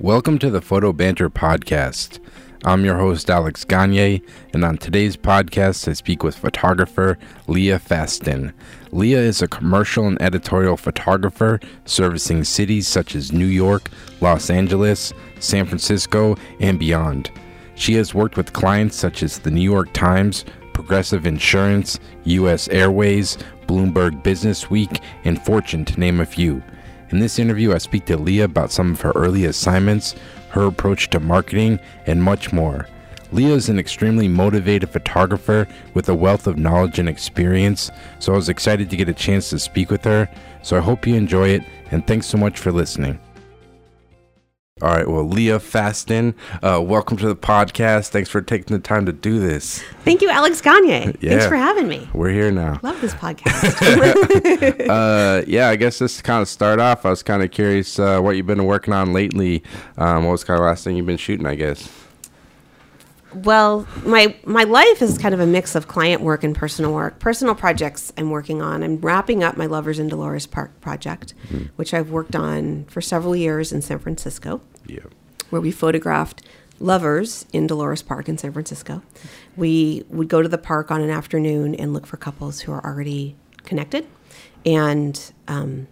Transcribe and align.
Welcome 0.00 0.40
to 0.40 0.50
the 0.50 0.60
Photo 0.60 0.92
Banter 0.92 1.30
Podcast. 1.30 2.18
I'm 2.64 2.84
your 2.84 2.96
host, 2.96 3.30
Alex 3.30 3.64
Gagne, 3.64 4.22
and 4.52 4.64
on 4.64 4.76
today's 4.76 5.16
podcast, 5.16 5.86
I 5.86 5.92
speak 5.92 6.24
with 6.24 6.36
photographer 6.36 7.16
Leah 7.46 7.78
Fasten. 7.78 8.52
Leah 8.90 9.20
is 9.20 9.40
a 9.40 9.46
commercial 9.46 10.08
and 10.08 10.20
editorial 10.20 10.76
photographer 10.76 11.60
servicing 11.84 12.42
cities 12.42 12.88
such 12.88 13.14
as 13.14 13.32
New 13.32 13.46
York, 13.46 13.88
Los 14.20 14.50
Angeles, 14.50 15.12
San 15.38 15.64
Francisco, 15.64 16.36
and 16.58 16.76
beyond. 16.76 17.30
She 17.76 17.94
has 17.94 18.14
worked 18.14 18.36
with 18.36 18.52
clients 18.52 18.96
such 18.96 19.22
as 19.22 19.38
the 19.38 19.50
New 19.52 19.62
York 19.62 19.92
Times, 19.92 20.44
Progressive 20.72 21.24
Insurance, 21.24 22.00
U.S. 22.24 22.66
Airways, 22.68 23.38
Bloomberg 23.68 24.24
Business 24.24 24.68
Week, 24.68 25.00
and 25.22 25.40
Fortune, 25.40 25.84
to 25.84 26.00
name 26.00 26.18
a 26.18 26.26
few. 26.26 26.64
In 27.14 27.20
this 27.20 27.38
interview, 27.38 27.72
I 27.72 27.78
speak 27.78 28.06
to 28.06 28.16
Leah 28.16 28.46
about 28.46 28.72
some 28.72 28.90
of 28.90 29.00
her 29.02 29.12
early 29.14 29.44
assignments, 29.44 30.16
her 30.48 30.64
approach 30.64 31.10
to 31.10 31.20
marketing, 31.20 31.78
and 32.06 32.20
much 32.20 32.52
more. 32.52 32.88
Leah 33.30 33.54
is 33.54 33.68
an 33.68 33.78
extremely 33.78 34.26
motivated 34.26 34.90
photographer 34.90 35.68
with 35.94 36.08
a 36.08 36.14
wealth 36.14 36.48
of 36.48 36.58
knowledge 36.58 36.98
and 36.98 37.08
experience, 37.08 37.92
so 38.18 38.32
I 38.32 38.36
was 38.36 38.48
excited 38.48 38.90
to 38.90 38.96
get 38.96 39.08
a 39.08 39.14
chance 39.14 39.48
to 39.50 39.60
speak 39.60 39.92
with 39.92 40.02
her. 40.02 40.28
So 40.62 40.76
I 40.76 40.80
hope 40.80 41.06
you 41.06 41.14
enjoy 41.14 41.50
it, 41.50 41.62
and 41.92 42.04
thanks 42.04 42.26
so 42.26 42.36
much 42.36 42.58
for 42.58 42.72
listening. 42.72 43.20
All 44.84 44.90
right, 44.90 45.08
well, 45.08 45.26
Leah 45.26 45.60
Fasten, 45.60 46.34
uh, 46.62 46.78
welcome 46.78 47.16
to 47.16 47.26
the 47.26 47.34
podcast. 47.34 48.10
Thanks 48.10 48.28
for 48.28 48.42
taking 48.42 48.76
the 48.76 48.82
time 48.82 49.06
to 49.06 49.14
do 49.14 49.40
this. 49.40 49.82
Thank 50.04 50.20
you, 50.20 50.28
Alex 50.28 50.60
Gagne. 50.60 50.88
Yeah. 50.88 51.12
Thanks 51.22 51.46
for 51.46 51.56
having 51.56 51.88
me. 51.88 52.06
We're 52.12 52.32
here 52.32 52.50
now. 52.50 52.80
Love 52.82 53.00
this 53.00 53.14
podcast. 53.14 53.80
Uh, 54.86 55.42
yeah, 55.46 55.70
I 55.70 55.76
guess 55.76 56.00
just 56.00 56.18
to 56.18 56.22
kind 56.22 56.42
of 56.42 56.48
start 56.48 56.80
off, 56.80 57.06
I 57.06 57.08
was 57.08 57.22
kind 57.22 57.42
of 57.42 57.50
curious 57.50 57.98
uh, 57.98 58.20
what 58.20 58.36
you've 58.36 58.46
been 58.46 58.66
working 58.66 58.92
on 58.92 59.14
lately. 59.14 59.62
Um, 59.96 60.24
what 60.26 60.32
was 60.32 60.44
kind 60.44 60.58
of 60.58 60.64
the 60.64 60.66
last 60.66 60.84
thing 60.84 60.96
you've 60.96 61.06
been 61.06 61.16
shooting, 61.16 61.46
I 61.46 61.54
guess? 61.54 61.90
well, 63.32 63.88
my 64.04 64.36
my 64.44 64.64
life 64.64 65.00
is 65.00 65.16
kind 65.16 65.34
of 65.34 65.40
a 65.40 65.46
mix 65.46 65.74
of 65.74 65.88
client 65.88 66.20
work 66.20 66.44
and 66.44 66.54
personal 66.54 66.92
work. 66.92 67.18
Personal 67.18 67.54
projects 67.54 68.12
I'm 68.18 68.30
working 68.30 68.60
on. 68.60 68.82
I'm 68.82 69.00
wrapping 69.00 69.42
up 69.42 69.56
my 69.56 69.66
Lovers 69.66 69.98
in 69.98 70.08
Dolores 70.08 70.46
Park 70.46 70.78
project, 70.82 71.32
which 71.76 71.94
I've 71.94 72.10
worked 72.10 72.36
on 72.36 72.84
for 72.84 73.00
several 73.00 73.34
years 73.34 73.72
in 73.72 73.80
San 73.80 73.98
Francisco. 73.98 74.60
Yeah. 74.86 75.00
where 75.50 75.60
we 75.60 75.70
photographed 75.70 76.42
lovers 76.80 77.46
in 77.52 77.66
Dolores 77.66 78.02
Park 78.02 78.28
in 78.28 78.36
San 78.38 78.52
Francisco. 78.52 79.02
We 79.56 80.04
would 80.08 80.28
go 80.28 80.42
to 80.42 80.48
the 80.48 80.58
park 80.58 80.90
on 80.90 81.00
an 81.00 81.10
afternoon 81.10 81.74
and 81.74 81.92
look 81.92 82.06
for 82.06 82.16
couples 82.16 82.60
who 82.60 82.72
are 82.72 82.84
already 82.84 83.36
connected 83.64 84.06
and 84.66 85.32
um, 85.48 85.86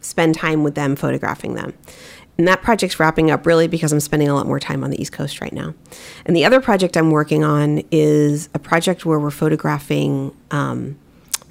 spend 0.00 0.34
time 0.34 0.62
with 0.62 0.74
them 0.74 0.96
photographing 0.96 1.54
them. 1.54 1.74
And 2.38 2.46
that 2.46 2.60
project's 2.60 3.00
wrapping 3.00 3.30
up 3.30 3.46
really 3.46 3.66
because 3.66 3.92
I'm 3.92 4.00
spending 4.00 4.28
a 4.28 4.34
lot 4.34 4.46
more 4.46 4.60
time 4.60 4.84
on 4.84 4.90
the 4.90 5.00
East 5.00 5.12
Coast 5.12 5.40
right 5.40 5.52
now. 5.52 5.74
And 6.26 6.36
the 6.36 6.44
other 6.44 6.60
project 6.60 6.96
I'm 6.96 7.10
working 7.10 7.42
on 7.42 7.82
is 7.90 8.50
a 8.52 8.58
project 8.58 9.06
where 9.06 9.18
we're 9.18 9.30
photographing 9.30 10.36
um, 10.50 10.98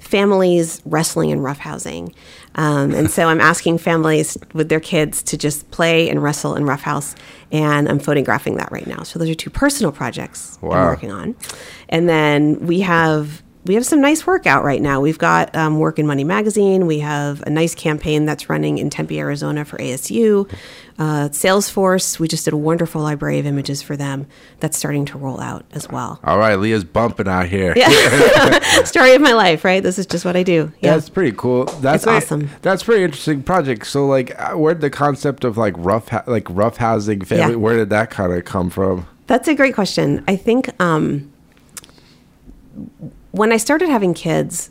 families 0.06 0.80
wrestling 0.84 1.32
and 1.32 1.40
roughhousing. 1.40 2.14
Um, 2.54 2.94
and 2.94 3.10
so 3.10 3.26
I'm 3.28 3.40
asking 3.40 3.78
families 3.78 4.38
with 4.54 4.68
their 4.68 4.80
kids 4.80 5.22
to 5.24 5.36
just 5.36 5.70
play 5.70 6.08
and 6.08 6.22
wrestle 6.22 6.54
and 6.54 6.66
roughhouse, 6.66 7.14
and 7.52 7.88
I'm 7.88 7.98
photographing 7.98 8.56
that 8.56 8.72
right 8.72 8.86
now. 8.86 9.02
So 9.02 9.18
those 9.18 9.28
are 9.28 9.34
two 9.34 9.50
personal 9.50 9.92
projects 9.92 10.58
I'm 10.62 10.86
working 10.86 11.12
on. 11.12 11.34
And 11.88 12.08
then 12.08 12.66
we 12.66 12.80
have 12.80 13.42
we 13.66 13.74
have 13.74 13.84
some 13.84 14.00
nice 14.00 14.26
work 14.26 14.46
out 14.46 14.64
right 14.64 14.80
now. 14.80 15.00
We've 15.00 15.18
got 15.18 15.54
um, 15.56 15.78
Work 15.78 15.98
in 15.98 16.06
Money 16.06 16.24
magazine. 16.24 16.86
We 16.86 17.00
have 17.00 17.42
a 17.42 17.50
nice 17.50 17.74
campaign 17.74 18.24
that's 18.24 18.48
running 18.48 18.78
in 18.78 18.90
Tempe, 18.90 19.18
Arizona 19.18 19.64
for 19.64 19.76
ASU. 19.78 20.50
Uh, 20.98 21.28
Salesforce, 21.28 22.18
we 22.18 22.26
just 22.28 22.44
did 22.46 22.54
a 22.54 22.56
wonderful 22.56 23.02
library 23.02 23.38
of 23.38 23.46
images 23.46 23.82
for 23.82 23.96
them 23.96 24.26
that's 24.60 24.78
starting 24.78 25.04
to 25.06 25.18
roll 25.18 25.40
out 25.40 25.66
as 25.72 25.88
well. 25.88 26.18
All 26.24 26.38
right, 26.38 26.58
Leah's 26.58 26.84
bumping 26.84 27.28
out 27.28 27.46
here. 27.46 27.74
Yeah. 27.76 28.60
Story 28.84 29.14
of 29.14 29.20
my 29.20 29.32
life, 29.32 29.64
right? 29.64 29.82
This 29.82 29.98
is 29.98 30.06
just 30.06 30.24
what 30.24 30.36
I 30.36 30.42
do. 30.42 30.72
Yeah. 30.80 30.94
That's 30.94 31.08
pretty 31.10 31.36
cool. 31.36 31.64
That's 31.64 32.06
a- 32.06 32.10
awesome. 32.10 32.48
That's 32.62 32.82
pretty 32.82 33.04
interesting 33.04 33.42
project. 33.42 33.86
So, 33.86 34.06
like, 34.06 34.38
uh, 34.40 34.52
where'd 34.52 34.80
the 34.80 34.90
concept 34.90 35.44
of 35.44 35.58
like 35.58 35.74
rough, 35.76 36.08
ha- 36.08 36.24
like 36.26 36.46
rough 36.48 36.78
housing 36.78 37.22
family? 37.24 37.54
Yeah. 37.54 37.58
Where 37.58 37.76
did 37.76 37.90
that 37.90 38.10
kind 38.10 38.32
of 38.32 38.44
come 38.44 38.70
from? 38.70 39.06
That's 39.26 39.48
a 39.48 39.54
great 39.54 39.74
question. 39.74 40.24
I 40.28 40.36
think 40.36 40.70
um, 40.80 41.32
when 43.36 43.52
I 43.52 43.58
started 43.58 43.90
having 43.90 44.14
kids 44.14 44.70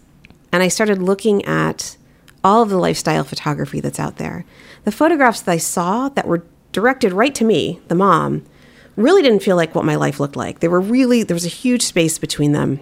and 0.52 0.64
I 0.64 0.70
started 0.70 1.02
looking 1.02 1.46
at 1.46 1.98
all 2.44 2.64
of 2.64 2.70
the 2.70 2.78
lifestyle 2.78 3.24
photography 3.24 3.80
that's 3.80 4.00
out 4.00 4.18
there, 4.18 4.44
the 4.86 4.92
photographs 4.92 5.42
that 5.42 5.52
I 5.52 5.58
saw 5.58 6.10
that 6.10 6.28
were 6.28 6.46
directed 6.72 7.14
right 7.14 7.34
to 7.36 7.46
me, 7.46 7.80
the 7.90 7.96
mom, 7.96 8.44
really 8.96 9.22
didn't 9.22 9.44
feel 9.44 9.56
like 9.56 9.76
what 9.76 9.86
my 9.86 9.96
life 9.96 10.20
looked 10.20 10.36
like. 10.36 10.60
They 10.60 10.68
were 10.68 10.82
really, 10.82 11.22
there 11.22 11.36
was 11.36 11.46
a 11.46 11.50
huge 11.50 11.84
space 11.84 12.18
between 12.18 12.54
them. 12.54 12.80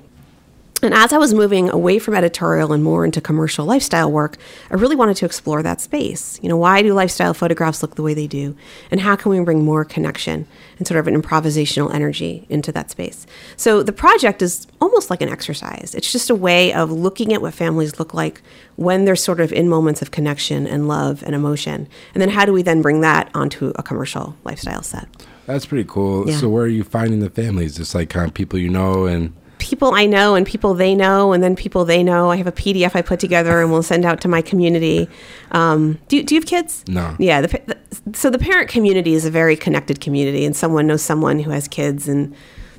And 0.84 0.94
as 0.94 1.14
I 1.14 1.18
was 1.18 1.34
moving 1.34 1.70
away 1.70 1.98
from 1.98 2.14
editorial 2.14 2.74
and 2.74 2.84
more 2.84 3.06
into 3.06 3.22
commercial 3.22 3.66
lifestyle 3.66 4.12
work, 4.12 4.38
I 4.70 4.76
really 4.76 4.98
wanted 4.98 5.16
to 5.18 5.26
explore 5.26 5.64
that 5.64 5.80
space. 5.80 6.38
You 6.44 6.50
know, 6.50 6.58
why 6.58 6.82
do 6.82 6.94
lifestyle 6.94 7.34
photographs 7.34 7.82
look 7.82 7.96
the 7.96 8.04
way 8.04 8.14
they 8.14 8.28
do? 8.28 8.56
And 8.92 9.00
how 9.00 9.16
can 9.16 9.32
we 9.32 9.40
bring 9.40 9.64
more 9.64 9.86
connection 9.86 10.46
and 10.78 10.86
sort 10.86 11.00
of 11.00 11.08
an 11.08 11.20
improvisational 11.20 11.94
energy 11.94 12.46
into 12.50 12.74
that 12.74 12.92
space? 12.92 13.26
So 13.56 13.82
the 13.82 13.94
project 13.94 14.42
is 14.42 14.68
almost 14.82 15.10
like 15.10 15.22
an 15.22 15.30
exercise. 15.30 15.96
It's 15.96 16.12
just 16.12 16.30
a 16.30 16.36
way 16.36 16.74
of 16.74 16.92
looking 16.92 17.34
at 17.34 17.42
what 17.42 17.54
families 17.54 17.98
look 17.98 18.14
like 18.14 18.42
when 18.76 19.06
they're 19.06 19.16
sort 19.16 19.40
of 19.40 19.54
in 19.54 19.70
moments 19.70 20.02
of 20.02 20.12
connection 20.12 20.68
and 20.68 20.90
love 20.90 21.24
and 21.24 21.34
emotion. 21.34 21.88
And 22.14 22.22
then 22.22 22.30
how 22.30 22.44
do 22.44 22.52
we 22.52 22.62
then 22.62 22.82
bring 22.82 23.00
that 23.02 23.32
onto 23.34 23.72
a 23.76 23.84
commercial 23.84 24.36
lifestyle 24.44 24.84
set? 24.84 25.08
That's 25.46 25.66
pretty 25.66 25.86
cool. 25.88 26.30
Yeah. 26.30 26.38
So, 26.38 26.50
where 26.50 26.64
are 26.64 26.68
you 26.68 26.84
finding 26.84 27.20
the 27.20 27.30
families? 27.30 27.76
Just 27.76 27.94
like 27.94 28.10
kind 28.10 28.28
of 28.28 28.34
people 28.34 28.60
you 28.60 28.70
know, 28.70 29.06
and 29.06 29.34
people 29.64 29.94
I 29.94 30.06
know 30.06 30.36
and 30.36 30.46
people 30.46 30.74
they 30.74 30.94
know, 30.94 31.32
and 31.34 31.42
then 31.42 31.56
people 31.56 31.86
they 31.86 32.04
know. 32.04 32.30
I 32.30 32.36
have 32.36 32.48
a 32.48 32.52
PDF 32.52 32.96
I 32.96 33.02
put 33.02 33.20
together 33.20 33.62
and 33.62 33.72
we'll 33.72 33.82
send 33.84 34.06
out 34.06 34.22
to 34.22 34.28
my 34.28 34.42
community. 34.42 35.10
Um, 35.52 35.98
do, 36.10 36.18
you- 36.18 36.24
do 36.24 36.36
you 36.36 36.42
have 36.42 36.48
kids? 36.48 36.84
No. 36.88 37.16
Yeah. 37.18 37.42
The, 37.42 37.48
the, 37.66 37.78
so 38.18 38.30
the 38.30 38.40
parent 38.40 38.70
community 38.70 39.14
is 39.14 39.26
a 39.26 39.32
very 39.32 39.56
connected 39.56 40.02
community, 40.02 40.46
and 40.46 40.56
someone 40.56 40.86
knows 40.88 41.02
someone 41.02 41.40
who 41.40 41.52
has 41.52 41.68
kids, 41.68 42.08
and 42.08 42.36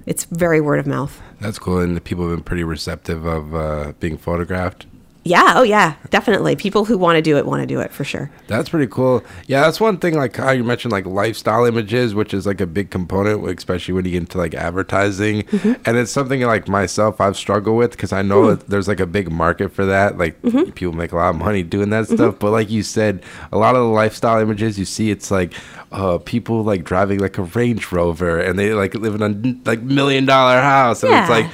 it's 0.07 0.25
very 0.25 0.61
word 0.61 0.79
of 0.79 0.87
mouth. 0.87 1.21
that's 1.41 1.59
cool. 1.59 1.79
And 1.79 1.97
the 1.97 2.01
people 2.01 2.29
have 2.29 2.37
been 2.37 2.45
pretty 2.45 2.65
receptive 2.65 3.25
of 3.25 3.55
uh, 3.55 3.93
being 4.01 4.17
photographed. 4.19 4.87
Yeah. 5.25 5.55
Oh, 5.57 5.63
yeah. 5.63 5.95
Definitely. 6.11 6.55
People 6.55 6.85
who 6.85 6.99
want 6.99 7.17
to 7.17 7.23
do 7.23 7.37
it 7.39 7.47
want 7.47 7.63
to 7.63 7.67
do 7.67 7.81
it 7.81 7.91
for 7.91 8.05
sure. 8.05 8.31
That's 8.47 8.69
pretty 8.69 8.87
cool. 8.87 9.25
Yeah, 9.47 9.63
that's 9.63 9.81
one 9.81 9.99
thing. 9.99 10.15
Like 10.15 10.37
how 10.37 10.51
you 10.51 10.63
mentioned, 10.63 10.93
like 10.93 11.07
lifestyle 11.07 11.65
images, 11.65 12.15
which 12.15 12.35
is 12.35 12.47
like 12.47 12.61
a 12.61 12.67
big 12.67 12.91
component, 12.91 13.47
especially 13.49 13.95
when 13.95 14.05
you 14.05 14.13
get 14.13 14.19
into 14.19 14.39
like 14.39 14.55
advertising. 14.55 15.45
Mm-hmm. 15.45 15.83
And 15.87 15.97
it's 15.97 16.11
something 16.11 16.43
like 16.43 16.69
myself 16.69 17.21
I've 17.21 17.37
struggled 17.37 17.79
with 17.79 17.93
because 17.93 18.13
I 18.13 18.23
know 18.23 18.43
hmm. 18.43 18.49
that 18.51 18.69
there's 18.69 18.87
like 18.87 19.01
a 19.01 19.07
big 19.07 19.31
market 19.31 19.71
for 19.71 19.87
that. 19.87 20.19
Like 20.19 20.41
mm-hmm. 20.43 20.71
people 20.73 20.95
make 20.95 21.13
a 21.13 21.17
lot 21.17 21.31
of 21.31 21.37
money 21.37 21.63
doing 21.63 21.91
that 21.91 22.05
mm-hmm. 22.05 22.17
stuff. 22.17 22.39
But 22.39 22.51
like 22.51 22.71
you 22.71 22.83
said, 22.83 23.23
a 23.51 23.59
lot 23.59 23.75
of 23.75 23.83
the 23.83 23.89
lifestyle 23.89 24.41
images 24.41 24.79
you 24.79 24.85
see, 24.85 25.11
it's 25.11 25.31
like 25.31 25.55
uh, 25.93 26.19
people 26.19 26.63
like 26.65 26.85
driving 26.85 27.21
like 27.21 27.39
a 27.39 27.43
Range 27.43 27.93
Rover 27.93 28.41
and 28.41 28.59
they 28.59 28.75
like 28.75 28.95
live 28.95 29.15
in 29.15 29.23
a 29.23 29.69
like 29.69 29.81
million 29.81 30.27
dollar 30.27 30.61
house, 30.61 31.03
and 31.03 31.15
it's 31.15 31.31
like 31.31 31.47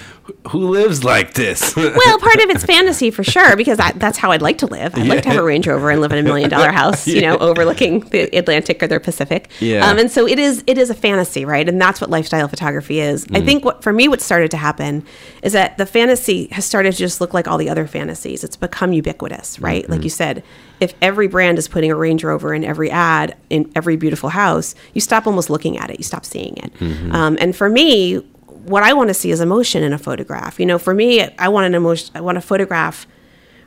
who 0.48 0.68
lives 0.70 1.04
like 1.04 1.34
this? 1.34 1.74
Well, 2.00 2.18
part 2.18 2.36
of 2.36 2.50
it's 2.50 2.64
fantasy 2.64 3.10
for 3.10 3.24
sure 3.24 3.56
because 3.56 3.78
I, 3.78 3.92
that's 3.92 4.16
how 4.16 4.30
I'd 4.30 4.42
like 4.42 4.58
to 4.58 4.66
live. 4.66 4.94
I'd 4.96 5.06
like 5.06 5.22
to 5.22 5.28
have 5.30 5.38
a 5.38 5.42
Range 5.42 5.66
Rover 5.66 5.90
and 5.90 6.00
live 6.00 6.12
in 6.12 6.18
a 6.18 6.22
million 6.22 6.48
dollar 6.48 6.70
house, 6.70 7.06
you 7.06 7.20
know, 7.20 7.36
overlooking 7.40 8.00
the 8.00 8.22
Atlantic 8.36 8.82
or 8.82 8.86
the 8.86 9.00
Pacific. 9.00 9.50
Yeah. 9.60 9.88
Um, 9.88 9.98
and 9.98 10.10
so 10.10 10.26
it 10.26 10.38
is. 10.38 10.62
It 10.66 10.78
is 10.78 10.88
a 10.88 10.94
fantasy, 10.94 11.44
right? 11.44 11.68
And 11.68 11.80
that's 11.80 12.00
what 12.00 12.10
lifestyle 12.10 12.48
photography 12.48 13.00
is. 13.00 13.26
I 13.32 13.40
think 13.40 13.64
what 13.64 13.82
for 13.82 13.92
me, 13.92 14.08
what 14.08 14.20
started 14.20 14.50
to 14.52 14.56
happen 14.56 15.04
is 15.42 15.52
that 15.52 15.78
the 15.78 15.86
fantasy 15.86 16.46
has 16.48 16.64
started 16.64 16.92
to 16.92 16.98
just 16.98 17.20
look 17.20 17.34
like 17.34 17.48
all 17.48 17.58
the 17.58 17.68
other 17.68 17.86
fantasies. 17.86 18.44
It's 18.44 18.56
become 18.56 18.92
ubiquitous, 18.92 19.58
right? 19.58 19.88
Like 19.88 20.04
you 20.04 20.10
said, 20.10 20.42
if 20.80 20.94
every 21.02 21.28
brand 21.28 21.58
is 21.58 21.68
putting 21.68 21.90
a 21.90 21.96
Range 21.96 22.22
Rover 22.24 22.54
in 22.54 22.64
every 22.64 22.90
ad 22.90 23.36
in 23.50 23.70
every 23.74 23.96
beautiful 23.96 24.30
house, 24.30 24.74
you 24.94 25.00
stop 25.00 25.26
almost 25.26 25.50
looking 25.50 25.76
at 25.76 25.90
it. 25.90 25.98
You 25.98 26.04
stop 26.04 26.24
seeing 26.24 26.56
it. 26.56 26.72
Um, 27.12 27.36
and 27.40 27.54
for 27.54 27.68
me, 27.68 28.22
what 28.70 28.84
I 28.84 28.92
want 28.92 29.08
to 29.08 29.14
see 29.14 29.30
is 29.30 29.40
emotion 29.40 29.82
in 29.82 29.92
a 29.92 29.98
photograph. 29.98 30.60
You 30.60 30.66
know, 30.66 30.78
for 30.78 30.94
me, 30.94 31.22
I 31.38 31.48
want 31.48 31.66
an 31.66 31.74
emotion. 31.74 32.10
I 32.14 32.20
want 32.20 32.38
a 32.38 32.40
photograph 32.40 33.06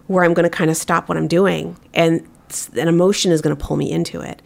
where 0.08 0.24
I'm 0.24 0.34
going 0.34 0.44
to 0.44 0.50
kind 0.50 0.70
of 0.72 0.78
stop 0.78 1.10
what 1.10 1.18
I'm 1.18 1.28
doing, 1.28 1.78
and 1.94 2.26
an 2.76 2.88
emotion 2.88 3.32
is 3.32 3.42
going 3.42 3.56
to 3.56 3.62
pull 3.62 3.78
me 3.78 3.92
into 3.92 4.22
it. 4.22 4.42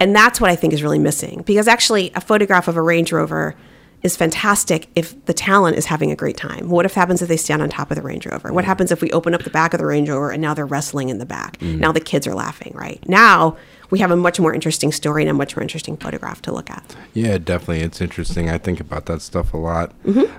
And 0.00 0.14
that's 0.14 0.40
what 0.40 0.50
I 0.50 0.56
think 0.56 0.72
is 0.72 0.82
really 0.82 0.98
missing. 0.98 1.42
Because 1.42 1.68
actually, 1.68 2.10
a 2.14 2.20
photograph 2.20 2.68
of 2.68 2.76
a 2.76 2.82
Range 2.82 3.12
Rover 3.12 3.54
is 4.02 4.16
fantastic 4.16 4.88
if 4.94 5.24
the 5.26 5.34
talent 5.34 5.76
is 5.76 5.86
having 5.86 6.10
a 6.10 6.16
great 6.16 6.36
time. 6.36 6.68
What 6.68 6.86
if 6.86 6.94
happens 6.94 7.20
if 7.20 7.28
they 7.28 7.36
stand 7.36 7.62
on 7.62 7.68
top 7.68 7.90
of 7.90 7.96
the 7.96 8.02
Range 8.02 8.24
Rover? 8.26 8.52
What 8.52 8.64
happens 8.64 8.92
if 8.92 9.02
we 9.02 9.10
open 9.10 9.34
up 9.34 9.42
the 9.42 9.50
back 9.50 9.74
of 9.74 9.78
the 9.78 9.86
Range 9.86 10.08
Rover 10.08 10.30
and 10.30 10.40
now 10.40 10.54
they're 10.54 10.66
wrestling 10.66 11.08
in 11.08 11.18
the 11.18 11.26
back? 11.26 11.58
Mm. 11.58 11.80
Now 11.80 11.92
the 11.92 12.00
kids 12.00 12.26
are 12.26 12.34
laughing, 12.34 12.72
right? 12.74 13.06
Now 13.08 13.56
we 13.90 13.98
have 14.00 14.10
a 14.10 14.16
much 14.16 14.38
more 14.38 14.54
interesting 14.54 14.92
story 14.92 15.22
and 15.22 15.30
a 15.30 15.34
much 15.34 15.56
more 15.56 15.62
interesting 15.62 15.96
photograph 15.96 16.42
to 16.42 16.52
look 16.52 16.70
at. 16.70 16.96
Yeah, 17.14 17.38
definitely. 17.38 17.80
It's 17.80 18.00
interesting. 18.00 18.50
I 18.50 18.58
think 18.58 18.80
about 18.80 19.06
that 19.06 19.22
stuff 19.22 19.54
a 19.54 19.56
lot. 19.56 19.92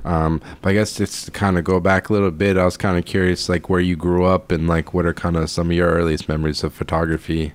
Um, 0.06 0.42
but 0.62 0.70
I 0.70 0.74
guess 0.74 0.96
just 0.96 1.26
to 1.26 1.32
kind 1.32 1.58
of 1.58 1.64
go 1.64 1.80
back 1.80 2.10
a 2.10 2.14
little 2.14 2.32
bit, 2.32 2.58
I 2.58 2.66
was 2.66 2.78
kind 2.78 2.98
of 2.98 3.06
curious, 3.06 3.50
like 3.50 3.70
where 3.70 3.80
you 3.80 3.96
grew 3.96 4.26
up 4.26 4.52
and 4.52 4.68
like 4.68 4.94
what 4.94 5.06
are 5.06 5.14
kind 5.14 5.36
of 5.36 5.50
some 5.50 5.72
of 5.72 5.76
your 5.76 5.90
earliest 5.90 6.30
memories 6.30 6.64
of 6.64 6.74
photography. 6.74 7.54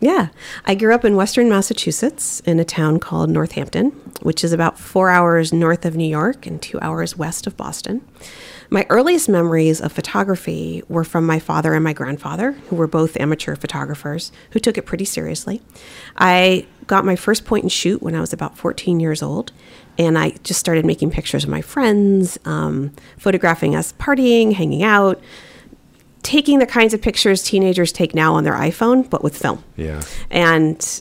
Yeah. 0.00 0.28
I 0.64 0.74
grew 0.76 0.94
up 0.94 1.04
in 1.04 1.16
Western 1.16 1.48
Massachusetts 1.48 2.40
in 2.40 2.60
a 2.60 2.64
town 2.64 3.00
called 3.00 3.30
Northampton, 3.30 3.90
which 4.22 4.44
is 4.44 4.52
about 4.52 4.78
four 4.78 5.10
hours 5.10 5.52
north 5.52 5.84
of 5.84 5.96
New 5.96 6.08
York 6.08 6.46
and 6.46 6.62
two 6.62 6.78
hours 6.80 7.16
west 7.16 7.46
of 7.46 7.56
Boston. 7.56 8.06
My 8.70 8.84
earliest 8.90 9.28
memories 9.28 9.80
of 9.80 9.92
photography 9.92 10.82
were 10.88 11.04
from 11.04 11.24
my 11.24 11.38
father 11.38 11.72
and 11.72 11.82
my 11.82 11.94
grandfather, 11.94 12.52
who 12.68 12.76
were 12.76 12.86
both 12.86 13.16
amateur 13.16 13.56
photographers 13.56 14.30
who 14.50 14.60
took 14.60 14.76
it 14.76 14.82
pretty 14.82 15.06
seriously. 15.06 15.62
I 16.16 16.66
got 16.86 17.04
my 17.04 17.16
first 17.16 17.46
point 17.46 17.64
and 17.64 17.72
shoot 17.72 18.02
when 18.02 18.14
I 18.14 18.20
was 18.20 18.32
about 18.32 18.58
14 18.58 19.00
years 19.00 19.22
old, 19.22 19.52
and 19.96 20.18
I 20.18 20.30
just 20.42 20.60
started 20.60 20.84
making 20.84 21.10
pictures 21.10 21.44
of 21.44 21.50
my 21.50 21.62
friends, 21.62 22.38
um, 22.44 22.92
photographing 23.16 23.74
us 23.74 23.94
partying, 23.94 24.52
hanging 24.52 24.82
out, 24.82 25.18
taking 26.22 26.58
the 26.58 26.66
kinds 26.66 26.92
of 26.92 27.00
pictures 27.00 27.42
teenagers 27.42 27.90
take 27.90 28.14
now 28.14 28.34
on 28.34 28.44
their 28.44 28.54
iPhone, 28.54 29.08
but 29.08 29.22
with 29.24 29.36
film. 29.36 29.64
Yeah. 29.76 30.02
And 30.30 31.00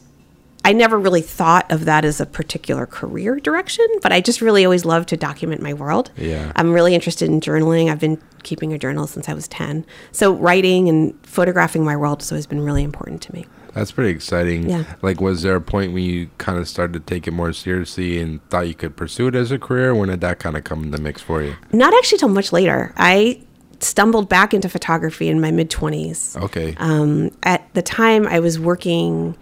I 0.68 0.74
never 0.74 1.00
really 1.00 1.22
thought 1.22 1.72
of 1.72 1.86
that 1.86 2.04
as 2.04 2.20
a 2.20 2.26
particular 2.26 2.86
career 2.86 3.40
direction, 3.40 3.88
but 4.02 4.12
I 4.12 4.20
just 4.20 4.42
really 4.42 4.66
always 4.66 4.84
loved 4.84 5.08
to 5.08 5.16
document 5.16 5.62
my 5.62 5.74
world. 5.74 6.12
Yeah. 6.18 6.52
I'm 6.58 6.74
really 6.74 6.94
interested 6.94 7.30
in 7.30 7.40
journaling. 7.40 7.90
I've 7.90 8.02
been 8.02 8.22
keeping 8.44 8.74
a 8.74 8.78
journal 8.78 9.08
since 9.08 9.30
I 9.30 9.34
was 9.34 9.48
10. 9.48 9.86
So 10.12 10.34
writing 10.34 10.90
and 10.90 11.18
photographing 11.26 11.86
my 11.86 11.96
world 11.96 12.20
has 12.22 12.34
always 12.34 12.48
been 12.48 12.60
really 12.60 12.84
important 12.84 13.22
to 13.22 13.34
me. 13.34 13.46
That's 13.76 13.94
pretty 13.94 14.10
exciting. 14.10 14.70
Yeah. 14.70 14.84
Like, 15.02 15.22
was 15.22 15.42
there 15.42 15.56
a 15.56 15.62
point 15.62 15.94
when 15.94 16.04
you 16.04 16.30
kind 16.38 16.60
of 16.60 16.68
started 16.68 16.92
to 16.96 17.00
take 17.00 17.30
it 17.30 17.32
more 17.32 17.54
seriously 17.54 18.20
and 18.20 18.44
thought 18.50 18.68
you 18.68 18.76
could 18.76 18.98
pursue 18.98 19.28
it 19.28 19.36
as 19.36 19.54
a 19.54 19.58
career? 19.58 19.96
When 19.96 20.10
did 20.10 20.20
that 20.20 20.40
kind 20.40 20.58
of 20.58 20.66
come 20.66 20.84
in 20.84 20.92
the 20.92 21.00
mix 21.00 21.22
for 21.22 21.42
you? 21.42 21.56
Not 21.72 21.94
actually 21.94 22.18
till 22.18 22.28
much 22.28 22.52
later. 22.52 22.94
I 22.98 23.42
stumbled 23.80 24.28
back 24.28 24.54
into 24.54 24.68
photography 24.68 25.30
in 25.30 25.40
my 25.40 25.52
mid 25.52 25.70
20s. 25.70 26.36
Okay. 26.44 26.76
Um, 26.78 27.32
at 27.44 27.74
the 27.74 27.82
time, 27.82 28.28
I 28.28 28.42
was 28.42 28.60
working 28.60 29.38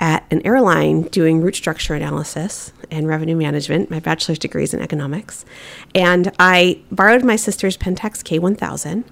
at 0.00 0.24
an 0.30 0.44
airline 0.46 1.02
doing 1.02 1.42
route 1.42 1.54
structure 1.54 1.94
analysis 1.94 2.72
and 2.90 3.06
revenue 3.06 3.36
management. 3.36 3.90
My 3.90 4.00
bachelor's 4.00 4.38
degree 4.38 4.64
is 4.64 4.72
in 4.72 4.80
economics. 4.80 5.44
And 5.94 6.32
I 6.38 6.80
borrowed 6.90 7.22
my 7.22 7.36
sister's 7.36 7.76
Pentax 7.76 8.22
K1000. 8.24 9.04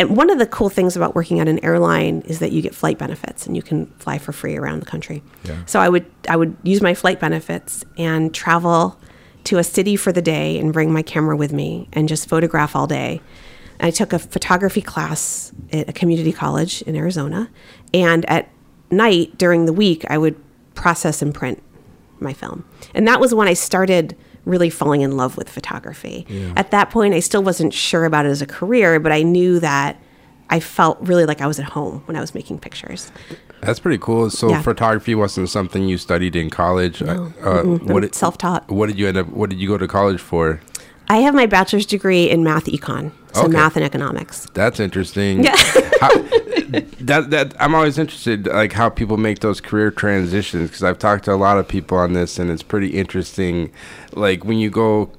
And 0.00 0.16
one 0.16 0.30
of 0.30 0.38
the 0.38 0.46
cool 0.46 0.70
things 0.70 0.96
about 0.96 1.14
working 1.14 1.40
at 1.40 1.48
an 1.48 1.62
airline 1.62 2.22
is 2.22 2.38
that 2.38 2.52
you 2.52 2.62
get 2.62 2.74
flight 2.74 2.98
benefits 2.98 3.46
and 3.46 3.54
you 3.54 3.62
can 3.62 3.86
fly 3.98 4.16
for 4.18 4.32
free 4.32 4.56
around 4.56 4.80
the 4.80 4.86
country. 4.86 5.22
Yeah. 5.44 5.62
So 5.66 5.78
I 5.78 5.88
would 5.88 6.06
I 6.28 6.36
would 6.36 6.56
use 6.62 6.80
my 6.80 6.94
flight 6.94 7.20
benefits 7.20 7.84
and 7.98 8.32
travel 8.32 8.98
to 9.44 9.58
a 9.58 9.64
city 9.64 9.96
for 9.96 10.12
the 10.12 10.22
day 10.22 10.58
and 10.58 10.72
bring 10.72 10.92
my 10.92 11.02
camera 11.02 11.36
with 11.36 11.52
me 11.52 11.88
and 11.92 12.08
just 12.08 12.28
photograph 12.28 12.74
all 12.74 12.86
day. 12.86 13.20
I 13.80 13.90
took 13.90 14.12
a 14.12 14.18
photography 14.18 14.82
class 14.82 15.52
at 15.72 15.88
a 15.88 15.92
community 15.92 16.32
college 16.32 16.82
in 16.82 16.96
Arizona, 16.96 17.48
and 17.92 18.28
at 18.28 18.48
night 18.90 19.36
during 19.38 19.66
the 19.66 19.72
week, 19.72 20.04
I 20.08 20.18
would 20.18 20.36
process 20.74 21.22
and 21.22 21.34
print 21.34 21.62
my 22.20 22.32
film. 22.32 22.64
And 22.94 23.06
that 23.06 23.20
was 23.20 23.34
when 23.34 23.48
I 23.48 23.54
started 23.54 24.16
really 24.44 24.70
falling 24.70 25.02
in 25.02 25.16
love 25.16 25.36
with 25.36 25.48
photography. 25.48 26.26
At 26.56 26.70
that 26.70 26.90
point, 26.90 27.14
I 27.14 27.20
still 27.20 27.42
wasn't 27.42 27.74
sure 27.74 28.04
about 28.04 28.26
it 28.26 28.30
as 28.30 28.40
a 28.42 28.46
career, 28.46 28.98
but 28.98 29.12
I 29.12 29.22
knew 29.22 29.60
that 29.60 30.00
I 30.50 30.60
felt 30.60 30.98
really 31.02 31.26
like 31.26 31.40
I 31.42 31.46
was 31.46 31.58
at 31.58 31.66
home 31.66 32.02
when 32.06 32.16
I 32.16 32.20
was 32.20 32.34
making 32.34 32.58
pictures. 32.60 33.12
That's 33.60 33.78
pretty 33.78 33.98
cool. 33.98 34.30
So 34.30 34.48
Yeah. 34.48 34.62
photography 34.62 35.14
wasn't 35.14 35.50
something 35.50 35.86
you 35.88 35.98
studied 35.98 36.34
in 36.36 36.48
college. 36.48 37.02
No. 37.02 37.32
Uh, 37.44 37.62
what 37.64 38.00
did, 38.00 38.14
self-taught. 38.14 38.70
What 38.70 38.86
did 38.86 38.98
you 38.98 39.06
end 39.08 39.18
up? 39.18 39.28
What 39.28 39.50
did 39.50 39.58
you 39.60 39.68
go 39.68 39.76
to 39.76 39.86
college 39.88 40.20
for? 40.20 40.60
I 41.08 41.18
have 41.18 41.34
my 41.34 41.46
bachelor's 41.46 41.84
degree 41.86 42.30
in 42.30 42.42
math 42.44 42.64
econ, 42.66 43.10
so 43.34 43.42
Okay. 43.42 43.52
math 43.52 43.76
and 43.76 43.84
economics. 43.84 44.46
That's 44.54 44.80
interesting. 44.80 45.44
Yeah. 45.44 45.56
how, 46.00 46.08
that 47.00 47.26
that 47.30 47.54
I'm 47.60 47.74
always 47.74 47.98
interested, 47.98 48.46
like 48.46 48.72
how 48.72 48.88
people 48.88 49.16
make 49.16 49.40
those 49.40 49.60
career 49.60 49.90
transitions, 49.90 50.68
because 50.68 50.82
I've 50.82 50.98
talked 50.98 51.24
to 51.24 51.32
a 51.32 51.36
lot 51.36 51.58
of 51.58 51.66
people 51.68 51.98
on 51.98 52.12
this, 52.12 52.38
and 52.38 52.50
it's 52.50 52.62
pretty 52.62 52.88
interesting. 52.88 53.70
Like 54.12 54.44
when 54.44 54.58
you 54.58 54.70
go 54.70 55.10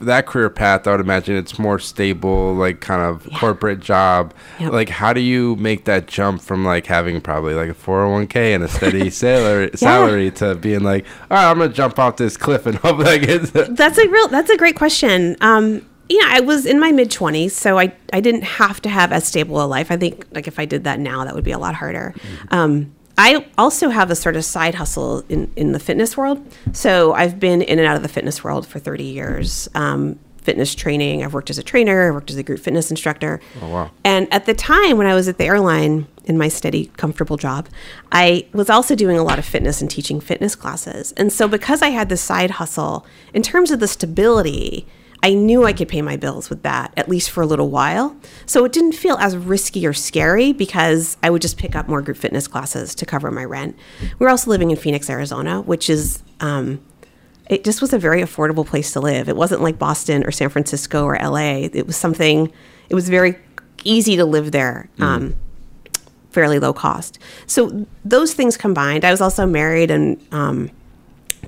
that 0.00 0.26
career 0.26 0.50
path, 0.50 0.88
I 0.88 0.90
would 0.90 1.00
imagine 1.00 1.36
it's 1.36 1.56
more 1.56 1.78
stable, 1.78 2.54
like 2.54 2.80
kind 2.80 3.02
of 3.02 3.28
corporate 3.38 3.78
job. 3.78 4.34
Yep. 4.58 4.72
Like 4.72 4.88
how 4.88 5.12
do 5.12 5.20
you 5.20 5.54
make 5.56 5.84
that 5.84 6.08
jump 6.08 6.42
from 6.42 6.64
like 6.64 6.86
having 6.86 7.20
probably 7.20 7.54
like 7.54 7.68
a 7.70 7.74
401k 7.74 8.54
and 8.54 8.64
a 8.64 8.68
steady 8.68 9.10
salary 9.24 9.70
salary 9.76 10.32
to 10.32 10.56
being 10.56 10.80
like, 10.82 11.06
all 11.30 11.36
right, 11.36 11.48
I'm 11.50 11.58
gonna 11.58 11.72
jump 11.72 11.98
off 12.00 12.16
this 12.16 12.36
cliff 12.36 12.66
and 12.66 12.76
hope 12.78 12.98
that 12.98 13.06
I 13.06 13.18
get. 13.18 13.76
That's 13.76 13.98
a 13.98 14.08
real. 14.08 14.26
That's 14.28 14.50
a 14.50 14.56
great 14.56 14.74
question. 14.76 15.36
Um, 15.40 15.86
yeah, 16.10 16.26
I 16.26 16.40
was 16.40 16.66
in 16.66 16.80
my 16.80 16.90
mid 16.92 17.10
twenties, 17.10 17.56
so 17.56 17.78
I 17.78 17.92
I 18.12 18.20
didn't 18.20 18.42
have 18.42 18.82
to 18.82 18.88
have 18.88 19.12
as 19.12 19.26
stable 19.26 19.62
a 19.62 19.66
life. 19.66 19.90
I 19.90 19.96
think 19.96 20.26
like 20.32 20.48
if 20.48 20.58
I 20.58 20.64
did 20.64 20.84
that 20.84 20.98
now, 20.98 21.24
that 21.24 21.34
would 21.34 21.44
be 21.44 21.52
a 21.52 21.58
lot 21.58 21.74
harder. 21.76 22.14
Um, 22.50 22.92
I 23.16 23.46
also 23.56 23.90
have 23.90 24.10
a 24.10 24.16
sort 24.16 24.34
of 24.34 24.44
side 24.44 24.74
hustle 24.74 25.22
in 25.28 25.52
in 25.54 25.72
the 25.72 25.78
fitness 25.78 26.16
world. 26.16 26.44
So 26.72 27.12
I've 27.12 27.38
been 27.38 27.62
in 27.62 27.78
and 27.78 27.86
out 27.86 27.96
of 27.96 28.02
the 28.02 28.08
fitness 28.08 28.42
world 28.42 28.66
for 28.66 28.80
thirty 28.80 29.04
years. 29.04 29.68
Um, 29.74 30.18
fitness 30.42 30.74
training. 30.74 31.22
I've 31.22 31.34
worked 31.34 31.50
as 31.50 31.58
a 31.58 31.62
trainer. 31.62 32.08
I 32.08 32.10
worked 32.10 32.30
as 32.30 32.36
a 32.36 32.42
group 32.42 32.60
fitness 32.60 32.90
instructor. 32.90 33.40
Oh, 33.60 33.68
wow. 33.68 33.90
And 34.04 34.26
at 34.32 34.46
the 34.46 34.54
time 34.54 34.96
when 34.96 35.06
I 35.06 35.14
was 35.14 35.28
at 35.28 35.36
the 35.36 35.44
airline 35.44 36.08
in 36.24 36.38
my 36.38 36.48
steady, 36.48 36.86
comfortable 36.96 37.36
job, 37.36 37.68
I 38.10 38.48
was 38.52 38.70
also 38.70 38.94
doing 38.94 39.18
a 39.18 39.22
lot 39.22 39.38
of 39.38 39.44
fitness 39.44 39.82
and 39.82 39.90
teaching 39.90 40.18
fitness 40.18 40.56
classes. 40.56 41.12
And 41.12 41.30
so, 41.30 41.46
because 41.46 41.82
I 41.82 41.90
had 41.90 42.08
this 42.08 42.22
side 42.22 42.52
hustle, 42.52 43.06
in 43.34 43.42
terms 43.42 43.70
of 43.70 43.80
the 43.80 43.86
stability, 43.86 44.86
I 45.22 45.34
knew 45.34 45.64
I 45.64 45.72
could 45.72 45.88
pay 45.88 46.02
my 46.02 46.16
bills 46.16 46.48
with 46.48 46.62
that, 46.62 46.92
at 46.96 47.08
least 47.08 47.30
for 47.30 47.42
a 47.42 47.46
little 47.46 47.68
while. 47.68 48.16
So 48.46 48.64
it 48.64 48.72
didn't 48.72 48.92
feel 48.92 49.16
as 49.16 49.36
risky 49.36 49.86
or 49.86 49.92
scary 49.92 50.52
because 50.52 51.16
I 51.22 51.30
would 51.30 51.42
just 51.42 51.58
pick 51.58 51.76
up 51.76 51.88
more 51.88 52.00
group 52.00 52.16
fitness 52.16 52.48
classes 52.48 52.94
to 52.96 53.06
cover 53.06 53.30
my 53.30 53.44
rent. 53.44 53.76
We 54.00 54.24
were 54.24 54.30
also 54.30 54.50
living 54.50 54.70
in 54.70 54.76
Phoenix, 54.76 55.10
Arizona, 55.10 55.60
which 55.60 55.90
is, 55.90 56.22
um, 56.40 56.80
it 57.50 57.64
just 57.64 57.80
was 57.82 57.92
a 57.92 57.98
very 57.98 58.22
affordable 58.22 58.64
place 58.64 58.92
to 58.92 59.00
live. 59.00 59.28
It 59.28 59.36
wasn't 59.36 59.60
like 59.60 59.78
Boston 59.78 60.24
or 60.24 60.30
San 60.30 60.48
Francisco 60.48 61.04
or 61.04 61.18
LA. 61.18 61.68
It 61.72 61.86
was 61.86 61.96
something, 61.96 62.50
it 62.88 62.94
was 62.94 63.08
very 63.08 63.36
easy 63.84 64.16
to 64.16 64.24
live 64.24 64.52
there. 64.52 64.88
Um, 64.98 65.34
fairly 66.30 66.58
low 66.58 66.72
cost. 66.72 67.18
So 67.46 67.86
those 68.04 68.34
things 68.34 68.56
combined, 68.56 69.04
I 69.04 69.10
was 69.10 69.20
also 69.20 69.46
married 69.46 69.90
and 69.90 70.24
um, 70.32 70.70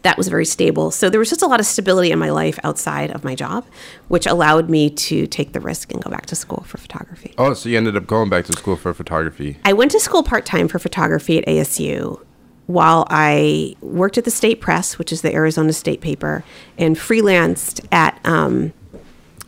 that 0.03 0.19
was 0.19 0.29
very 0.29 0.45
stable. 0.45 0.91
So 0.91 1.09
there 1.09 1.19
was 1.19 1.31
just 1.31 1.43
a 1.43 1.47
lot 1.47 1.61
of 1.61 1.67
stability 1.67 2.11
in 2.11 2.19
my 2.19 2.31
life 2.31 2.59
outside 2.65 3.11
of 3.13 3.25
my 3.25 3.35
job, 3.35 3.65
which 4.09 4.27
allowed 4.27 4.69
me 4.69 4.91
to 4.91 5.27
take 5.27 5.53
the 5.53 5.61
risk 5.61 5.93
and 5.93 6.03
go 6.03 6.11
back 6.11 6.27
to 6.27 6.37
school 6.37 6.65
for 6.67 6.79
photography. 6.79 7.35
Oh, 7.39 7.55
so 7.55 7.69
you 7.69 7.77
ended 7.77 7.97
up 7.97 8.07
going 8.07 8.29
back 8.29 8.45
to 8.47 8.53
school 8.53 8.77
for 8.77 8.93
photography. 8.93 9.59
I 9.65 9.73
went 9.73 9.91
to 9.93 10.01
school 10.01 10.23
part 10.23 10.45
time 10.45 10.69
for 10.69 10.79
photography 10.79 11.39
at 11.39 11.47
ASU 11.47 12.21
while 12.67 13.07
I 13.11 13.77
worked 13.81 14.19
at 14.19 14.25
the 14.25 14.31
state 14.31 14.61
press, 14.61 14.99
which 14.99 15.13
is 15.13 15.23
the 15.23 15.33
Arizona 15.35 15.73
state 15.73 16.01
paper, 16.01 16.45
and 16.79 16.97
freelanced 16.97 17.85
at 17.93 18.19
um, 18.25 18.73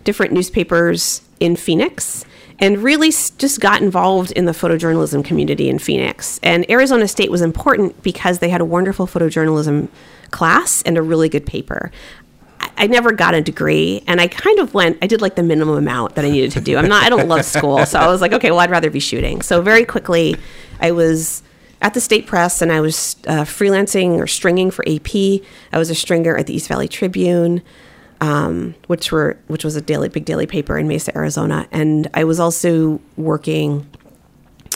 different 0.04 0.32
newspapers 0.32 1.22
in 1.40 1.56
Phoenix 1.56 2.24
and 2.60 2.78
really 2.78 3.10
just 3.10 3.60
got 3.60 3.82
involved 3.82 4.30
in 4.32 4.44
the 4.44 4.52
photojournalism 4.52 5.24
community 5.24 5.68
in 5.68 5.78
Phoenix. 5.78 6.38
And 6.42 6.68
Arizona 6.70 7.08
State 7.08 7.30
was 7.30 7.42
important 7.42 8.00
because 8.02 8.38
they 8.38 8.48
had 8.48 8.60
a 8.60 8.64
wonderful 8.64 9.06
photojournalism 9.06 9.88
class 10.34 10.82
and 10.82 10.98
a 10.98 11.02
really 11.02 11.28
good 11.28 11.46
paper. 11.46 11.90
I- 12.76 12.86
never 12.86 13.12
got 13.12 13.34
a 13.34 13.40
degree, 13.40 14.02
and 14.06 14.20
I 14.20 14.26
kind 14.26 14.58
of 14.58 14.74
went. 14.74 14.98
I 15.00 15.06
did 15.06 15.22
like 15.22 15.36
the 15.36 15.42
minimum 15.42 15.76
amount 15.76 16.16
that 16.16 16.24
I 16.24 16.30
needed 16.30 16.50
to 16.52 16.60
do. 16.60 16.76
I'm 16.76 16.88
not. 16.88 17.04
I 17.04 17.08
don't 17.08 17.28
love 17.28 17.44
school, 17.44 17.86
so 17.86 17.98
I 17.98 18.08
was 18.08 18.20
like, 18.20 18.32
okay, 18.32 18.50
well, 18.50 18.60
I'd 18.60 18.70
rather 18.70 18.90
be 18.90 19.00
shooting. 19.00 19.40
So 19.42 19.62
very 19.62 19.84
quickly, 19.84 20.36
I 20.80 20.90
was 20.90 21.42
at 21.80 21.94
the 21.94 22.00
state 22.00 22.26
press, 22.26 22.60
and 22.60 22.70
I 22.72 22.80
was 22.80 23.16
uh, 23.26 23.44
freelancing 23.44 24.18
or 24.18 24.26
stringing 24.26 24.70
for 24.70 24.84
AP. 24.88 25.14
I 25.72 25.78
was 25.78 25.88
a 25.88 25.94
stringer 25.94 26.36
at 26.36 26.46
the 26.46 26.54
East 26.54 26.68
Valley 26.68 26.88
Tribune 26.88 27.62
um, 28.20 28.74
which 28.86 29.12
were 29.12 29.36
which 29.48 29.64
was 29.64 29.76
a 29.76 29.80
daily 29.80 30.08
big 30.08 30.24
daily 30.24 30.46
paper 30.46 30.78
in 30.78 30.88
Mesa, 30.88 31.16
Arizona, 31.16 31.66
and 31.70 32.08
I 32.14 32.24
was 32.24 32.40
also 32.40 33.00
working 33.16 33.86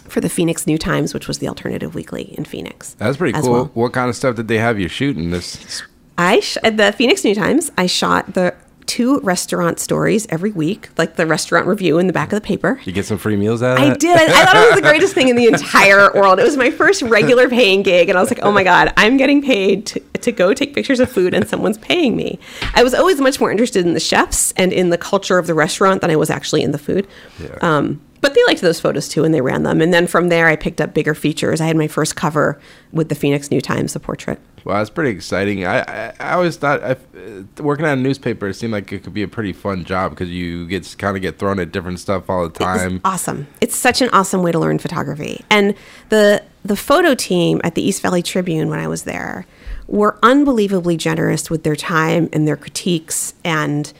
for 0.00 0.20
the 0.20 0.28
Phoenix 0.28 0.66
New 0.66 0.78
Times, 0.78 1.14
which 1.14 1.28
was 1.28 1.38
the 1.38 1.48
alternative 1.48 1.94
weekly 1.94 2.34
in 2.36 2.44
Phoenix. 2.44 2.94
That's 2.94 3.16
pretty 3.16 3.38
cool. 3.40 3.52
well. 3.52 3.70
What 3.74 3.92
kind 3.92 4.08
of 4.08 4.16
stuff 4.16 4.36
did 4.36 4.48
they 4.48 4.58
have 4.58 4.78
you 4.78 4.88
shooting? 4.88 5.30
This 5.30 5.82
I 6.16 6.40
sh- 6.40 6.58
at 6.62 6.76
the 6.76 6.92
Phoenix 6.92 7.24
New 7.24 7.34
Times. 7.34 7.70
I 7.78 7.86
shot 7.86 8.34
the 8.34 8.54
two 8.88 9.20
restaurant 9.20 9.78
stories 9.78 10.26
every 10.30 10.50
week, 10.50 10.88
like 10.96 11.16
the 11.16 11.26
restaurant 11.26 11.66
review 11.66 11.98
in 11.98 12.06
the 12.06 12.12
back 12.12 12.32
of 12.32 12.36
the 12.36 12.40
paper. 12.40 12.80
you 12.84 12.92
get 12.92 13.04
some 13.04 13.18
free 13.18 13.36
meals 13.36 13.62
out 13.62 13.76
of 13.76 13.84
it? 13.86 13.92
I 13.92 13.94
did. 13.94 14.16
I, 14.18 14.24
I 14.24 14.44
thought 14.46 14.56
it 14.56 14.66
was 14.70 14.74
the 14.76 14.88
greatest 14.88 15.14
thing 15.14 15.28
in 15.28 15.36
the 15.36 15.46
entire 15.46 16.10
world. 16.14 16.40
It 16.40 16.44
was 16.44 16.56
my 16.56 16.70
first 16.70 17.02
regular 17.02 17.48
paying 17.50 17.82
gig, 17.82 18.08
and 18.08 18.16
I 18.16 18.20
was 18.20 18.30
like, 18.30 18.40
"Oh 18.42 18.50
my 18.50 18.64
god, 18.64 18.92
I'm 18.96 19.16
getting 19.18 19.42
paid 19.42 19.86
to, 19.88 20.00
to 20.00 20.32
go 20.32 20.54
take 20.54 20.74
pictures 20.74 21.00
of 21.00 21.10
food, 21.12 21.34
and 21.34 21.46
someone's 21.46 21.78
paying 21.78 22.16
me." 22.16 22.38
I 22.74 22.82
was 22.82 22.94
always 22.94 23.20
much 23.20 23.38
more 23.38 23.50
interested 23.50 23.86
in 23.86 23.92
the 23.92 24.00
chefs 24.00 24.52
and 24.52 24.72
in 24.72 24.88
the 24.88 24.98
culture 24.98 25.38
of 25.38 25.46
the 25.46 25.54
restaurant 25.54 26.00
than 26.00 26.10
I 26.10 26.16
was 26.16 26.30
actually 26.30 26.62
in 26.62 26.72
the 26.72 26.78
food. 26.78 27.06
Yeah. 27.38 27.58
Um, 27.60 28.00
but 28.20 28.34
they 28.34 28.44
liked 28.46 28.60
those 28.60 28.80
photos 28.80 29.08
too, 29.08 29.24
and 29.24 29.32
they 29.32 29.40
ran 29.40 29.62
them. 29.62 29.80
And 29.80 29.92
then 29.92 30.06
from 30.06 30.28
there, 30.28 30.46
I 30.46 30.56
picked 30.56 30.80
up 30.80 30.94
bigger 30.94 31.14
features. 31.14 31.60
I 31.60 31.66
had 31.66 31.76
my 31.76 31.88
first 31.88 32.16
cover 32.16 32.60
with 32.92 33.08
the 33.08 33.14
Phoenix 33.14 33.50
New 33.50 33.60
Times, 33.60 33.94
a 33.94 34.00
portrait. 34.00 34.40
Well, 34.64 34.76
that's 34.76 34.90
pretty 34.90 35.10
exciting. 35.10 35.64
I, 35.64 35.80
I, 35.80 36.14
I 36.20 36.32
always 36.32 36.56
thought 36.56 36.82
I, 36.82 36.90
uh, 36.90 37.42
working 37.60 37.86
at 37.86 37.96
a 37.96 38.00
newspaper 38.00 38.48
it 38.48 38.54
seemed 38.54 38.72
like 38.72 38.92
it 38.92 39.02
could 39.02 39.14
be 39.14 39.22
a 39.22 39.28
pretty 39.28 39.52
fun 39.52 39.84
job 39.84 40.10
because 40.10 40.30
you 40.30 40.66
get 40.66 40.94
kind 40.98 41.16
of 41.16 41.22
get 41.22 41.38
thrown 41.38 41.58
at 41.58 41.72
different 41.72 42.00
stuff 42.00 42.28
all 42.28 42.48
the 42.48 42.58
time. 42.58 42.96
It's 42.96 43.04
awesome. 43.04 43.46
It's 43.60 43.76
such 43.76 44.02
an 44.02 44.10
awesome 44.12 44.42
way 44.42 44.52
to 44.52 44.58
learn 44.58 44.78
photography. 44.78 45.44
And 45.48 45.74
the 46.08 46.42
the 46.64 46.76
photo 46.76 47.14
team 47.14 47.60
at 47.64 47.76
the 47.76 47.82
East 47.82 48.02
Valley 48.02 48.22
Tribune 48.22 48.68
when 48.68 48.78
I 48.78 48.88
was 48.88 49.04
there 49.04 49.46
were 49.86 50.18
unbelievably 50.22 50.98
generous 50.98 51.48
with 51.48 51.62
their 51.62 51.76
time 51.76 52.28
and 52.32 52.46
their 52.46 52.56
critiques 52.56 53.34
and 53.44 53.92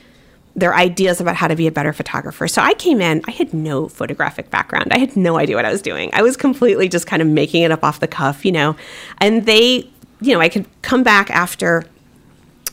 their 0.59 0.75
ideas 0.75 1.21
about 1.21 1.35
how 1.35 1.47
to 1.47 1.55
be 1.55 1.67
a 1.67 1.71
better 1.71 1.93
photographer. 1.93 2.47
So 2.47 2.61
I 2.61 2.73
came 2.73 3.01
in, 3.01 3.21
I 3.27 3.31
had 3.31 3.53
no 3.53 3.87
photographic 3.87 4.49
background. 4.49 4.91
I 4.91 4.99
had 4.99 5.15
no 5.15 5.37
idea 5.37 5.55
what 5.55 5.65
I 5.65 5.71
was 5.71 5.81
doing. 5.81 6.09
I 6.13 6.21
was 6.21 6.37
completely 6.37 6.89
just 6.89 7.07
kind 7.07 7.21
of 7.21 7.27
making 7.27 7.63
it 7.63 7.71
up 7.71 7.83
off 7.83 7.99
the 7.99 8.07
cuff, 8.07 8.45
you 8.45 8.51
know. 8.51 8.75
And 9.19 9.45
they, 9.45 9.89
you 10.21 10.33
know, 10.33 10.39
I 10.39 10.49
could 10.49 10.67
come 10.81 11.03
back 11.03 11.29
after 11.31 11.85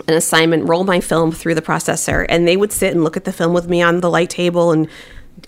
an 0.08 0.14
assignment, 0.14 0.68
roll 0.68 0.84
my 0.84 1.00
film 1.00 1.32
through 1.32 1.54
the 1.54 1.62
processor, 1.62 2.26
and 2.28 2.46
they 2.46 2.56
would 2.56 2.72
sit 2.72 2.92
and 2.92 3.02
look 3.02 3.16
at 3.16 3.24
the 3.24 3.32
film 3.32 3.52
with 3.52 3.68
me 3.68 3.82
on 3.82 4.00
the 4.00 4.10
light 4.10 4.30
table 4.30 4.72
and 4.72 4.88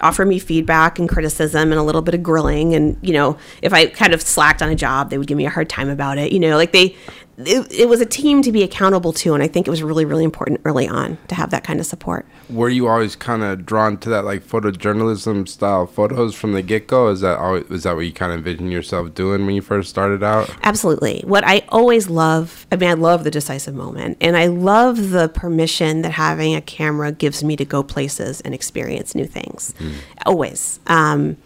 offer 0.01 0.25
me 0.25 0.39
feedback 0.39 0.99
and 0.99 1.09
criticism 1.09 1.73
and 1.73 1.79
a 1.79 1.83
little 1.83 2.03
bit 2.03 2.15
of 2.15 2.23
grilling 2.23 2.75
and 2.75 2.97
you 3.01 3.13
know 3.13 3.39
if 3.63 3.73
i 3.73 3.87
kind 3.87 4.13
of 4.13 4.21
slacked 4.21 4.61
on 4.61 4.69
a 4.69 4.75
job 4.75 5.09
they 5.09 5.17
would 5.17 5.27
give 5.27 5.37
me 5.37 5.47
a 5.47 5.51
hard 5.51 5.69
time 5.69 5.89
about 5.89 6.19
it 6.19 6.31
you 6.31 6.39
know 6.39 6.57
like 6.57 6.73
they 6.73 6.95
it, 7.39 7.73
it 7.73 7.89
was 7.89 8.01
a 8.01 8.07
team 8.07 8.43
to 8.43 8.51
be 8.51 8.63
accountable 8.63 9.13
to 9.13 9.35
and 9.35 9.43
i 9.43 9.49
think 9.49 9.67
it 9.67 9.71
was 9.71 9.83
really 9.83 10.05
really 10.05 10.25
important 10.25 10.61
early 10.65 10.89
on 10.89 11.19
to 11.29 11.35
have 11.35 11.51
that 11.51 11.65
kind 11.65 11.81
of 11.81 11.87
support. 11.87 12.27
Were 12.51 12.69
you 12.69 12.89
always 12.89 13.15
kind 13.17 13.43
of 13.43 13.67
drawn 13.67 13.99
to 13.99 14.09
that 14.11 14.25
like 14.25 14.43
photojournalism 14.43 15.49
style 15.49 15.87
photos 15.87 16.35
from 16.35 16.53
the 16.53 16.63
get-go? 16.63 17.09
Is 17.09 17.21
that 17.21 17.39
always, 17.39 17.65
is 17.71 17.83
that 17.83 17.95
what 17.95 18.07
you 18.07 18.13
kind 18.13 18.33
of 18.33 18.39
envisioned 18.39 18.73
yourself 18.73 19.15
doing 19.15 19.45
when 19.47 19.55
you 19.55 19.63
first 19.63 19.91
started 19.91 20.23
out? 20.23 20.51
Absolutely. 20.63 21.23
What 21.27 21.45
i 21.45 21.65
always 21.69 22.09
love 22.09 22.67
i 22.73 22.77
mean 22.77 22.91
i 22.91 22.95
love 22.95 23.25
the 23.25 23.31
decisive 23.31 23.75
moment 23.75 24.19
and 24.21 24.37
i 24.37 24.47
love 24.47 25.11
the 25.11 25.29
permission 25.29 26.03
that 26.03 26.13
having 26.13 26.55
a 26.55 26.61
camera 26.61 27.13
gives 27.13 27.45
me 27.45 27.57
to 27.57 27.65
go 27.65 27.83
places 27.83 28.41
and 28.43 28.55
experience 28.55 29.15
new 29.15 29.27
things. 29.27 29.75
Mm. 29.79 29.95
always. 30.27 30.81
Um, 30.87 31.37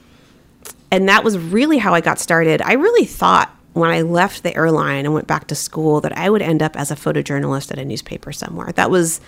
and 0.90 1.08
that 1.08 1.25
was 1.25 1.38
really 1.38 1.78
how 1.78 1.94
i 1.94 2.00
got 2.00 2.18
started. 2.18 2.62
I 2.62 2.75
really 2.75 3.04
thought 3.04 3.54
when 3.73 3.91
I 3.91 4.02
left 4.02 4.43
the 4.43 4.55
airline 4.57 5.05
and 5.05 5.14
went 5.14 5.26
back 5.26 5.47
to 5.49 5.55
school 5.55 6.00
that 6.02 6.17
I 6.17 6.29
would 6.31 6.43
end 6.43 6.62
up 6.62 6.76
as 6.76 6.91
a 6.91 6.97
photojournalist 6.97 7.71
at 7.73 7.79
a 7.79 7.85
newspaper 7.85 8.33
somewhere. 8.33 8.73
That 8.73 8.91
was 8.91 9.21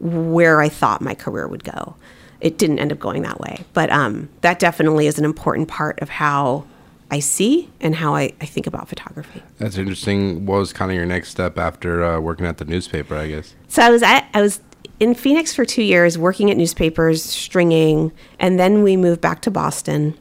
where 0.00 0.60
I 0.60 0.68
thought 0.68 1.00
my 1.00 1.14
career 1.14 1.46
would 1.46 1.64
go. 1.64 1.94
It 2.40 2.58
didn't 2.58 2.80
end 2.80 2.90
up 2.90 2.98
going 2.98 3.22
that 3.22 3.38
way, 3.38 3.64
but 3.72 3.90
um, 3.90 4.28
that 4.40 4.58
definitely 4.58 5.06
is 5.06 5.18
an 5.18 5.24
important 5.24 5.68
part 5.68 6.00
of 6.00 6.08
how 6.08 6.64
I 7.10 7.20
see 7.20 7.70
and 7.80 7.94
how 7.94 8.14
I, 8.14 8.32
I 8.40 8.46
think 8.46 8.66
about 8.66 8.88
photography. 8.88 9.42
That's 9.58 9.76
interesting. 9.76 10.46
What 10.46 10.58
was 10.58 10.72
kind 10.72 10.90
of 10.90 10.96
your 10.96 11.06
next 11.06 11.28
step 11.28 11.58
after 11.58 12.02
uh, 12.02 12.18
working 12.18 12.46
at 12.46 12.56
the 12.56 12.64
newspaper? 12.64 13.14
I 13.14 13.28
guess. 13.28 13.54
So 13.68 13.82
I 13.82 13.90
was 13.90 14.02
at 14.02 14.28
I 14.34 14.40
was 14.40 14.60
in 14.98 15.14
Phoenix 15.14 15.54
for 15.54 15.64
two 15.64 15.82
years, 15.82 16.16
working 16.16 16.50
at 16.50 16.56
newspapers, 16.56 17.22
stringing, 17.22 18.12
and 18.40 18.58
then 18.58 18.82
we 18.82 18.96
moved 18.96 19.20
back 19.20 19.42
to 19.42 19.50
Boston, 19.50 20.18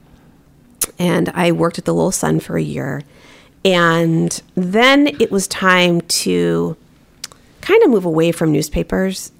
and 0.99 1.29
I 1.29 1.53
worked 1.53 1.79
at 1.79 1.85
the 1.85 1.93
Lowell 1.93 2.11
Sun 2.11 2.41
for 2.41 2.57
a 2.57 2.61
year 2.61 3.01
and 3.63 4.41
then 4.55 5.07
it 5.19 5.31
was 5.31 5.47
time 5.47 6.01
to 6.01 6.75
kind 7.61 7.83
of 7.83 7.89
move 7.89 8.05
away 8.05 8.31
from 8.31 8.51
newspapers. 8.51 9.31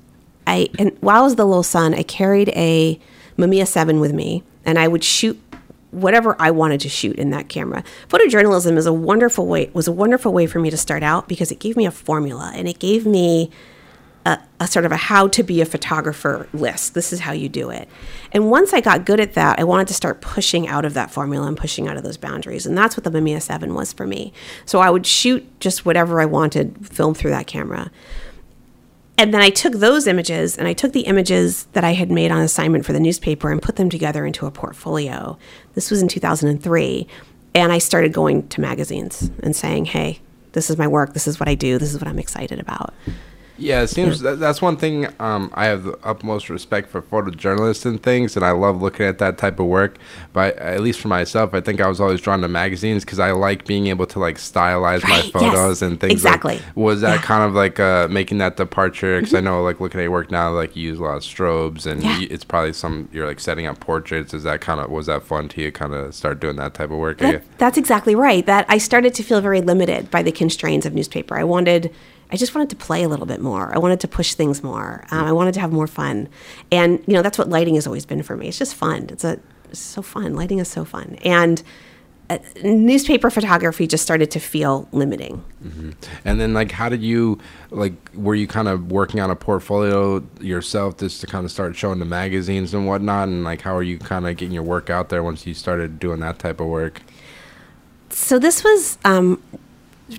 I 0.46 0.70
and 0.78 0.96
while 1.02 1.22
I 1.22 1.24
was 1.24 1.36
the 1.36 1.46
Lowell 1.46 1.64
Sun, 1.64 1.94
I 1.94 2.04
carried 2.04 2.50
a 2.50 3.00
Mamiya 3.38 3.68
7 3.68 4.00
with 4.00 4.14
me 4.14 4.44
and 4.66 4.78
I 4.78 4.88
would 4.88 5.04
shoot 5.04 5.40
whatever 5.92 6.36
I 6.40 6.52
wanted 6.52 6.80
to 6.82 6.90
shoot 6.90 7.18
in 7.18 7.32
that 7.32 7.50
camera. 7.50 7.84
Photojournalism 8.08 8.78
is 8.78 8.86
a 8.86 8.94
wonderful 8.94 9.48
way 9.48 9.70
was 9.74 9.88
a 9.88 9.92
wonderful 9.92 10.32
way 10.34 10.48
for 10.48 10.60
me 10.60 10.70
to 10.70 10.78
start 10.78 11.04
out 11.04 11.28
because 11.28 11.52
it 11.52 11.60
gave 11.60 11.76
me 11.76 11.86
a 11.86 11.92
formula 11.92 12.52
and 12.56 12.68
it 12.68 12.80
gave 12.80 13.06
me 13.06 13.50
a, 14.26 14.40
a, 14.60 14.68
sort 14.68 14.86
of 14.86 14.92
a 14.92 14.98
how 14.98 15.28
to 15.30 15.44
be 15.44 15.62
a 15.62 15.66
photographer 15.66 16.48
list. 16.54 16.94
This 16.94 17.12
is 17.12 17.22
how 17.22 17.32
you 17.32 17.50
do 17.50 17.70
it. 17.70 17.88
And 18.32 18.50
once 18.50 18.74
I 18.74 18.82
got 18.82 19.06
good 19.06 19.20
at 19.20 19.34
that, 19.34 19.60
I 19.60 19.64
wanted 19.64 19.88
to 19.88 19.94
start 19.94 20.22
pushing 20.22 20.68
out 20.68 20.86
of 20.86 20.94
that 20.94 21.12
formula 21.12 21.48
and 21.48 21.58
pushing 21.58 21.88
out 21.88 21.98
of 21.98 22.04
those 22.04 22.18
boundaries. 22.18 22.66
And 22.66 22.78
that's 22.78 22.96
what 22.96 23.04
the 23.04 23.10
Mamiya 23.10 23.42
7 23.42 23.74
was 23.74 23.94
for 23.94 24.06
me. 24.06 24.32
So 24.66 24.80
I 24.80 24.90
would 24.90 25.06
shoot 25.06 25.48
just 25.60 25.86
whatever 25.86 26.22
I 26.22 26.26
wanted, 26.26 26.88
film 26.88 27.14
through 27.14 27.32
that 27.32 27.48
camera. 27.48 27.92
And 29.18 29.34
then 29.34 29.42
I 29.42 29.50
took 29.50 29.74
those 29.74 30.08
images 30.08 30.58
and 30.58 30.68
I 30.68 30.74
took 30.74 30.94
the 30.94 31.02
images 31.02 31.66
that 31.74 31.84
I 31.84 31.94
had 31.94 32.10
made 32.10 32.32
on 32.32 32.42
assignment 32.42 32.86
for 32.86 32.94
the 32.94 33.00
newspaper 33.00 33.52
and 33.52 33.62
put 33.62 33.76
them 33.76 33.90
together 33.90 34.26
into 34.26 34.46
a 34.46 34.52
portfolio. 34.52 35.38
This 35.74 35.92
was 35.92 36.02
in 36.02 36.08
2003. 36.08 37.08
And 37.54 37.72
I 37.72 37.80
started 37.80 38.14
going 38.14 38.48
to 38.50 38.62
magazines 38.62 39.30
and 39.44 39.56
saying, 39.56 39.86
hey, 39.86 40.22
this 40.54 40.70
is 40.70 40.78
my 40.78 40.88
work. 40.88 41.14
This 41.14 41.28
is 41.28 41.40
what 41.40 41.50
I 41.50 41.56
do. 41.56 41.78
This 41.78 41.94
is 41.94 42.00
what 42.00 42.08
I'm 42.08 42.20
excited 42.20 42.60
about. 42.60 42.94
Yeah, 43.58 43.82
it 43.82 43.88
seems 43.88 44.22
that, 44.22 44.40
that's 44.40 44.62
one 44.62 44.78
thing 44.78 45.08
um, 45.20 45.52
I 45.54 45.66
have 45.66 45.84
the 45.84 45.98
utmost 46.04 46.50
respect 46.50 46.90
for 46.90 47.02
photojournalists 47.02 47.86
and 47.86 48.02
things, 48.02 48.36
and 48.36 48.44
I 48.44 48.52
love 48.52 48.82
looking 48.82 49.06
at 49.06 49.20
that 49.20 49.38
type 49.38 49.60
of 49.60 49.68
work. 49.68 49.98
But 50.34 50.58
at 50.58 50.82
least 50.82 51.00
for 51.00 51.08
myself, 51.10 51.54
I 51.54 51.62
think 51.62 51.80
I 51.80 51.88
was 51.88 52.02
always 52.02 52.22
drawn 52.22 52.42
to 52.42 52.48
magazines 52.48 53.06
because 53.06 53.20
I 53.20 53.32
like 53.32 53.66
being 53.66 53.88
able 53.88 54.08
to 54.08 54.20
like 54.20 54.38
stylize 54.38 55.04
right, 55.04 55.26
my 55.26 55.32
photos 55.32 55.82
yes, 55.82 55.82
and 55.84 56.00
things. 56.00 56.14
Exactly. 56.14 56.56
Like, 56.56 56.76
was 56.76 57.02
that 57.02 57.16
yeah. 57.16 57.22
kind 57.22 57.44
of 57.44 57.54
like 57.54 57.80
uh, 57.80 58.08
making 58.10 58.40
that 58.40 58.58
departure? 58.58 59.20
Because 59.20 59.34
mm-hmm. 59.34 59.48
I 59.48 59.52
know 59.52 59.64
like 59.64 59.80
looking 59.80 60.00
at 60.00 60.04
your 60.04 60.12
work 60.12 60.32
now, 60.32 60.52
like 60.52 60.76
you 60.76 60.84
use 60.84 61.00
a 61.00 61.04
lot 61.04 61.18
of 61.18 61.24
strobes, 61.24 61.86
and 61.86 62.02
yeah. 62.02 62.20
you, 62.20 62.28
it's 62.32 62.44
probably 62.44 62.74
some 62.74 63.10
you're 63.12 63.28
like 63.28 63.40
setting 63.40 63.68
up 63.68 63.80
portraits. 63.80 64.34
Is 64.34 64.44
that 64.44 64.62
kind 64.62 64.80
of 64.80 64.90
was 64.90 65.06
that 65.06 65.24
fun 65.24 65.50
to 65.50 65.62
you? 65.62 65.72
Kind 65.72 65.94
of 65.94 66.16
start 66.16 66.40
doing 66.40 66.56
that 66.56 66.74
type 66.74 66.90
of 66.90 66.98
work? 66.98 67.20
That, 67.20 67.44
that's 67.58 67.78
exactly 67.78 68.16
right. 68.16 68.46
That 68.46 68.66
I 68.70 68.78
started 68.78 69.14
to 69.16 69.24
feel 69.24 69.42
very 69.42 69.62
limited 69.62 70.10
by 70.10 70.24
the 70.24 70.32
constraints 70.32 70.86
of 70.86 70.94
newspaper. 70.94 71.38
I 71.38 71.44
wanted 71.44 71.94
I 72.32 72.38
just 72.38 72.56
wanted 72.56 72.70
to 72.70 72.76
play 72.76 73.04
a 73.04 73.10
little 73.10 73.26
bit 73.26 73.42
more. 73.42 73.74
I 73.76 73.80
wanted 73.80 74.00
to 74.02 74.08
push 74.08 74.34
things 74.34 74.64
more. 74.64 75.06
Um, 75.12 75.26
I 75.26 75.32
wanted 75.34 75.54
to 75.56 75.60
have 75.60 75.72
more 75.72 75.88
fun, 75.88 76.30
and 76.72 77.04
you 77.08 77.14
know 77.14 77.22
that's 77.22 77.38
what 77.38 77.50
lighting 77.50 77.76
has 77.76 77.86
always 77.86 78.06
been 78.06 78.24
for 78.24 78.38
me. 78.38 78.48
It's 78.48 78.58
just 78.58 78.76
fun. 78.76 79.08
It's 79.10 79.24
a 79.24 79.40
it's 79.70 79.80
so 79.80 80.02
fun. 80.02 80.36
Lighting 80.36 80.60
is 80.60 80.68
so 80.68 80.86
fun, 80.86 81.18
and 81.24 81.62
uh, 82.32 82.38
newspaper 82.64 83.30
photography 83.30 83.86
just 83.86 84.04
started 84.04 84.32
to 84.32 84.40
feel 84.40 84.88
limiting. 84.94 85.44
Mm-hmm. 85.62 85.92
And 86.24 86.40
then, 86.40 86.54
like, 86.54 86.72
how 86.72 86.88
did 86.88 87.04
you 87.04 87.40
like? 87.72 87.94
Were 88.14 88.36
you 88.36 88.48
kind 88.48 88.70
of 88.70 88.90
working 88.90 89.20
on 89.20 89.30
a 89.30 89.36
portfolio 89.36 90.24
yourself 90.40 90.98
just 90.98 91.20
to 91.22 91.28
kind 91.28 91.44
of 91.44 91.52
start 91.52 91.76
showing 91.76 92.00
the 92.00 92.06
magazines 92.06 92.74
and 92.74 92.88
whatnot? 92.88 93.28
And 93.28 93.44
like, 93.44 93.62
how 93.62 93.76
are 93.76 93.84
you 93.84 93.98
kind 93.98 94.26
of 94.26 94.38
getting 94.38 94.54
your 94.54 94.64
work 94.64 94.90
out 94.90 95.10
there 95.10 95.22
once 95.22 95.46
you 95.46 95.54
started 95.54 96.00
doing 96.00 96.22
that 96.22 96.40
type 96.40 96.62
of 96.62 96.68
work? 96.68 97.02
So 98.10 98.40
this 98.40 98.64
was 98.64 98.98
um, 99.04 99.42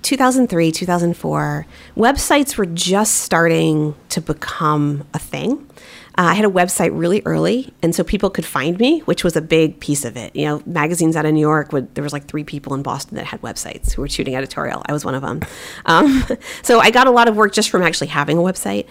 2003, 0.01 0.71
2004, 0.71 1.65
websites 1.95 2.57
were 2.57 2.65
just 2.65 3.15
starting 3.21 3.95
to 4.09 4.21
become 4.21 5.07
a 5.13 5.19
thing. 5.19 5.67
Uh, 6.15 6.29
I 6.29 6.33
had 6.35 6.45
a 6.45 6.49
website 6.49 6.91
really 6.93 7.23
early, 7.25 7.73
and 7.81 7.95
so 7.95 8.03
people 8.03 8.29
could 8.29 8.45
find 8.45 8.77
me, 8.79 8.99
which 9.01 9.23
was 9.23 9.35
a 9.35 9.41
big 9.41 9.79
piece 9.79 10.05
of 10.05 10.15
it. 10.15 10.35
You 10.35 10.45
know, 10.45 10.63
magazines 10.65 11.15
out 11.15 11.25
of 11.25 11.33
New 11.33 11.39
York, 11.39 11.73
would, 11.73 11.93
there 11.95 12.03
was 12.03 12.13
like 12.13 12.25
three 12.25 12.43
people 12.43 12.75
in 12.75 12.83
Boston 12.83 13.17
that 13.17 13.25
had 13.25 13.41
websites 13.41 13.93
who 13.93 14.01
were 14.03 14.09
shooting 14.09 14.35
editorial. 14.35 14.83
I 14.85 14.93
was 14.93 15.03
one 15.03 15.15
of 15.15 15.23
them. 15.23 15.41
Um, 15.87 16.23
so 16.61 16.79
I 16.79 16.91
got 16.91 17.07
a 17.07 17.11
lot 17.11 17.27
of 17.27 17.35
work 17.35 17.53
just 17.53 17.69
from 17.69 17.81
actually 17.81 18.07
having 18.07 18.37
a 18.37 18.41
website. 18.41 18.85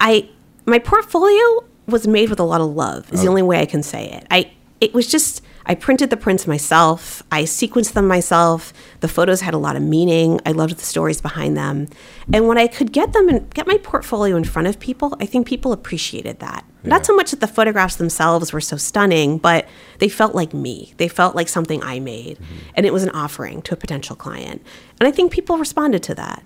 I 0.00 0.28
my 0.66 0.78
portfolio 0.78 1.64
was 1.86 2.06
made 2.06 2.28
with 2.28 2.38
a 2.38 2.44
lot 2.44 2.60
of 2.60 2.68
love. 2.68 3.10
Is 3.12 3.20
oh. 3.20 3.22
the 3.22 3.28
only 3.30 3.42
way 3.42 3.60
I 3.60 3.66
can 3.66 3.82
say 3.82 4.10
it. 4.10 4.26
I 4.30 4.50
it 4.80 4.94
was 4.94 5.06
just 5.06 5.42
I 5.68 5.74
printed 5.74 6.08
the 6.08 6.16
prints 6.16 6.46
myself. 6.46 7.22
I 7.30 7.42
sequenced 7.42 7.92
them 7.92 8.08
myself. 8.08 8.72
The 9.00 9.08
photos 9.08 9.42
had 9.42 9.52
a 9.52 9.58
lot 9.58 9.76
of 9.76 9.82
meaning. 9.82 10.40
I 10.46 10.52
loved 10.52 10.78
the 10.78 10.84
stories 10.84 11.20
behind 11.20 11.58
them. 11.58 11.88
And 12.32 12.48
when 12.48 12.56
I 12.56 12.68
could 12.68 12.90
get 12.90 13.12
them 13.12 13.28
and 13.28 13.52
get 13.52 13.66
my 13.66 13.76
portfolio 13.76 14.34
in 14.34 14.44
front 14.44 14.66
of 14.66 14.80
people, 14.80 15.14
I 15.20 15.26
think 15.26 15.46
people 15.46 15.72
appreciated 15.72 16.38
that. 16.38 16.64
Yeah. 16.82 16.88
Not 16.88 17.04
so 17.04 17.14
much 17.14 17.32
that 17.32 17.40
the 17.40 17.46
photographs 17.46 17.96
themselves 17.96 18.50
were 18.50 18.62
so 18.62 18.78
stunning, 18.78 19.36
but 19.36 19.68
they 19.98 20.08
felt 20.08 20.34
like 20.34 20.54
me. 20.54 20.94
They 20.96 21.08
felt 21.08 21.36
like 21.36 21.48
something 21.48 21.82
I 21.82 22.00
made. 22.00 22.38
Mm-hmm. 22.38 22.70
And 22.74 22.86
it 22.86 22.92
was 22.94 23.02
an 23.02 23.10
offering 23.10 23.60
to 23.62 23.74
a 23.74 23.76
potential 23.76 24.16
client. 24.16 24.62
And 24.98 25.06
I 25.06 25.10
think 25.10 25.32
people 25.32 25.58
responded 25.58 26.02
to 26.04 26.14
that. 26.14 26.42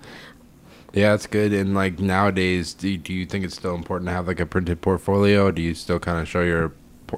Yeah, 0.94 1.14
it's 1.14 1.28
good. 1.28 1.52
And 1.52 1.74
like 1.74 2.00
nowadays, 2.00 2.74
do, 2.74 2.96
do 2.96 3.14
you 3.14 3.24
think 3.24 3.44
it's 3.44 3.54
still 3.54 3.76
important 3.76 4.08
to 4.08 4.12
have 4.12 4.26
like 4.26 4.40
a 4.40 4.46
printed 4.46 4.80
portfolio? 4.80 5.52
Do 5.52 5.62
you 5.62 5.74
still 5.74 6.00
kind 6.00 6.18
of 6.18 6.26
show 6.26 6.42
your 6.42 6.72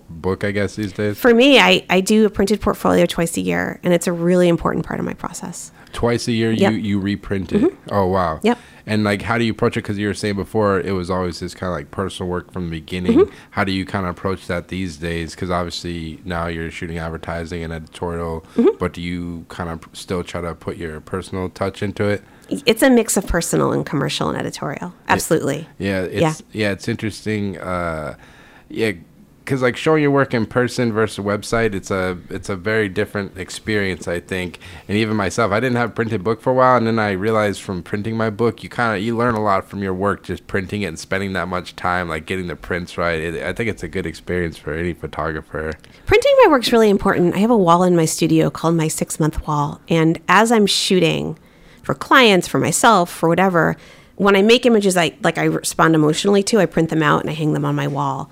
book, 0.09 0.45
I 0.45 0.51
guess, 0.51 0.77
these 0.77 0.93
days? 0.93 1.19
For 1.19 1.35
me, 1.35 1.59
I, 1.59 1.85
I 1.91 2.01
do 2.01 2.27
a 2.27 2.31
printed 2.31 2.61
portfolio 2.61 3.07
twice 3.07 3.37
a 3.37 3.41
year, 3.41 3.81
and 3.83 3.93
it's 3.93 4.07
a 4.07 4.13
really 4.13 4.49
important 4.49 4.85
part 4.87 5.01
of 5.01 5.07
my 5.07 5.15
process. 5.15 5.73
Twice 5.93 6.27
a 6.29 6.33
year, 6.33 6.51
yep. 6.51 6.73
you, 6.73 6.79
you 6.79 7.01
reprint 7.01 7.53
it? 7.53 7.63
Mm-hmm. 7.63 7.95
Oh, 7.95 8.07
wow. 8.07 8.41
Yep. 8.43 8.59
And 8.87 9.05
like, 9.05 9.23
how 9.23 9.39
do 9.39 9.45
you 9.45 9.53
approach 9.53 9.77
it? 9.77 9.83
Because 9.83 9.97
you 9.97 10.07
were 10.07 10.15
saying 10.15 10.37
before, 10.37 10.81
it 10.81 10.93
was 10.93 11.11
always 11.11 11.41
this 11.41 11.55
kind 11.55 11.71
of 11.71 11.77
like 11.77 11.91
personal 11.91 12.31
work 12.31 12.53
from 12.53 12.65
the 12.65 12.71
beginning. 12.71 13.21
Mm-hmm. 13.21 13.35
How 13.53 13.65
do 13.65 13.73
you 13.73 13.87
kind 13.87 14.05
of 14.05 14.11
approach 14.11 14.47
that 14.49 14.69
these 14.69 14.97
days? 14.97 15.35
Because 15.35 15.51
obviously 15.51 16.21
now 16.25 16.49
you're 16.49 16.71
shooting 16.71 16.99
advertising 16.99 17.63
and 17.63 17.73
editorial, 17.73 18.43
mm-hmm. 18.57 18.77
but 18.79 18.93
do 18.93 19.01
you 19.01 19.47
kind 19.49 19.71
of 19.71 19.89
still 19.93 20.23
try 20.23 20.41
to 20.41 20.55
put 20.55 20.77
your 20.77 21.01
personal 21.01 21.49
touch 21.49 21.83
into 21.83 22.05
it? 22.05 22.23
It's 22.51 22.83
a 22.83 22.91
mix 22.91 23.17
of 23.17 23.27
personal 23.27 23.73
and 23.73 23.87
commercial 23.87 24.29
and 24.29 24.37
editorial. 24.37 24.93
Absolutely. 25.09 25.67
Yeah. 25.79 26.03
It's, 26.03 26.21
yeah. 26.21 26.35
Yeah. 26.53 26.73
It's 26.73 26.89
interesting. 26.89 27.57
Uh, 27.59 28.17
yeah 28.69 28.93
because 29.45 29.61
like 29.61 29.77
showing 29.77 30.03
your 30.03 30.11
work 30.11 30.33
in 30.33 30.47
person 30.47 30.91
versus 30.91 31.23
website, 31.23 31.75
it's 31.75 31.91
a 31.91 32.19
it's 32.31 32.49
a 32.49 32.57
very 32.57 32.89
different 32.89 33.37
experience, 33.37 34.09
I 34.09 34.21
think. 34.21 34.59
And 34.89 34.97
even 34.97 35.17
myself, 35.17 35.53
I 35.53 35.61
didn't 35.61 35.77
have 35.77 35.91
a 35.91 35.93
printed 35.93 36.25
book 36.25 36.41
for 36.41 36.51
a 36.51 36.55
while, 36.55 36.79
and 36.79 36.87
then 36.87 36.99
I 36.99 37.11
realized 37.11 37.61
from 37.61 37.83
printing 37.83 38.17
my 38.17 38.31
book, 38.31 38.63
you 38.63 38.71
kind 38.71 38.97
of 38.97 39.03
you 39.03 39.17
learn 39.17 39.35
a 39.35 39.43
lot 39.43 39.69
from 39.69 39.83
your 39.83 39.93
work 39.93 40.23
just 40.23 40.47
printing 40.47 40.83
it 40.83 40.87
and 40.87 40.99
spending 40.99 41.35
that 41.35 41.49
much 41.49 41.77
time, 41.77 42.09
like 42.09 42.25
getting 42.25 42.47
the 42.47 42.57
prints 42.57 42.97
right. 42.97 43.21
It, 43.21 43.43
I 43.43 43.53
think 43.53 43.69
it's 43.69 43.83
a 43.83 43.89
good 43.89 44.07
experience 44.07 44.57
for 44.57 44.73
any 44.73 44.95
photographer. 44.95 45.75
Printing 46.07 46.35
my 46.45 46.51
work's 46.51 46.73
really 46.73 46.89
important. 46.89 47.35
I 47.35 47.39
have 47.39 47.51
a 47.51 47.57
wall 47.57 47.83
in 47.83 47.95
my 47.95 48.07
studio 48.07 48.49
called 48.49 48.77
my 48.77 48.89
six 48.89 49.21
month 49.21 49.47
wall, 49.47 49.81
and 49.89 50.21
as 50.27 50.51
I'm 50.51 50.67
shooting 50.67 51.39
for 51.83 51.95
clients, 51.95 52.49
for 52.49 52.59
myself, 52.59 53.11
for 53.11 53.29
whatever, 53.29 53.77
when 54.17 54.37
I 54.37 54.43
make 54.43 54.65
images, 54.65 54.97
I 54.97 55.17
like 55.23 55.37
I 55.37 55.45
respond 55.45 55.95
emotionally 55.95 56.43
to, 56.45 56.61
I 56.61 56.67
print 56.67 56.89
them 56.89 57.03
out 57.03 57.21
and 57.21 57.29
I 57.29 57.35
hang 57.35 57.53
them 57.53 57.67
on 57.67 57.75
my 57.75 57.89
wall. 57.89 58.31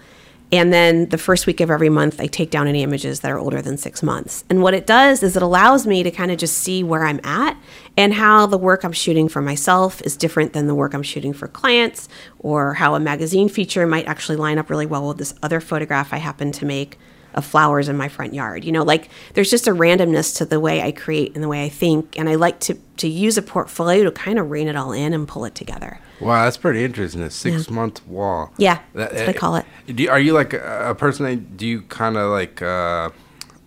And 0.53 0.71
then 0.71 1.09
the 1.09 1.17
first 1.17 1.47
week 1.47 1.61
of 1.61 1.71
every 1.71 1.89
month, 1.89 2.21
I 2.21 2.27
take 2.27 2.51
down 2.51 2.69
any 2.69 2.83
images 2.83 3.21
that 3.21 3.31
are 3.31 3.39
older 3.39 3.63
than 3.63 3.79
six 3.79 4.03
months. 4.03 4.45
And 4.51 4.63
what 4.63 4.75
it 4.75 4.87
does 4.87 5.23
is 5.23 5.35
it 5.35 5.43
allows 5.43 5.87
me 5.87 6.03
to 6.03 6.11
kind 6.11 6.31
of 6.31 6.37
just 6.37 6.59
see 6.59 6.85
where 6.85 7.05
I'm 7.05 7.21
at 7.25 7.57
and 7.97 8.13
how 8.13 8.45
the 8.45 8.59
work 8.59 8.85
I'm 8.85 8.93
shooting 8.93 9.29
for 9.29 9.41
myself 9.41 10.03
is 10.03 10.15
different 10.15 10.53
than 10.53 10.67
the 10.67 10.75
work 10.75 10.93
I'm 10.93 11.03
shooting 11.03 11.33
for 11.33 11.49
clients, 11.49 12.07
or 12.39 12.75
how 12.75 12.95
a 12.95 13.01
magazine 13.01 13.49
feature 13.49 13.87
might 13.87 14.07
actually 14.07 14.37
line 14.37 14.59
up 14.59 14.69
really 14.69 14.87
well 14.87 15.09
with 15.09 15.19
this 15.19 15.35
other 15.43 15.61
photograph 15.61 16.13
I 16.13 16.19
happen 16.19 16.53
to 16.53 16.67
make 16.67 16.99
of 17.35 17.45
flowers 17.45 17.89
in 17.89 17.97
my 17.97 18.09
front 18.09 18.35
yard. 18.35 18.65
You 18.65 18.73
know, 18.73 18.83
like 18.83 19.09
there's 19.35 19.51
just 19.51 19.67
a 19.67 19.73
randomness 19.73 20.37
to 20.39 20.45
the 20.45 20.61
way 20.61 20.83
I 20.83 20.93
create 20.93 21.35
and 21.35 21.43
the 21.43 21.49
way 21.49 21.65
I 21.65 21.69
think. 21.69 22.19
And 22.19 22.29
I 22.29 22.35
like 22.35 22.61
to, 22.61 22.79
to 22.99 23.09
use 23.09 23.39
a 23.39 23.43
portfolio 23.43 24.05
to 24.05 24.11
kind 24.11 24.39
of 24.39 24.51
rein 24.51 24.69
it 24.69 24.77
all 24.77 24.93
in 24.93 25.13
and 25.13 25.27
pull 25.27 25.45
it 25.45 25.55
together. 25.55 25.99
Wow, 26.21 26.45
that's 26.45 26.57
pretty 26.57 26.85
interesting. 26.85 27.23
A 27.23 27.31
six 27.31 27.69
yeah. 27.69 27.75
month 27.75 28.07
wall. 28.07 28.53
Yeah, 28.57 28.81
that's 28.95 29.15
what 29.15 29.29
I 29.29 29.33
call 29.33 29.57
it. 29.57 29.67
Do, 29.87 30.09
are 30.09 30.21
you 30.21 30.33
like 30.33 30.53
a, 30.53 30.95
person 30.97 31.27
that 31.27 31.57
do 31.57 31.67
you 31.67 31.83
kind 31.83 32.17
of 32.17 32.31
like, 32.31 32.63
uh, 32.63 33.11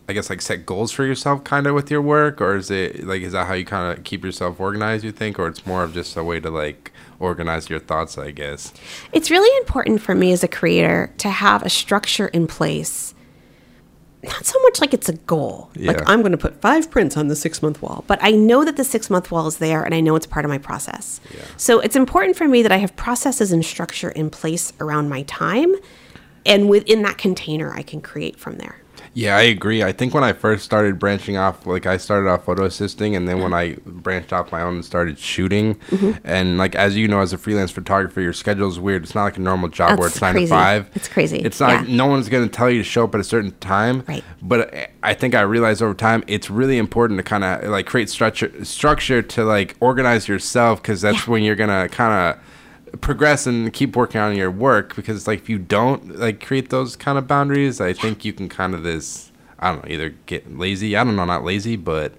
I 0.08 0.14
guess 0.14 0.30
like 0.30 0.42
set 0.42 0.66
goals 0.66 0.92
for 0.92 1.04
yourself 1.04 1.44
kind 1.44 1.66
of 1.66 1.74
with 1.74 1.90
your 1.90 2.02
work 2.02 2.40
or 2.40 2.56
is 2.56 2.70
it 2.70 3.06
like, 3.06 3.24
is 3.24 3.34
that 3.34 3.48
how 3.48 3.54
you 3.54 3.66
kind 3.66 3.98
of 3.98 4.04
keep 4.04 4.24
yourself 4.24 4.60
organized, 4.60 5.04
you 5.04 5.12
think? 5.12 5.40
Or 5.40 5.48
it's 5.48 5.66
more 5.66 5.84
of 5.84 5.94
just 5.94 6.16
a 6.16 6.24
way 6.24 6.40
to 6.40 6.50
like 6.50 6.92
organize 7.20 7.70
your 7.70 7.80
thoughts, 7.80 8.18
I 8.18 8.32
guess? 8.32 8.72
It's 9.12 9.32
really 9.32 9.58
important 9.58 10.02
for 10.02 10.14
me 10.14 10.32
as 10.32 10.44
a 10.44 10.48
creator 10.48 11.12
to 11.18 11.30
have 11.30 11.64
a 11.64 11.70
structure 11.70 12.28
in 12.28 12.46
place 12.48 13.15
not 14.28 14.46
so 14.46 14.60
much 14.64 14.82
like 14.82 14.94
it's 14.94 15.10
a 15.10 15.14
goal. 15.14 15.70
Yeah. 15.76 15.92
Like 15.92 16.02
I'm 16.08 16.22
going 16.22 16.32
to 16.32 16.38
put 16.38 16.62
five 16.62 16.90
prints 16.92 17.18
on 17.18 17.28
the 17.28 17.36
six 17.36 17.62
month 17.62 17.82
wall, 17.82 18.04
but 18.08 18.20
I 18.22 18.32
know 18.32 18.66
that 18.66 18.78
the 18.78 18.84
six 18.84 19.10
month 19.10 19.32
wall 19.32 19.48
is 19.48 19.58
there 19.58 19.84
and 19.84 19.94
I 19.94 20.02
know 20.02 20.16
it's 20.16 20.28
part 20.28 20.46
of 20.46 20.50
my 20.50 20.58
process. 20.58 21.20
Yeah. 21.34 21.42
So 21.58 21.80
it's 21.80 21.96
important 21.96 22.38
for 22.38 22.48
me 22.48 22.62
that 22.64 22.72
I 22.72 22.78
have 22.78 22.96
processes 22.96 23.52
and 23.52 23.64
structure 23.64 24.10
in 24.10 24.30
place 24.30 24.74
around 24.80 25.10
my 25.10 25.24
time. 25.24 25.76
And 26.46 26.70
within 26.70 27.02
that 27.02 27.18
container, 27.18 27.74
I 27.74 27.82
can 27.82 28.02
create 28.02 28.40
from 28.40 28.58
there. 28.58 28.78
Yeah, 29.16 29.38
I 29.38 29.44
agree. 29.44 29.82
I 29.82 29.94
think 29.94 30.14
when 30.14 30.26
I 30.26 30.34
first 30.34 30.66
started 30.66 31.00
branching 31.00 31.38
off, 31.38 31.66
like 31.66 31.86
I 31.86 31.96
started 31.96 32.30
off 32.30 32.44
photo 32.44 32.66
assisting, 32.66 33.16
and 33.16 33.30
then 33.30 33.40
when 33.40 33.54
I 33.54 33.78
branched 33.86 34.34
off 34.34 34.52
my 34.52 34.62
own 34.62 34.76
and 34.76 34.86
started 34.86 35.18
shooting, 35.18 35.76
mm-hmm. 35.76 36.12
and 36.26 36.58
like 36.58 36.76
as 36.76 36.98
you 36.98 37.08
know, 37.08 37.22
as 37.22 37.32
a 37.32 37.38
freelance 37.38 37.72
photographer, 37.72 38.20
your 38.20 38.34
schedule 38.34 38.68
is 38.68 38.78
weird. 38.78 39.04
It's 39.04 39.16
not 39.16 39.24
like 39.24 39.38
a 39.38 39.42
normal 39.42 39.70
job 39.70 39.92
That's 39.92 40.00
where 40.00 40.08
it's 40.10 40.22
nine 40.22 40.36
to 40.36 40.48
five. 40.48 40.90
It's 40.96 41.08
crazy. 41.08 41.40
It's 41.40 41.62
not. 41.62 41.70
Yeah. 41.70 41.80
Like 41.80 41.88
no 41.88 42.08
one's 42.08 42.28
going 42.28 42.44
to 42.44 42.54
tell 42.54 42.70
you 42.70 42.80
to 42.80 42.84
show 42.84 43.06
up 43.06 43.16
at 43.16 43.22
a 43.22 43.24
certain 43.24 43.52
time. 43.60 44.04
Right. 44.06 44.24
But 44.42 44.92
I 45.02 45.14
think 45.14 45.34
I 45.34 45.42
realized 45.42 45.82
over 45.82 45.94
time 45.94 46.22
it's 46.28 46.50
really 46.50 46.78
important 46.78 47.18
to 47.18 47.24
kind 47.24 47.46
of 47.46 47.70
like 47.70 47.86
create 47.86 48.10
structure 48.10 48.66
structure 48.66 49.22
to 49.22 49.46
like 49.46 49.78
organize 49.80 50.28
yourself 50.28 50.82
because 50.82 51.00
that's 51.00 51.26
yeah. 51.26 51.32
when 51.32 51.42
you're 51.42 51.56
gonna 51.56 51.88
kind 51.88 52.36
of 52.36 52.44
progress 53.02 53.48
and 53.48 53.72
keep 53.74 53.96
working 53.96 54.22
on 54.22 54.36
your 54.36 54.52
work 54.52 54.96
because 54.96 55.28
like 55.28 55.40
if 55.40 55.50
you 55.50 55.58
don't 55.58 56.18
like 56.18 56.44
create 56.46 56.70
those 56.70 56.96
kind 56.96 57.18
of 57.18 57.28
boundaries 57.28 57.82
i 57.82 57.94
think 57.94 58.26
you 58.26 58.34
can 58.34 58.50
kind 58.50 58.74
of 58.74 58.84
this 58.84 59.32
i 59.60 59.72
don't 59.72 59.84
know 59.84 59.92
either 59.92 60.10
get 60.26 60.58
lazy. 60.58 60.96
I 60.96 61.04
don't 61.04 61.16
know 61.16 61.26
not 61.26 61.44
lazy 61.44 61.76
but 61.76 62.14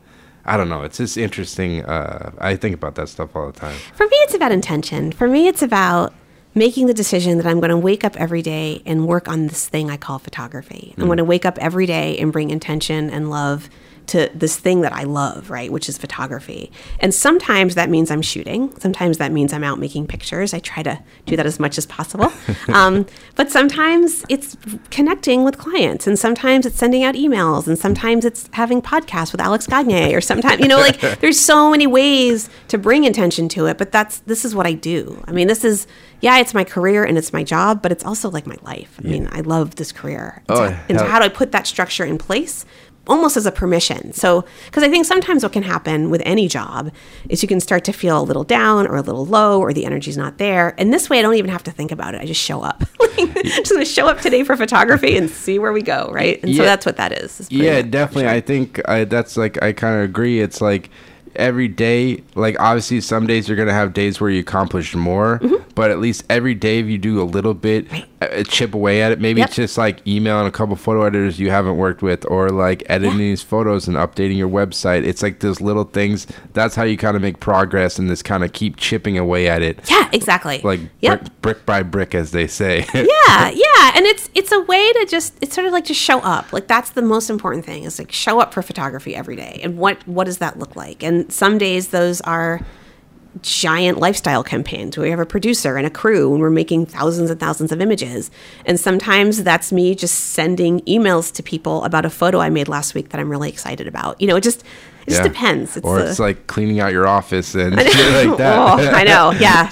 i 0.44 0.56
don't 0.56 0.68
know. 0.68 0.82
It's 0.82 0.98
just 0.98 1.16
interesting 1.16 1.84
uh, 1.84 2.32
i 2.38 2.56
think 2.56 2.74
about 2.74 2.94
that 2.96 3.08
stuff 3.08 3.34
all 3.34 3.46
the 3.46 3.58
time. 3.58 3.76
For 3.94 4.06
me 4.06 4.16
it's 4.22 4.34
about 4.34 4.52
intention. 4.52 5.12
For 5.12 5.28
me 5.28 5.48
it's 5.48 5.62
about 5.62 6.14
making 6.54 6.86
the 6.86 6.94
decision 6.94 7.36
that 7.36 7.46
i'm 7.46 7.60
going 7.60 7.70
to 7.70 7.76
wake 7.76 8.04
up 8.04 8.16
every 8.16 8.42
day 8.42 8.82
and 8.86 9.06
work 9.06 9.28
on 9.28 9.46
this 9.46 9.68
thing 9.68 9.90
i 9.90 9.96
call 9.96 10.18
photography. 10.18 10.94
I'm 10.96 11.04
mm. 11.04 11.06
going 11.06 11.18
to 11.18 11.24
wake 11.24 11.44
up 11.44 11.58
every 11.58 11.86
day 11.86 12.16
and 12.18 12.32
bring 12.32 12.50
intention 12.50 13.10
and 13.10 13.30
love 13.30 13.68
to 14.08 14.30
this 14.34 14.56
thing 14.56 14.82
that 14.82 14.92
I 14.92 15.04
love, 15.04 15.50
right, 15.50 15.70
which 15.70 15.88
is 15.88 15.98
photography. 15.98 16.70
And 17.00 17.12
sometimes 17.14 17.74
that 17.74 17.90
means 17.90 18.10
I'm 18.10 18.22
shooting. 18.22 18.74
Sometimes 18.78 19.18
that 19.18 19.32
means 19.32 19.52
I'm 19.52 19.64
out 19.64 19.78
making 19.78 20.06
pictures. 20.06 20.54
I 20.54 20.58
try 20.60 20.82
to 20.82 21.02
do 21.26 21.36
that 21.36 21.46
as 21.46 21.58
much 21.58 21.78
as 21.78 21.86
possible. 21.86 22.32
um, 22.68 23.06
but 23.34 23.50
sometimes 23.50 24.24
it's 24.28 24.56
connecting 24.90 25.44
with 25.44 25.58
clients, 25.58 26.06
and 26.06 26.18
sometimes 26.18 26.66
it's 26.66 26.76
sending 26.76 27.02
out 27.02 27.14
emails, 27.14 27.66
and 27.66 27.78
sometimes 27.78 28.24
it's 28.24 28.48
having 28.52 28.80
podcasts 28.80 29.32
with 29.32 29.40
Alex 29.40 29.66
Gagne, 29.66 30.14
or 30.14 30.20
sometimes 30.20 30.60
you 30.60 30.68
know, 30.68 30.78
like 30.78 31.00
there's 31.20 31.40
so 31.40 31.70
many 31.70 31.86
ways 31.86 32.48
to 32.68 32.78
bring 32.78 33.04
intention 33.04 33.48
to 33.50 33.66
it. 33.66 33.78
But 33.78 33.92
that's 33.92 34.20
this 34.20 34.44
is 34.44 34.54
what 34.54 34.66
I 34.66 34.72
do. 34.72 35.22
I 35.26 35.32
mean, 35.32 35.48
this 35.48 35.64
is 35.64 35.86
yeah, 36.20 36.38
it's 36.38 36.54
my 36.54 36.64
career 36.64 37.04
and 37.04 37.18
it's 37.18 37.32
my 37.32 37.42
job, 37.42 37.82
but 37.82 37.92
it's 37.92 38.04
also 38.04 38.30
like 38.30 38.46
my 38.46 38.56
life. 38.62 38.98
I 38.98 39.06
yeah. 39.06 39.12
mean, 39.12 39.28
I 39.32 39.40
love 39.40 39.76
this 39.76 39.92
career. 39.92 40.42
Oh, 40.48 40.56
so, 40.56 40.76
and 40.88 40.98
so 40.98 41.06
how 41.06 41.18
do 41.18 41.24
I 41.24 41.28
put 41.28 41.52
that 41.52 41.66
structure 41.66 42.04
in 42.04 42.18
place 42.18 42.64
almost 43.06 43.36
as 43.36 43.46
a 43.46 43.52
permission. 43.52 44.12
So, 44.12 44.44
because 44.66 44.82
I 44.82 44.88
think 44.88 45.06
sometimes 45.06 45.42
what 45.42 45.52
can 45.52 45.62
happen 45.62 46.10
with 46.10 46.22
any 46.24 46.48
job 46.48 46.92
is 47.28 47.42
you 47.42 47.48
can 47.48 47.60
start 47.60 47.84
to 47.84 47.92
feel 47.92 48.20
a 48.20 48.24
little 48.24 48.44
down 48.44 48.86
or 48.86 48.96
a 48.96 49.02
little 49.02 49.24
low 49.24 49.60
or 49.60 49.72
the 49.72 49.84
energy's 49.84 50.16
not 50.16 50.38
there. 50.38 50.74
And 50.78 50.92
this 50.92 51.08
way, 51.08 51.18
I 51.18 51.22
don't 51.22 51.34
even 51.34 51.50
have 51.50 51.64
to 51.64 51.70
think 51.70 51.92
about 51.92 52.14
it. 52.14 52.20
I 52.20 52.26
just 52.26 52.40
show 52.40 52.62
up. 52.62 52.84
just 53.44 53.72
to 53.72 53.84
show 53.84 54.06
up 54.08 54.20
today 54.20 54.44
for 54.44 54.56
photography 54.56 55.16
and 55.16 55.30
see 55.30 55.58
where 55.58 55.72
we 55.72 55.82
go. 55.82 56.10
Right. 56.12 56.42
And 56.42 56.52
yeah. 56.52 56.58
so 56.58 56.64
that's 56.64 56.86
what 56.86 56.96
that 56.96 57.12
is. 57.12 57.46
Yeah, 57.50 57.82
definitely. 57.82 58.24
Sure. 58.24 58.30
I 58.30 58.40
think 58.40 58.88
I, 58.88 59.04
that's 59.04 59.36
like, 59.36 59.62
I 59.62 59.72
kind 59.72 59.96
of 59.96 60.02
agree. 60.02 60.40
It's 60.40 60.60
like, 60.60 60.90
every 61.34 61.68
day 61.68 62.22
like 62.34 62.58
obviously 62.58 62.98
some 62.98 63.26
days 63.26 63.46
you're 63.46 63.58
gonna 63.58 63.70
have 63.70 63.92
days 63.92 64.20
where 64.22 64.30
you 64.30 64.40
accomplish 64.40 64.94
more 64.94 65.38
mm-hmm. 65.40 65.65
But 65.76 65.90
at 65.90 66.00
least 66.00 66.24
every 66.28 66.54
day 66.54 66.80
if 66.80 66.86
you 66.86 66.96
do 66.96 67.22
a 67.22 67.24
little 67.24 67.52
bit 67.52 67.86
uh, 68.22 68.42
chip 68.44 68.72
away 68.74 69.02
at 69.02 69.12
it. 69.12 69.20
Maybe 69.20 69.40
yep. 69.40 69.50
it's 69.50 69.56
just 69.56 69.76
like 69.76 70.04
emailing 70.06 70.46
a 70.46 70.50
couple 70.50 70.74
photo 70.74 71.04
editors 71.04 71.38
you 71.38 71.50
haven't 71.50 71.76
worked 71.76 72.00
with 72.02 72.24
or 72.30 72.48
like 72.48 72.82
editing 72.86 73.18
yeah. 73.18 73.26
these 73.26 73.42
photos 73.42 73.86
and 73.86 73.96
updating 73.96 74.38
your 74.38 74.48
website. 74.48 75.04
It's 75.04 75.22
like 75.22 75.40
those 75.40 75.60
little 75.60 75.84
things. 75.84 76.26
That's 76.54 76.74
how 76.74 76.84
you 76.84 76.96
kind 76.96 77.14
of 77.14 77.20
make 77.20 77.40
progress 77.40 77.98
and 77.98 78.08
this 78.08 78.22
kind 78.22 78.42
of 78.42 78.54
keep 78.54 78.76
chipping 78.76 79.18
away 79.18 79.48
at 79.48 79.60
it. 79.60 79.78
Yeah 79.90 80.08
exactly. 80.14 80.62
Like 80.64 80.80
yep. 81.00 81.20
brick, 81.20 81.42
brick 81.42 81.66
by 81.66 81.82
brick 81.82 82.14
as 82.14 82.32
they 82.32 82.46
say. 82.46 82.86
Yeah 82.96 83.50
yeah 83.50 83.92
and 83.94 84.06
it's 84.06 84.30
it's 84.34 84.52
a 84.52 84.60
way 84.62 84.92
to 84.94 85.06
just 85.08 85.36
it's 85.42 85.54
sort 85.54 85.66
of 85.66 85.72
like 85.74 85.84
just 85.84 86.00
show 86.00 86.20
up. 86.20 86.54
Like 86.54 86.68
that's 86.68 86.90
the 86.90 87.02
most 87.02 87.28
important 87.28 87.66
thing 87.66 87.84
is 87.84 87.98
like 87.98 88.10
show 88.10 88.40
up 88.40 88.54
for 88.54 88.62
photography 88.62 89.14
every 89.14 89.36
day 89.36 89.60
and 89.62 89.76
what 89.76 90.08
what 90.08 90.24
does 90.24 90.38
that 90.38 90.58
look 90.58 90.74
like? 90.74 91.02
And 91.02 91.30
some 91.30 91.58
days 91.58 91.88
those 91.88 92.22
are 92.22 92.62
giant 93.42 93.98
lifestyle 93.98 94.42
campaigns 94.42 94.96
where 94.96 95.04
we 95.04 95.10
have 95.10 95.20
a 95.20 95.26
producer 95.26 95.76
and 95.76 95.86
a 95.86 95.90
crew 95.90 96.32
and 96.32 96.40
we're 96.40 96.50
making 96.50 96.86
thousands 96.86 97.30
and 97.30 97.38
thousands 97.38 97.72
of 97.72 97.80
images. 97.80 98.30
And 98.64 98.78
sometimes 98.78 99.42
that's 99.42 99.72
me 99.72 99.94
just 99.94 100.14
sending 100.14 100.80
emails 100.80 101.32
to 101.34 101.42
people 101.42 101.84
about 101.84 102.04
a 102.04 102.10
photo 102.10 102.40
I 102.40 102.50
made 102.50 102.68
last 102.68 102.94
week 102.94 103.10
that 103.10 103.20
I'm 103.20 103.30
really 103.30 103.48
excited 103.48 103.86
about. 103.86 104.20
You 104.20 104.26
know, 104.26 104.36
it 104.36 104.42
just 104.42 104.62
it 105.06 105.12
yeah. 105.12 105.18
just 105.18 105.32
depends. 105.32 105.76
It's 105.76 105.86
or 105.86 106.00
it's 106.00 106.18
a, 106.18 106.22
like 106.22 106.46
cleaning 106.48 106.80
out 106.80 106.92
your 106.92 107.06
office 107.06 107.54
and 107.54 107.78
shit 107.80 108.28
like 108.28 108.38
that. 108.38 108.58
oh, 108.58 108.90
I 108.90 109.04
know. 109.04 109.32
Yeah. 109.36 109.68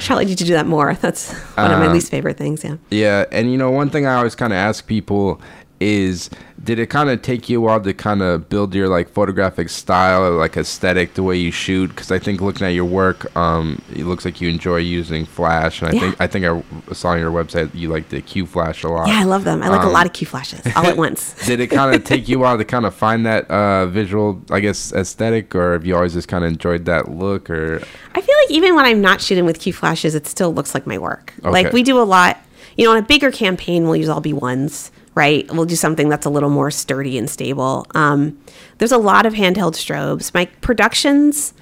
Probably 0.00 0.24
need 0.24 0.38
to 0.38 0.44
do 0.44 0.54
that 0.54 0.66
more. 0.66 0.94
That's 0.94 1.32
one 1.32 1.66
um, 1.66 1.72
of 1.72 1.78
my 1.80 1.86
um, 1.86 1.92
least 1.92 2.10
favorite 2.10 2.38
things. 2.38 2.64
Yeah. 2.64 2.76
Yeah. 2.90 3.26
And, 3.32 3.50
you 3.50 3.58
know, 3.58 3.70
one 3.70 3.90
thing 3.90 4.06
I 4.06 4.14
always 4.14 4.34
kind 4.34 4.52
of 4.52 4.56
ask 4.56 4.86
people 4.86 5.42
is 5.80 6.30
did 6.62 6.78
it 6.78 6.88
kind 6.88 7.08
of 7.08 7.22
take 7.22 7.48
you 7.48 7.58
a 7.58 7.66
while 7.66 7.80
to 7.80 7.94
kind 7.94 8.20
of 8.20 8.48
build 8.48 8.74
your 8.74 8.88
like 8.88 9.08
photographic 9.08 9.68
style 9.68 10.22
or 10.22 10.30
like 10.32 10.56
aesthetic 10.56 11.14
the 11.14 11.22
way 11.22 11.36
you 11.36 11.50
shoot? 11.50 11.88
Because 11.88 12.10
i 12.10 12.18
think 12.18 12.40
looking 12.40 12.66
at 12.66 12.70
your 12.70 12.84
work 12.84 13.34
um 13.36 13.80
it 13.90 14.04
looks 14.04 14.24
like 14.24 14.40
you 14.40 14.48
enjoy 14.48 14.76
using 14.76 15.24
flash 15.24 15.80
and 15.80 15.90
i 15.90 15.94
yeah. 15.94 16.00
think 16.00 16.20
i 16.20 16.26
think 16.26 16.44
i 16.44 16.92
saw 16.92 17.10
on 17.10 17.18
your 17.18 17.30
website 17.30 17.74
you 17.74 17.88
like 17.88 18.08
the 18.10 18.20
q 18.20 18.46
flash 18.46 18.82
a 18.84 18.88
lot. 18.88 19.08
Yeah 19.08 19.20
i 19.20 19.24
love 19.24 19.44
them. 19.44 19.62
I 19.62 19.68
like 19.68 19.80
um, 19.80 19.88
a 19.88 19.90
lot 19.90 20.06
of 20.06 20.12
q 20.12 20.26
flashes 20.26 20.60
all 20.76 20.84
at 20.86 20.96
once. 20.96 21.34
did 21.46 21.60
it 21.60 21.68
kind 21.68 21.94
of 21.94 22.04
take 22.12 22.28
you 22.28 22.38
a 22.38 22.40
while 22.40 22.58
to 22.58 22.64
kind 22.64 22.84
of 22.84 22.94
find 22.94 23.24
that 23.26 23.50
uh 23.50 23.86
visual 23.86 24.40
i 24.50 24.60
guess 24.60 24.92
aesthetic 24.92 25.54
or 25.54 25.72
have 25.72 25.86
you 25.86 25.96
always 25.96 26.12
just 26.12 26.28
kind 26.28 26.44
of 26.44 26.50
enjoyed 26.50 26.84
that 26.84 27.10
look 27.10 27.48
or? 27.48 27.82
I 28.14 28.20
feel 28.20 28.34
like 28.42 28.50
even 28.50 28.74
when 28.74 28.84
i'm 28.84 29.00
not 29.00 29.20
shooting 29.20 29.44
with 29.44 29.60
q 29.60 29.72
flashes 29.72 30.14
it 30.14 30.26
still 30.26 30.52
looks 30.52 30.74
like 30.74 30.86
my 30.86 30.98
work. 30.98 31.32
Okay. 31.40 31.50
like 31.50 31.72
we 31.72 31.82
do 31.82 31.98
a 32.00 32.04
lot 32.04 32.38
you 32.76 32.84
know 32.84 32.92
on 32.92 32.98
a 32.98 33.02
bigger 33.02 33.30
campaign 33.30 33.84
we'll 33.84 33.96
use 33.96 34.08
all 34.08 34.20
b1s 34.20 34.90
right? 35.14 35.50
We'll 35.52 35.66
do 35.66 35.76
something 35.76 36.08
that's 36.08 36.26
a 36.26 36.30
little 36.30 36.50
more 36.50 36.70
sturdy 36.70 37.18
and 37.18 37.28
stable. 37.28 37.86
Um, 37.94 38.38
there's 38.78 38.92
a 38.92 38.98
lot 38.98 39.26
of 39.26 39.34
handheld 39.34 39.74
strobes. 39.74 40.32
My 40.32 40.46
productions 40.60 41.52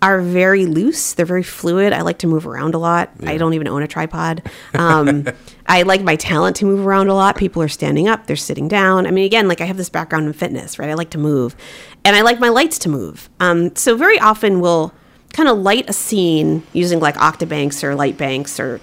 are 0.00 0.20
very 0.20 0.66
loose. 0.66 1.14
They're 1.14 1.26
very 1.26 1.42
fluid. 1.42 1.92
I 1.92 2.02
like 2.02 2.18
to 2.18 2.26
move 2.26 2.46
around 2.46 2.74
a 2.74 2.78
lot. 2.78 3.10
Yeah. 3.18 3.30
I 3.30 3.36
don't 3.36 3.54
even 3.54 3.66
own 3.66 3.82
a 3.82 3.88
tripod. 3.88 4.48
Um, 4.74 5.26
I 5.66 5.82
like 5.82 6.02
my 6.02 6.16
talent 6.16 6.56
to 6.56 6.64
move 6.64 6.86
around 6.86 7.08
a 7.08 7.14
lot. 7.14 7.36
People 7.36 7.62
are 7.62 7.68
standing 7.68 8.06
up, 8.08 8.26
they're 8.26 8.36
sitting 8.36 8.68
down. 8.68 9.06
I 9.06 9.10
mean, 9.10 9.24
again, 9.24 9.48
like 9.48 9.60
I 9.60 9.64
have 9.64 9.76
this 9.76 9.88
background 9.90 10.26
in 10.26 10.32
fitness, 10.32 10.78
right? 10.78 10.88
I 10.88 10.94
like 10.94 11.10
to 11.10 11.18
move, 11.18 11.56
and 12.04 12.14
I 12.14 12.22
like 12.22 12.38
my 12.38 12.48
lights 12.48 12.78
to 12.80 12.88
move. 12.88 13.28
Um, 13.40 13.74
so 13.74 13.96
very 13.96 14.18
often 14.20 14.60
we'll 14.60 14.94
kind 15.32 15.48
of 15.48 15.58
light 15.58 15.88
a 15.90 15.92
scene 15.92 16.62
using 16.72 17.00
like 17.00 17.16
Octabanks 17.16 17.82
or 17.82 17.94
light 17.94 18.16
banks 18.16 18.60
or 18.60 18.80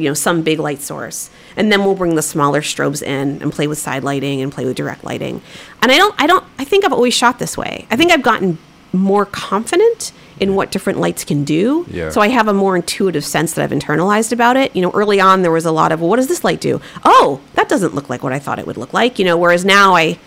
you 0.00 0.08
know 0.08 0.14
some 0.14 0.42
big 0.42 0.58
light 0.58 0.80
source. 0.80 1.30
And 1.56 1.70
then 1.72 1.84
we'll 1.84 1.94
bring 1.94 2.14
the 2.14 2.22
smaller 2.22 2.60
strobes 2.60 3.02
in 3.02 3.42
and 3.42 3.52
play 3.52 3.66
with 3.66 3.78
side 3.78 4.04
lighting 4.04 4.40
and 4.40 4.52
play 4.52 4.64
with 4.64 4.76
direct 4.76 5.04
lighting. 5.04 5.42
And 5.82 5.90
i 5.92 5.96
don't 5.96 6.14
i 6.20 6.26
don't 6.26 6.44
i 6.58 6.64
think 6.64 6.84
i've 6.84 6.92
always 6.92 7.14
shot 7.14 7.38
this 7.38 7.56
way. 7.56 7.86
I 7.90 7.96
think 7.96 8.12
i've 8.12 8.22
gotten 8.22 8.58
more 8.92 9.26
confident 9.26 10.12
in 10.40 10.54
what 10.54 10.70
different 10.70 10.98
lights 10.98 11.22
can 11.24 11.44
do. 11.44 11.84
Yeah. 11.90 12.10
so 12.10 12.20
i 12.20 12.28
have 12.28 12.48
a 12.48 12.54
more 12.54 12.74
intuitive 12.76 13.24
sense 13.24 13.52
that 13.54 13.62
i've 13.64 13.76
internalized 13.78 14.32
about 14.32 14.56
it. 14.56 14.74
You 14.74 14.82
know 14.82 14.90
early 14.92 15.20
on 15.20 15.42
there 15.42 15.50
was 15.52 15.66
a 15.66 15.72
lot 15.72 15.92
of 15.92 16.00
well 16.00 16.08
what 16.10 16.16
does 16.16 16.28
this 16.28 16.42
light 16.44 16.60
do? 16.60 16.80
Oh 17.04 17.40
that 17.54 17.68
doesn't 17.68 17.94
look 17.94 18.08
like 18.08 18.22
what 18.22 18.32
i 18.32 18.38
thought 18.38 18.58
it 18.58 18.66
would 18.66 18.76
look 18.76 18.92
like 18.92 19.18
you 19.18 19.24
know 19.24 19.36
whereas 19.36 19.64
now 19.64 19.94
i 19.94 20.18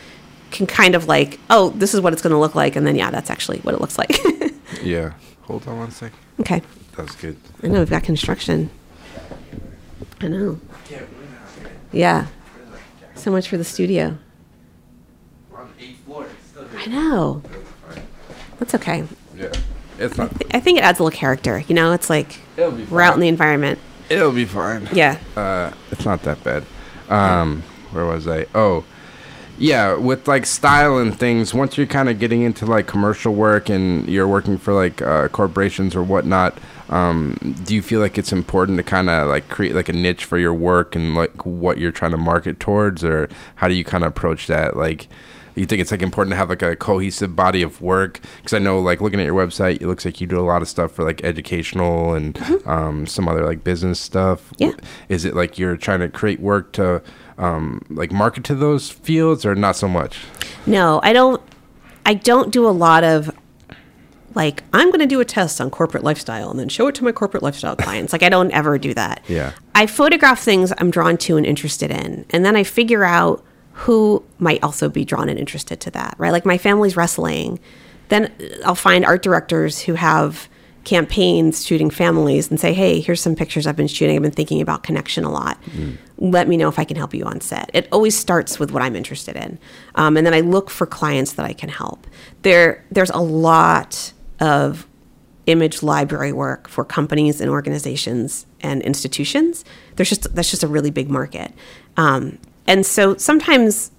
can 0.52 0.68
kind 0.68 0.96
of 0.96 1.08
like 1.08 1.40
oh 1.50 1.70
this 1.70 1.94
is 1.94 2.02
what 2.02 2.12
it's 2.14 2.22
going 2.22 2.32
to 2.34 2.38
look 2.40 2.56
like. 2.56 2.76
And 2.76 2.86
then 2.86 2.96
yeah 2.96 3.10
that's 3.10 3.30
actually 3.30 3.60
what 3.60 3.74
it 3.74 3.82
looks 3.82 3.98
like. 3.98 4.18
Yeah. 4.84 5.14
Hold 5.44 5.68
on 5.68 5.80
one 5.80 5.92
second. 5.92 6.18
okay. 6.40 6.62
That's 6.96 7.14
good. 7.16 7.36
i 7.62 7.68
know 7.68 7.80
we've 7.80 7.90
got 7.90 8.04
construction 8.04 8.70
i 10.22 10.28
know 10.28 10.60
Yeah. 11.92 12.28
So 13.16 13.32
much 13.32 13.50
for 13.50 13.58
the 13.58 13.64
studio. 13.64 14.18
I 16.78 16.86
know. 16.88 17.42
That's 18.58 18.74
okay. 18.76 19.04
Yeah. 19.36 19.52
It's 20.00 20.18
not. 20.18 20.32
I 20.54 20.60
think 20.60 20.80
it 20.80 20.84
adds 20.84 21.00
a 21.00 21.04
little 21.04 21.16
character. 21.16 21.60
You 21.68 21.76
know, 21.76 21.92
it's 21.92 22.10
like 22.10 22.40
It'll 22.58 22.72
be 22.72 22.84
we're 22.86 23.02
out 23.02 23.14
in 23.14 23.20
the 23.20 23.28
environment. 23.28 23.78
It'll 24.10 24.32
be 24.32 24.46
fine. 24.46 24.88
Yeah. 24.94 25.20
Uh, 25.36 25.72
it's 25.92 26.06
not 26.06 26.24
that 26.24 26.44
bad. 26.44 26.66
Um, 27.10 27.62
where 27.92 28.06
was 28.06 28.28
I? 28.28 28.46
Oh, 28.56 28.84
yeah. 29.58 29.96
With 29.96 30.28
like 30.28 30.46
style 30.46 30.98
and 30.98 31.18
things, 31.18 31.54
once 31.54 31.78
you're 31.78 31.86
kind 31.88 32.10
of 32.10 32.18
getting 32.20 32.42
into 32.42 32.66
like 32.66 32.88
commercial 32.88 33.34
work 33.36 33.70
and 33.70 34.08
you're 34.08 34.28
working 34.28 34.58
for 34.58 34.74
like 34.74 35.02
uh, 35.02 35.28
corporations 35.28 35.96
or 35.96 36.02
whatnot, 36.04 36.58
um, 36.91 37.38
do 37.65 37.73
you 37.73 37.82
feel 37.82 37.99
like 38.01 38.17
it's 38.17 38.32
important 38.34 38.77
to 38.77 38.84
kind 38.84 39.10
of 39.10 39.27
like 39.30 39.47
create 39.49 39.73
like 39.75 39.89
a 39.89 39.93
niche 39.93 40.25
for 40.25 40.38
your 40.38 40.54
work 40.54 40.95
and 40.95 41.15
like 41.15 41.45
what 41.45 41.77
you're 41.77 41.91
trying 41.91 42.12
to 42.12 42.17
market 42.17 42.60
towards, 42.60 43.04
or 43.04 43.30
how 43.56 43.67
do 43.67 43.73
you 43.73 43.84
kind 43.84 44.04
of 44.04 44.10
approach 44.10 44.47
that? 44.47 44.75
Like, 44.77 45.08
you 45.56 45.65
think 45.65 45.82
it's 45.82 45.91
like 45.91 46.01
important 46.01 46.32
to 46.32 46.38
have 46.38 46.49
like 46.49 46.62
a 46.62 46.75
cohesive 46.77 47.36
body 47.36 47.62
of 47.62 47.82
work 47.82 48.21
because 48.38 48.54
i 48.54 48.58
know 48.58 48.80
like 48.80 49.01
looking 49.01 49.19
at 49.19 49.25
your 49.25 49.36
website 49.36 49.75
it 49.82 49.86
looks 49.86 50.06
like 50.06 50.21
you 50.21 50.25
do 50.25 50.39
a 50.39 50.47
lot 50.47 50.62
of 50.62 50.67
stuff 50.69 50.93
for 50.93 51.04
like 51.04 51.21
educational 51.25 52.13
and 52.13 52.39
um, 52.65 53.06
some 53.06 53.27
other 53.27 53.43
like 53.45 53.62
business 53.62 53.99
stuff 53.99 54.54
Yeah. 54.60 54.71
is 55.10 55.25
it 55.25 55.36
like 55.36 55.60
you're 55.60 55.75
trying 55.75 55.99
to 55.99 56.08
create 56.08 56.39
work 56.39 56.71
to 56.73 57.01
um, 57.38 57.82
like 57.89 58.13
market 58.13 58.45
to 58.45 58.56
those 58.56 58.89
fields 58.89 59.45
or 59.45 59.54
not 59.54 59.75
so 59.75 59.89
much 59.89 60.19
No, 60.65 61.01
I 61.04 61.12
don't. 61.12 61.41
I 62.06 62.13
don't 62.13 62.49
do 62.51 62.65
a 62.65 62.71
lot 62.71 63.04
of 63.04 63.30
like 64.36 64.63
I'm 64.74 64.88
going 64.88 65.00
to 65.00 65.06
do 65.06 65.20
a 65.20 65.26
test 65.26 65.60
on 65.60 65.70
corporate 65.70 66.04
lifestyle 66.04 66.50
and 66.50 66.60
then 66.60 66.70
show 66.70 66.88
it 66.88 66.96
to 66.96 67.04
my 67.04 67.12
corporate 67.12 67.44
lifestyle 67.44 67.76
clients. 67.78 68.13
Like 68.13 68.24
I 68.24 68.30
don't 68.30 68.52
ever 68.52 68.78
do 68.78 68.94
that. 68.94 69.24
Yeah. 69.28 69.54
I 69.76 69.88
photograph 69.88 70.39
things 70.39 70.74
I'm 70.78 70.91
drawn 70.91 71.17
to 71.17 71.38
and 71.38 71.46
interested 71.46 71.91
in, 71.91 72.26
and 72.30 72.46
then 72.46 72.56
I 72.56 72.63
figure 72.63 73.04
out 73.04 73.44
who 73.74 74.24
might 74.38 74.63
also 74.63 74.89
be 74.89 75.06
drawn 75.06 75.30
and 75.30 75.39
interested 75.39 75.80
to 75.82 75.91
that. 75.91 76.15
Right? 76.17 76.32
Like 76.32 76.46
my 76.46 76.58
family's 76.58 76.96
wrestling. 76.96 77.60
Then 78.10 78.32
I'll 78.65 78.76
find 78.76 79.06
art 79.06 79.24
directors 79.24 79.80
who 79.82 79.94
have 79.94 80.50
campaigns 80.84 81.65
shooting 81.65 81.89
families 81.89 82.50
and 82.50 82.60
say, 82.60 82.74
"Hey, 82.74 83.00
here's 83.00 83.22
some 83.22 83.36
pictures 83.36 83.67
I've 83.67 83.76
been 83.76 83.88
shooting. 83.88 84.15
I've 84.15 84.22
been 84.22 84.32
thinking 84.32 84.62
about 84.62 84.84
connection 84.84 85.24
a 85.24 85.32
lot. 85.32 85.58
Let 86.17 86.48
me 86.48 86.58
know 86.58 86.70
if 86.70 86.80
I 86.80 86.84
can 86.84 86.98
help 86.98 87.13
you 87.13 87.24
on 87.24 87.39
set." 87.41 87.70
It 87.74 87.88
always 87.91 88.17
starts 88.17 88.60
with 88.60 88.72
what 88.72 88.82
I'm 88.82 88.96
interested 88.96 89.36
in, 89.36 89.60
um, 89.96 90.17
and 90.17 90.26
then 90.26 90.34
I 90.34 90.39
look 90.39 90.70
for 90.70 90.88
clients 90.88 91.34
that 91.34 91.46
I 91.46 91.54
can 91.54 91.70
help. 91.70 92.08
There, 92.41 92.84
there's 92.91 93.12
a 93.12 93.20
lot 93.20 94.01
of 94.41 94.86
image 95.45 95.82
library 95.82 96.34
work 96.34 96.67
for 96.67 96.84
companies 96.84 97.39
and 97.39 97.49
organizations 97.49 98.45
and 98.60 98.82
institutions. 98.82 99.63
There's 99.95 100.10
just 100.10 100.36
that's 100.36 100.51
just 100.51 100.63
a 100.63 100.67
really 100.67 100.91
big 100.91 101.10
market, 101.10 101.54
um, 101.95 102.38
and 102.67 102.86
so 102.86 103.15
sometimes 103.15 103.91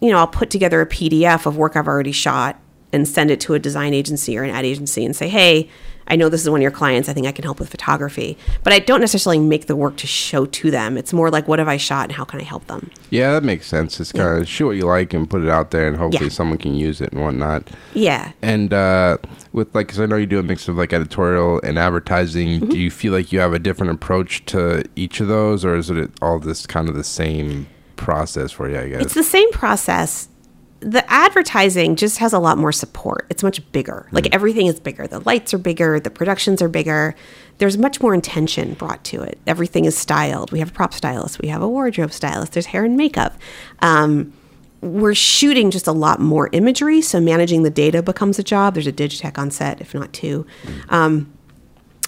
you 0.00 0.10
know, 0.10 0.18
I'll 0.18 0.26
put 0.26 0.50
together 0.50 0.80
a 0.80 0.86
PDF 0.86 1.46
of 1.46 1.56
work 1.56 1.76
I've 1.76 1.88
already 1.88 2.12
shot 2.12 2.60
and 2.92 3.06
send 3.06 3.30
it 3.30 3.40
to 3.40 3.54
a 3.54 3.58
design 3.58 3.94
agency 3.94 4.38
or 4.38 4.44
an 4.44 4.50
ad 4.50 4.64
agency 4.64 5.04
and 5.04 5.14
say, 5.14 5.28
hey, 5.28 5.68
I 6.08 6.16
know 6.16 6.28
this 6.28 6.42
is 6.42 6.50
one 6.50 6.60
of 6.60 6.62
your 6.62 6.70
clients. 6.70 7.08
I 7.08 7.12
think 7.12 7.26
I 7.26 7.32
can 7.32 7.44
help 7.44 7.60
with 7.60 7.68
photography. 7.68 8.36
But 8.64 8.72
I 8.72 8.78
don't 8.78 9.00
necessarily 9.00 9.38
make 9.38 9.66
the 9.66 9.76
work 9.76 9.96
to 9.98 10.06
show 10.06 10.46
to 10.46 10.70
them. 10.70 10.96
It's 10.98 11.12
more 11.12 11.30
like, 11.30 11.46
what 11.46 11.58
have 11.58 11.68
I 11.68 11.76
shot 11.76 12.04
and 12.04 12.12
how 12.12 12.24
can 12.24 12.40
I 12.40 12.44
help 12.44 12.66
them? 12.66 12.90
yeah 13.10 13.32
that 13.32 13.42
makes 13.42 13.66
sense 13.66 13.98
it's 14.00 14.12
kind 14.12 14.38
of 14.42 14.46
shoot 14.46 14.66
what 14.66 14.76
you 14.76 14.84
like 14.84 15.14
and 15.14 15.30
put 15.30 15.42
it 15.42 15.48
out 15.48 15.70
there 15.70 15.88
and 15.88 15.96
hopefully 15.96 16.26
Yeah. 16.26 16.30
someone 16.30 16.58
can 16.58 16.74
use 16.74 17.00
it 17.00 17.10
and 17.12 17.22
whatnot 17.22 17.70
Yeah. 17.94 18.32
and 18.42 18.74
uh, 18.74 19.16
with 19.54 19.74
like, 19.74 19.86
because 19.86 19.98
I 20.00 20.04
know 20.04 20.16
you 20.16 20.26
do 20.26 20.38
a 20.38 20.42
mix 20.42 20.68
of 20.68 20.76
like 20.76 20.92
editorial 20.92 21.58
and 21.64 21.78
advertising. 21.78 22.60
Mm-hmm. 22.60 22.68
Do 22.68 22.78
you 22.78 22.90
feel 22.90 23.14
like 23.14 23.32
you 23.32 23.40
have 23.40 23.54
a 23.54 23.58
different 23.58 23.92
approach 23.92 24.44
to 24.46 24.84
each 24.94 25.20
of 25.20 25.28
those, 25.28 25.64
or 25.64 25.74
is 25.76 25.88
it 25.88 26.10
all 26.20 26.38
this 26.38 26.66
kind 26.66 26.88
of 26.90 26.94
the 26.96 27.04
same 27.04 27.66
process 27.96 28.52
for 28.52 28.68
you? 28.68 28.78
I 28.78 28.88
guess. 28.88 29.00
It's 29.02 29.14
the 29.14 29.22
same 29.24 29.50
process. 29.52 30.28
The 30.80 31.04
advertising 31.10 31.96
just 31.96 32.18
has 32.18 32.32
a 32.32 32.38
lot 32.38 32.56
more 32.56 32.70
support. 32.70 33.26
It's 33.30 33.42
much 33.42 33.60
bigger. 33.72 34.08
Like 34.12 34.32
everything 34.32 34.66
is 34.66 34.78
bigger. 34.78 35.06
The 35.06 35.20
lights 35.20 35.52
are 35.52 35.58
bigger, 35.58 35.98
the 35.98 36.10
productions 36.10 36.62
are 36.62 36.68
bigger. 36.68 37.16
There's 37.58 37.76
much 37.76 38.00
more 38.00 38.14
intention 38.14 38.74
brought 38.74 39.02
to 39.04 39.22
it. 39.22 39.38
Everything 39.46 39.84
is 39.86 39.98
styled. 39.98 40.52
We 40.52 40.60
have 40.60 40.70
a 40.70 40.72
prop 40.72 40.94
stylist, 40.94 41.40
we 41.40 41.48
have 41.48 41.62
a 41.62 41.68
wardrobe 41.68 42.12
stylist, 42.12 42.52
there's 42.52 42.66
hair 42.66 42.84
and 42.84 42.96
makeup. 42.96 43.36
Um, 43.80 44.32
we're 44.80 45.14
shooting 45.14 45.72
just 45.72 45.88
a 45.88 45.92
lot 45.92 46.20
more 46.20 46.48
imagery, 46.52 47.02
so 47.02 47.20
managing 47.20 47.64
the 47.64 47.70
data 47.70 48.00
becomes 48.00 48.38
a 48.38 48.44
job. 48.44 48.74
There's 48.74 48.86
a 48.86 48.92
digitech 48.92 49.36
on 49.36 49.50
set, 49.50 49.80
if 49.80 49.92
not 49.92 50.12
two. 50.12 50.46
Um, 50.88 51.32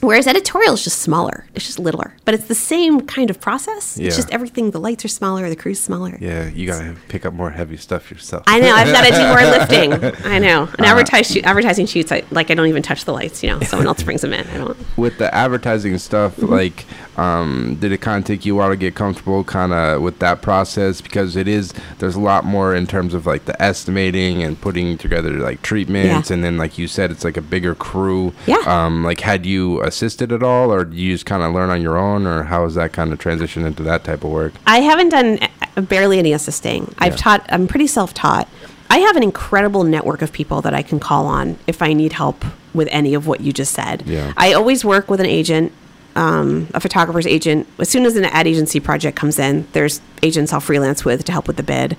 Whereas 0.00 0.26
editorial 0.26 0.74
is 0.74 0.84
just 0.84 1.00
smaller. 1.00 1.46
It's 1.54 1.66
just 1.66 1.78
littler, 1.78 2.14
but 2.24 2.34
it's 2.34 2.46
the 2.48 2.54
same 2.54 3.00
kind 3.02 3.28
of 3.30 3.40
process. 3.40 3.98
Yeah. 3.98 4.06
It's 4.06 4.16
just 4.16 4.30
everything. 4.30 4.70
The 4.70 4.80
lights 4.80 5.04
are 5.04 5.08
smaller, 5.08 5.48
the 5.48 5.56
crew's 5.56 5.80
smaller. 5.80 6.16
yeah, 6.20 6.48
you 6.48 6.66
gotta 6.66 6.96
pick 7.08 7.26
up 7.26 7.34
more 7.34 7.50
heavy 7.50 7.76
stuff 7.76 8.10
yourself. 8.10 8.44
I 8.46 8.60
know. 8.60 8.72
I've 8.74 8.92
got 8.92 9.04
to 9.04 9.12
do 9.12 9.26
more 9.26 9.42
lifting. 9.58 10.26
I 10.26 10.38
know. 10.38 10.68
And 10.78 10.86
advertise 10.86 11.30
shoot, 11.30 11.44
advertising 11.44 11.86
shoots, 11.86 12.10
I, 12.12 12.22
like 12.30 12.50
I 12.50 12.54
don't 12.54 12.66
even 12.68 12.82
touch 12.82 13.04
the 13.04 13.12
lights. 13.12 13.42
You 13.42 13.50
know, 13.50 13.60
someone 13.60 13.86
else 13.86 14.02
brings 14.02 14.22
them 14.22 14.32
in. 14.32 14.46
I 14.48 14.58
don't. 14.58 14.76
with 14.96 15.18
the 15.18 15.32
advertising 15.34 15.98
stuff, 15.98 16.36
Mm-hmm. 16.36 16.52
like, 16.52 16.86
um, 17.18 17.76
did 17.80 17.92
it 17.92 18.00
kind 18.00 18.22
of 18.22 18.26
take 18.26 18.46
you 18.46 18.54
a 18.54 18.58
while 18.58 18.70
to 18.70 18.76
get 18.76 18.94
comfortable, 18.94 19.44
kind 19.44 19.72
of 19.72 20.00
with 20.00 20.18
that 20.20 20.40
process? 20.40 21.00
Because 21.00 21.36
it 21.36 21.46
is, 21.48 21.74
there's 21.98 22.14
a 22.14 22.20
lot 22.20 22.44
more 22.44 22.74
in 22.74 22.86
terms 22.86 23.12
of 23.14 23.26
like 23.26 23.44
the 23.44 23.60
estimating 23.60 24.42
and 24.42 24.58
putting 24.60 24.96
together 24.96 25.30
like 25.38 25.60
treatments, 25.62 26.30
Yeah. 26.30 26.34
and 26.34 26.44
then 26.44 26.56
like 26.56 26.78
you 26.78 26.86
said, 26.88 27.10
it's 27.10 27.24
like 27.24 27.36
a 27.36 27.42
bigger 27.42 27.74
crew. 27.74 28.32
Yeah. 28.46 28.62
Um, 28.66 29.04
like, 29.04 29.20
had 29.20 29.44
you 29.44 29.82
assisted 29.90 30.32
at 30.32 30.42
all, 30.42 30.72
or 30.72 30.86
you 30.86 31.12
just 31.12 31.26
kind 31.26 31.42
of 31.42 31.52
learn 31.52 31.70
on 31.70 31.82
your 31.82 31.98
own, 31.98 32.26
or 32.26 32.44
how 32.44 32.64
was 32.64 32.74
that 32.76 32.92
kind 32.92 33.12
of 33.12 33.18
transition 33.18 33.66
into 33.66 33.82
that 33.82 34.04
type 34.04 34.24
of 34.24 34.30
work? 34.30 34.52
I 34.66 34.80
haven't 34.80 35.10
done 35.10 35.38
uh, 35.76 35.80
barely 35.82 36.18
any 36.18 36.32
assisting. 36.32 36.94
I've 36.98 37.16
taught. 37.16 37.44
I'm 37.48 37.66
pretty 37.66 37.86
self-taught. 37.86 38.48
I 38.88 38.98
have 38.98 39.16
an 39.16 39.22
incredible 39.22 39.84
network 39.84 40.22
of 40.22 40.32
people 40.32 40.62
that 40.62 40.74
I 40.74 40.82
can 40.82 40.98
call 40.98 41.26
on 41.26 41.58
if 41.66 41.82
I 41.82 41.92
need 41.92 42.12
help 42.12 42.44
with 42.74 42.88
any 42.90 43.14
of 43.14 43.26
what 43.26 43.40
you 43.40 43.52
just 43.52 43.72
said. 43.72 44.02
Yeah. 44.06 44.32
I 44.36 44.52
always 44.52 44.84
work 44.84 45.08
with 45.10 45.20
an 45.20 45.26
agent, 45.26 45.72
um, 46.20 46.68
a 46.74 46.80
photographer's 46.80 47.26
agent. 47.26 47.66
As 47.78 47.88
soon 47.88 48.04
as 48.04 48.14
an 48.14 48.26
ad 48.26 48.46
agency 48.46 48.78
project 48.78 49.16
comes 49.16 49.38
in, 49.38 49.66
there's 49.72 50.02
agents 50.22 50.52
I'll 50.52 50.60
freelance 50.60 51.02
with 51.02 51.24
to 51.24 51.32
help 51.32 51.46
with 51.46 51.56
the 51.56 51.62
bid, 51.62 51.96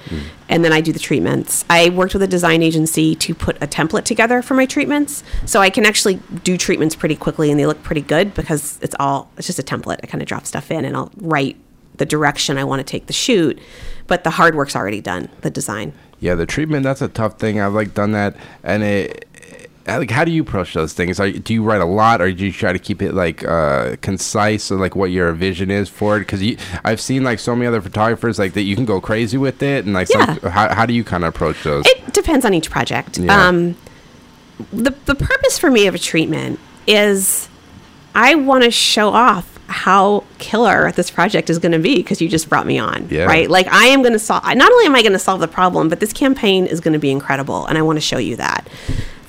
and 0.47 0.63
then 0.63 0.71
I 0.71 0.79
do 0.79 0.93
the 0.93 0.99
treatments. 0.99 1.65
I 1.71 1.89
worked 1.89 2.13
with 2.13 2.21
a 2.21 2.27
design 2.27 2.61
agency 2.61 3.15
to 3.15 3.33
put 3.33 3.57
a 3.63 3.67
template 3.67 4.03
together 4.03 4.43
for 4.43 4.53
my 4.53 4.67
treatments, 4.67 5.23
so 5.47 5.59
I 5.59 5.71
can 5.71 5.87
actually 5.87 6.19
do 6.43 6.55
treatments 6.55 6.95
pretty 6.95 7.15
quickly, 7.15 7.49
and 7.49 7.59
they 7.59 7.65
look 7.65 7.81
pretty 7.81 8.01
good 8.01 8.35
because 8.35 8.77
it's 8.83 8.95
all 8.99 9.31
it's 9.37 9.47
just 9.47 9.57
a 9.57 9.63
template. 9.63 9.99
I 10.03 10.05
kind 10.05 10.21
of 10.21 10.27
drop 10.27 10.45
stuff 10.45 10.69
in, 10.69 10.85
and 10.85 10.95
I'll 10.95 11.11
write 11.17 11.57
the 11.97 12.05
direction 12.05 12.59
I 12.59 12.63
want 12.63 12.79
to 12.79 12.83
take 12.83 13.07
the 13.07 13.13
shoot, 13.13 13.59
but 14.05 14.23
the 14.23 14.29
hard 14.29 14.53
work's 14.53 14.75
already 14.75 15.01
done, 15.01 15.29
the 15.41 15.49
design. 15.49 15.93
Yeah, 16.19 16.35
the 16.35 16.45
treatment 16.45 16.83
that's 16.83 17.01
a 17.01 17.07
tough 17.07 17.39
thing. 17.39 17.59
I've 17.59 17.73
like 17.73 17.95
done 17.95 18.11
that, 18.11 18.35
and 18.63 18.83
it. 18.83 19.27
Uh, 19.95 19.99
Like, 19.99 20.11
how 20.11 20.23
do 20.25 20.31
you 20.31 20.41
approach 20.41 20.73
those 20.73 20.93
things? 20.93 21.19
Are, 21.19 21.31
do 21.31 21.53
you 21.53 21.63
write 21.63 21.81
a 21.81 21.85
lot, 21.85 22.21
or 22.21 22.31
do 22.31 22.45
you 22.45 22.51
try 22.51 22.73
to 22.73 22.79
keep 22.79 23.01
it 23.01 23.13
like 23.13 23.43
uh, 23.47 23.95
concise, 24.01 24.71
or 24.71 24.77
like 24.77 24.95
what 24.95 25.11
your 25.11 25.31
vision 25.33 25.71
is 25.71 25.89
for 25.89 26.17
it? 26.17 26.19
Because 26.21 26.41
I've 26.83 27.01
seen 27.01 27.23
like 27.23 27.39
so 27.39 27.55
many 27.55 27.67
other 27.67 27.81
photographers 27.81 28.39
like 28.39 28.53
that 28.53 28.63
you 28.63 28.75
can 28.75 28.85
go 28.85 28.99
crazy 29.01 29.37
with 29.37 29.61
it, 29.63 29.85
and 29.85 29.93
like, 29.93 30.07
some, 30.07 30.37
how, 30.39 30.73
how 30.73 30.85
do 30.85 30.93
you 30.93 31.03
kind 31.03 31.23
of 31.23 31.29
approach 31.33 31.63
those? 31.63 31.85
It 31.87 32.13
depends 32.13 32.45
on 32.45 32.53
each 32.53 32.69
project. 32.69 33.17
Yeah. 33.17 33.47
Um, 33.47 33.75
the 34.71 34.91
the 35.05 35.15
purpose 35.15 35.57
for 35.57 35.71
me 35.71 35.87
of 35.87 35.95
a 35.95 35.99
treatment 35.99 36.59
is 36.87 37.49
I 38.13 38.35
want 38.35 38.63
to 38.63 38.71
show 38.71 39.09
off 39.09 39.47
how 39.67 40.25
killer 40.37 40.91
this 40.91 41.09
project 41.09 41.49
is 41.49 41.57
going 41.57 41.71
to 41.71 41.79
be 41.79 41.95
because 41.95 42.21
you 42.21 42.27
just 42.27 42.49
brought 42.49 42.67
me 42.67 42.77
on, 42.77 43.07
Yeah. 43.09 43.23
right? 43.23 43.49
Like 43.49 43.67
I 43.67 43.85
am 43.85 44.01
going 44.01 44.11
to 44.13 44.19
solve. 44.19 44.43
Not 44.43 44.69
only 44.71 44.85
am 44.85 44.95
I 44.95 45.01
going 45.01 45.13
to 45.13 45.19
solve 45.19 45.39
the 45.39 45.47
problem, 45.47 45.87
but 45.87 45.99
this 46.01 46.11
campaign 46.11 46.65
is 46.65 46.79
going 46.81 46.91
to 46.93 46.99
be 46.99 47.09
incredible, 47.09 47.65
and 47.67 47.77
I 47.77 47.81
want 47.81 47.95
to 47.97 48.01
show 48.01 48.17
you 48.17 48.35
that. 48.35 48.67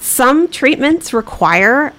Some 0.02 0.48
treatments 0.48 1.14
require 1.14 1.94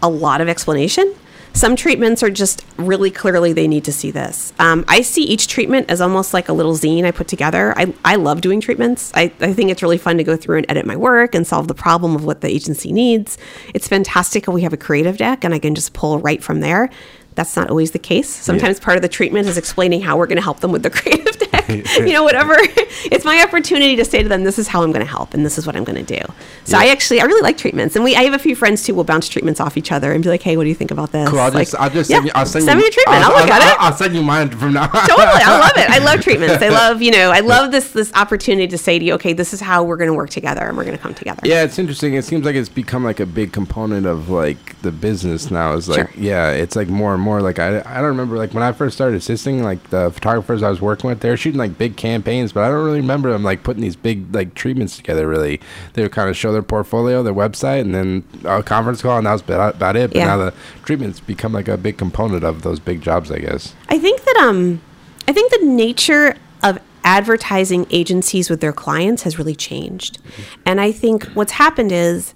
a 0.00 0.08
lot 0.08 0.40
of 0.40 0.48
explanation. 0.48 1.12
Some 1.54 1.74
treatments 1.74 2.22
are 2.22 2.30
just 2.30 2.64
really 2.76 3.10
clearly 3.10 3.52
they 3.52 3.66
need 3.66 3.84
to 3.86 3.92
see 3.92 4.12
this. 4.12 4.52
Um, 4.60 4.84
I 4.86 5.00
see 5.00 5.24
each 5.24 5.48
treatment 5.48 5.90
as 5.90 6.00
almost 6.00 6.32
like 6.32 6.48
a 6.48 6.52
little 6.52 6.74
zine 6.74 7.04
I 7.04 7.10
put 7.10 7.26
together. 7.26 7.74
I, 7.76 7.92
I 8.04 8.14
love 8.14 8.42
doing 8.42 8.60
treatments. 8.60 9.10
I, 9.12 9.32
I 9.40 9.52
think 9.52 9.72
it's 9.72 9.82
really 9.82 9.98
fun 9.98 10.18
to 10.18 10.24
go 10.24 10.36
through 10.36 10.58
and 10.58 10.66
edit 10.68 10.86
my 10.86 10.94
work 10.94 11.34
and 11.34 11.44
solve 11.44 11.66
the 11.66 11.74
problem 11.74 12.14
of 12.14 12.24
what 12.24 12.42
the 12.42 12.48
agency 12.48 12.92
needs. 12.92 13.38
It's 13.74 13.88
fantastic 13.88 14.46
we 14.46 14.62
have 14.62 14.72
a 14.72 14.76
creative 14.76 15.16
deck 15.16 15.42
and 15.42 15.52
I 15.52 15.58
can 15.58 15.74
just 15.74 15.94
pull 15.94 16.20
right 16.20 16.40
from 16.40 16.60
there. 16.60 16.90
That's 17.38 17.54
not 17.56 17.70
always 17.70 17.92
the 17.92 17.98
case. 18.00 18.28
Sometimes 18.28 18.80
part 18.80 18.96
of 18.96 19.02
the 19.02 19.08
treatment 19.08 19.46
is 19.46 19.56
explaining 19.56 20.00
how 20.02 20.16
we're 20.18 20.26
going 20.26 20.36
to 20.38 20.42
help 20.42 20.58
them 20.60 20.72
with 20.72 20.82
the 20.82 20.90
creative 20.98 21.38
deck. 21.50 21.68
you 21.68 22.12
know, 22.12 22.24
whatever. 22.24 22.54
it's 22.58 23.24
my 23.24 23.40
opportunity 23.42 23.94
to 23.94 24.04
say 24.04 24.22
to 24.24 24.28
them, 24.28 24.42
this 24.42 24.58
is 24.58 24.66
how 24.66 24.82
I'm 24.82 24.90
going 24.90 25.04
to 25.06 25.10
help 25.10 25.34
and 25.34 25.46
this 25.46 25.56
is 25.56 25.64
what 25.66 25.76
I'm 25.76 25.84
going 25.84 26.04
to 26.04 26.18
do. 26.18 26.24
So 26.64 26.76
Yeah. 26.76 26.84
I 26.84 26.88
actually, 26.88 27.20
I 27.20 27.24
really 27.24 27.42
like 27.42 27.56
treatments. 27.56 27.94
And 27.94 28.04
we, 28.04 28.16
I 28.16 28.24
have 28.24 28.34
a 28.34 28.38
few 28.40 28.56
friends 28.56 28.82
too, 28.84 28.94
will 28.94 29.04
bounce 29.04 29.28
treatments 29.28 29.60
off 29.60 29.76
each 29.76 29.92
other 29.92 30.12
and 30.12 30.20
be 30.22 30.28
like, 30.28 30.42
hey, 30.42 30.56
what 30.56 30.64
do 30.64 30.68
you 30.68 30.74
think 30.74 30.90
about 30.90 31.12
this? 31.12 31.28
Cool. 31.28 31.38
I'll 31.38 31.52
Like, 31.52 31.68
just, 31.68 31.80
I'll 31.80 31.90
just 31.90 32.10
yeah, 32.10 32.16
send 32.16 32.26
you. 32.26 32.32
I'll 32.34 32.46
send, 32.46 32.66
me 32.66 32.72
you, 32.82 32.88
a 32.88 32.90
treatment. 32.90 33.18
I'll, 33.24 33.30
I'll, 33.32 33.40
look 33.42 33.50
at 33.50 33.62
I'll, 33.62 33.68
it. 33.72 33.80
I'll 33.80 33.96
send 33.96 34.14
you 34.16 34.22
mine 34.22 34.50
from 34.50 34.72
now. 34.72 34.82
on. 34.82 34.90
totally. 34.90 35.42
I 35.44 35.58
love 35.60 35.72
it. 35.76 35.88
I 35.90 35.98
love 35.98 36.20
treatments. 36.20 36.60
I 36.62 36.70
love, 36.70 37.00
you 37.02 37.12
know, 37.12 37.30
I 37.30 37.40
love 37.40 37.70
this 37.70 37.92
this 37.92 38.12
opportunity 38.14 38.66
to 38.66 38.78
say 38.78 38.98
to 38.98 39.04
you, 39.04 39.14
okay, 39.14 39.32
this 39.32 39.52
is 39.54 39.60
how 39.60 39.84
we're 39.84 39.96
going 39.96 40.08
to 40.10 40.14
work 40.14 40.30
together 40.30 40.62
and 40.66 40.76
we're 40.76 40.84
going 40.84 40.96
to 40.96 41.02
come 41.02 41.14
together. 41.14 41.42
Yeah, 41.44 41.62
it's 41.62 41.78
interesting. 41.78 42.14
It 42.14 42.24
seems 42.24 42.44
like 42.44 42.56
it's 42.56 42.68
become 42.68 43.04
like 43.04 43.20
a 43.20 43.26
big 43.26 43.52
component 43.52 44.06
of 44.06 44.28
like 44.28 44.80
the 44.82 44.90
business 44.90 45.50
now. 45.50 45.74
Is 45.74 45.88
like, 45.88 46.10
Sure. 46.10 46.10
yeah, 46.22 46.50
it's 46.50 46.74
like 46.76 46.88
more 46.88 47.12
and 47.14 47.22
more. 47.22 47.27
Like 47.28 47.58
I, 47.58 47.80
I 47.84 47.96
don't 47.96 48.04
remember 48.06 48.36
like 48.36 48.54
when 48.54 48.62
I 48.62 48.72
first 48.72 48.96
started 48.96 49.16
assisting, 49.16 49.62
like 49.62 49.90
the 49.90 50.10
photographers 50.10 50.62
I 50.62 50.70
was 50.70 50.80
working 50.80 51.08
with, 51.10 51.20
they 51.20 51.28
were 51.30 51.36
shooting 51.36 51.58
like 51.58 51.76
big 51.78 51.96
campaigns, 51.96 52.52
but 52.52 52.64
I 52.64 52.68
don't 52.68 52.84
really 52.84 53.00
remember 53.00 53.30
them 53.30 53.42
like 53.44 53.62
putting 53.62 53.82
these 53.82 53.96
big 53.96 54.34
like 54.34 54.54
treatments 54.54 54.96
together. 54.96 55.28
Really, 55.28 55.60
they 55.92 56.02
would 56.02 56.12
kind 56.12 56.28
of 56.30 56.36
show 56.36 56.52
their 56.52 56.62
portfolio, 56.62 57.22
their 57.22 57.34
website, 57.34 57.82
and 57.82 57.94
then 57.94 58.24
a 58.44 58.62
conference 58.62 59.02
call, 59.02 59.18
and 59.18 59.26
that 59.26 59.32
was 59.32 59.42
about, 59.42 59.74
about 59.76 59.96
it. 59.96 60.10
But 60.10 60.18
Yeah. 60.18 60.26
now 60.26 60.36
the 60.38 60.54
treatments 60.84 61.20
become 61.20 61.52
like 61.52 61.68
a 61.68 61.76
big 61.76 61.98
component 61.98 62.44
of 62.44 62.62
those 62.62 62.80
big 62.80 63.02
jobs, 63.02 63.30
I 63.30 63.38
guess. 63.38 63.74
I 63.88 63.98
think 63.98 64.24
that 64.24 64.36
um, 64.38 64.80
I 65.28 65.32
think 65.32 65.52
the 65.52 65.66
nature 65.66 66.36
of 66.62 66.78
advertising 67.04 67.86
agencies 67.90 68.50
with 68.50 68.60
their 68.60 68.72
clients 68.72 69.22
has 69.22 69.38
really 69.38 69.54
changed, 69.54 70.18
and 70.66 70.80
I 70.80 70.92
think 70.92 71.24
what's 71.34 71.52
happened 71.52 71.92
is 71.92 72.34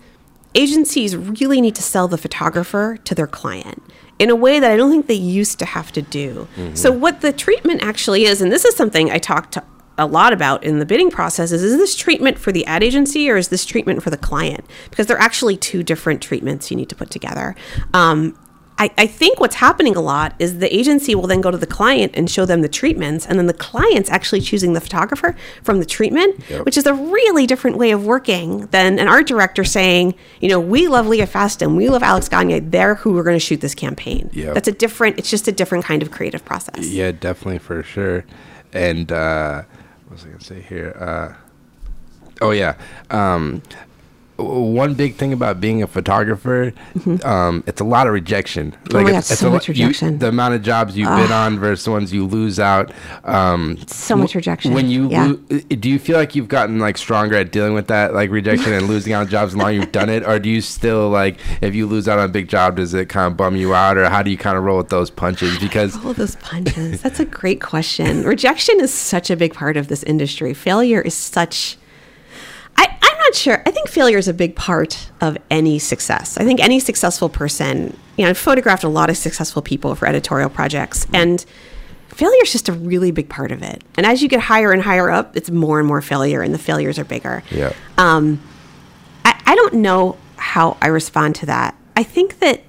agencies 0.54 1.16
really 1.16 1.60
need 1.60 1.74
to 1.74 1.82
sell 1.82 2.08
the 2.08 2.18
photographer 2.18 2.98
to 3.04 3.14
their 3.14 3.26
client 3.26 3.82
in 4.22 4.30
a 4.30 4.36
way 4.36 4.60
that 4.60 4.70
I 4.70 4.76
don't 4.76 4.90
think 4.90 5.08
they 5.08 5.14
used 5.14 5.58
to 5.58 5.66
have 5.66 5.90
to 5.92 6.02
do. 6.02 6.46
So 6.74 6.92
what 6.92 7.22
the 7.22 7.32
treatment 7.32 7.82
actually 7.82 8.24
is, 8.24 8.40
and 8.40 8.52
this 8.52 8.64
is 8.64 8.76
something 8.76 9.10
I 9.10 9.18
talked 9.18 9.54
to 9.54 9.64
a 9.98 10.06
lot 10.06 10.32
about 10.32 10.64
in 10.64 10.78
the 10.78 10.86
bidding 10.86 11.10
process 11.10 11.52
is 11.52 11.62
is 11.62 11.76
this 11.76 11.94
treatment 11.94 12.38
for 12.38 12.50
the 12.52 12.64
ad 12.66 12.82
agency 12.82 13.28
or 13.30 13.36
is 13.36 13.48
this 13.48 13.64
treatment 13.66 14.02
for 14.02 14.10
the 14.10 14.16
client? 14.16 14.64
Because 14.90 15.06
they're 15.06 15.18
actually 15.18 15.56
two 15.56 15.82
different 15.82 16.22
treatments 16.22 16.70
you 16.70 16.76
need 16.76 16.88
to 16.88 16.94
put 16.94 17.10
together. 17.10 17.56
Um, 17.92 18.38
I, 18.82 18.90
I 18.98 19.06
think 19.06 19.38
what's 19.38 19.54
happening 19.56 19.94
a 19.94 20.00
lot 20.00 20.34
is 20.40 20.58
the 20.58 20.74
agency 20.74 21.14
will 21.14 21.28
then 21.28 21.40
go 21.40 21.50
to 21.52 21.56
the 21.56 21.66
client 21.68 22.12
and 22.16 22.28
show 22.28 22.44
them 22.44 22.62
the 22.62 22.68
treatments, 22.68 23.24
and 23.26 23.38
then 23.38 23.46
the 23.46 23.54
client's 23.54 24.10
actually 24.10 24.40
choosing 24.40 24.72
the 24.72 24.80
photographer 24.80 25.36
from 25.62 25.78
the 25.78 25.84
treatment, 25.84 26.40
Yep. 26.50 26.64
which 26.64 26.76
is 26.76 26.86
a 26.86 26.94
really 26.94 27.46
different 27.46 27.76
way 27.76 27.92
of 27.92 28.04
working 28.04 28.66
than 28.66 28.98
an 28.98 29.06
art 29.06 29.26
director 29.28 29.62
saying, 29.62 30.14
you 30.40 30.48
know, 30.48 30.58
we 30.58 30.88
love 30.88 31.06
Leah 31.06 31.26
Fasten, 31.28 31.76
we 31.76 31.88
love 31.88 32.02
Alex 32.02 32.28
Gagne, 32.28 32.58
they're 32.58 32.96
who 32.96 33.12
we're 33.12 33.22
going 33.22 33.36
to 33.36 33.40
shoot 33.48 33.60
this 33.60 33.74
campaign. 33.74 34.28
Yep. 34.32 34.54
That's 34.54 34.68
a 34.68 34.72
different, 34.72 35.16
it's 35.18 35.30
just 35.30 35.46
a 35.46 35.52
different 35.52 35.84
kind 35.84 36.02
of 36.02 36.10
creative 36.10 36.44
process. 36.44 36.88
Yeah, 36.88 37.12
definitely 37.12 37.58
for 37.58 37.84
sure. 37.84 38.24
And 38.72 39.12
uh, 39.12 39.62
what 40.06 40.12
was 40.16 40.24
I 40.24 40.28
gonna 40.28 40.40
say 40.40 40.60
here? 40.62 40.96
Uh, 40.98 41.34
oh 42.40 42.50
yeah. 42.50 42.74
Um, 43.10 43.62
one 44.42 44.94
big 44.94 45.14
thing 45.16 45.32
about 45.32 45.60
being 45.60 45.82
a 45.82 45.86
photographer, 45.86 46.72
um, 47.24 47.62
it's 47.66 47.80
a 47.80 47.84
lot 47.84 48.06
of 48.06 48.12
rejection. 48.12 48.72
Mm-hmm. 48.72 48.96
Oh 48.96 49.02
my 49.02 49.10
God, 49.12 49.18
it's, 49.18 49.38
so 49.38 49.48
a 49.48 49.50
much 49.50 49.68
you- 49.68 49.72
rejection. 49.72 50.18
the 50.18 50.28
amount 50.28 50.54
of 50.54 50.62
jobs 50.62 50.96
you 50.96 51.06
bid 51.06 51.30
on 51.30 51.58
versus 51.58 51.84
the 51.84 51.90
ones 51.90 52.12
you 52.12 52.26
lose 52.26 52.58
out. 52.60 52.92
Um, 53.24 53.78
So 53.86 54.16
much 54.16 54.34
rejection. 54.34 54.74
When 54.74 54.88
you 54.88 55.08
Yeah. 55.08 55.26
lo- 55.50 55.58
do 55.60 55.88
you 55.88 55.98
feel 55.98 56.16
like 56.16 56.34
you've 56.34 56.48
gotten 56.48 56.78
like 56.78 56.98
stronger 56.98 57.36
at 57.36 57.52
dealing 57.52 57.74
with 57.74 57.86
that 57.88 58.14
like 58.14 58.30
rejection 58.30 58.72
and 58.72 58.88
losing 58.88 59.12
out 59.12 59.22
on 59.22 59.28
jobs 59.28 59.52
the 59.52 59.58
longer 59.58 59.72
you've 59.72 59.92
done 59.92 60.08
it, 60.08 60.24
or 60.26 60.38
do 60.38 60.48
you 60.48 60.60
still 60.60 61.08
like 61.10 61.38
if 61.60 61.74
you 61.74 61.86
lose 61.86 62.08
out 62.08 62.18
on 62.18 62.26
a 62.26 62.32
big 62.32 62.48
job, 62.48 62.76
does 62.76 62.94
it 62.94 63.08
kind 63.08 63.26
of 63.30 63.36
bum 63.36 63.56
you 63.56 63.74
out, 63.74 63.96
or 63.96 64.08
how 64.08 64.22
do 64.22 64.30
you 64.30 64.36
kind 64.38 64.56
of 64.56 64.64
roll 64.64 64.78
with 64.78 64.88
those 64.88 65.10
punches? 65.10 65.58
Because 65.58 65.96
All 66.04 66.12
those 66.14 66.36
punches. 66.36 67.00
That's 67.02 67.20
a 67.20 67.24
great 67.24 67.60
question. 67.60 68.24
Rejection 68.24 68.80
is 68.80 68.92
such 68.92 69.30
a 69.30 69.36
big 69.36 69.54
part 69.54 69.76
of 69.76 69.88
this 69.88 70.02
industry. 70.04 70.54
Failure 70.54 71.00
is 71.00 71.14
such. 71.14 71.76
I, 73.32 73.34
not 73.34 73.36
sure. 73.36 73.62
I 73.66 73.70
think 73.70 73.88
failure 73.88 74.18
is 74.18 74.28
a 74.28 74.34
big 74.34 74.56
part 74.56 75.10
of 75.20 75.38
any 75.50 75.78
success. 75.78 76.36
I 76.36 76.44
think 76.44 76.60
any 76.60 76.80
successful 76.80 77.28
person, 77.28 77.96
you 78.16 78.24
know, 78.24 78.30
I've 78.30 78.38
photographed 78.38 78.84
a 78.84 78.88
lot 78.88 79.10
of 79.10 79.16
successful 79.16 79.62
people 79.62 79.94
for 79.94 80.06
editorial 80.06 80.50
projects, 80.50 81.06
and 81.12 81.44
failure 82.08 82.42
is 82.42 82.52
just 82.52 82.68
a 82.68 82.72
really 82.72 83.10
big 83.10 83.28
part 83.28 83.52
of 83.52 83.62
it. 83.62 83.82
And 83.96 84.06
as 84.06 84.22
you 84.22 84.28
get 84.28 84.40
higher 84.40 84.72
and 84.72 84.82
higher 84.82 85.10
up, 85.10 85.36
it's 85.36 85.50
more 85.50 85.78
and 85.78 85.88
more 85.88 86.02
failure, 86.02 86.42
and 86.42 86.52
the 86.52 86.58
failures 86.58 86.98
are 86.98 87.04
bigger. 87.04 87.42
yeah. 87.50 87.72
Um, 87.98 88.40
I, 89.24 89.40
I 89.46 89.54
don't 89.54 89.74
know 89.74 90.16
how 90.36 90.76
I 90.82 90.88
respond 90.88 91.36
to 91.36 91.46
that. 91.46 91.76
I 91.96 92.02
think 92.02 92.38
that 92.40 92.62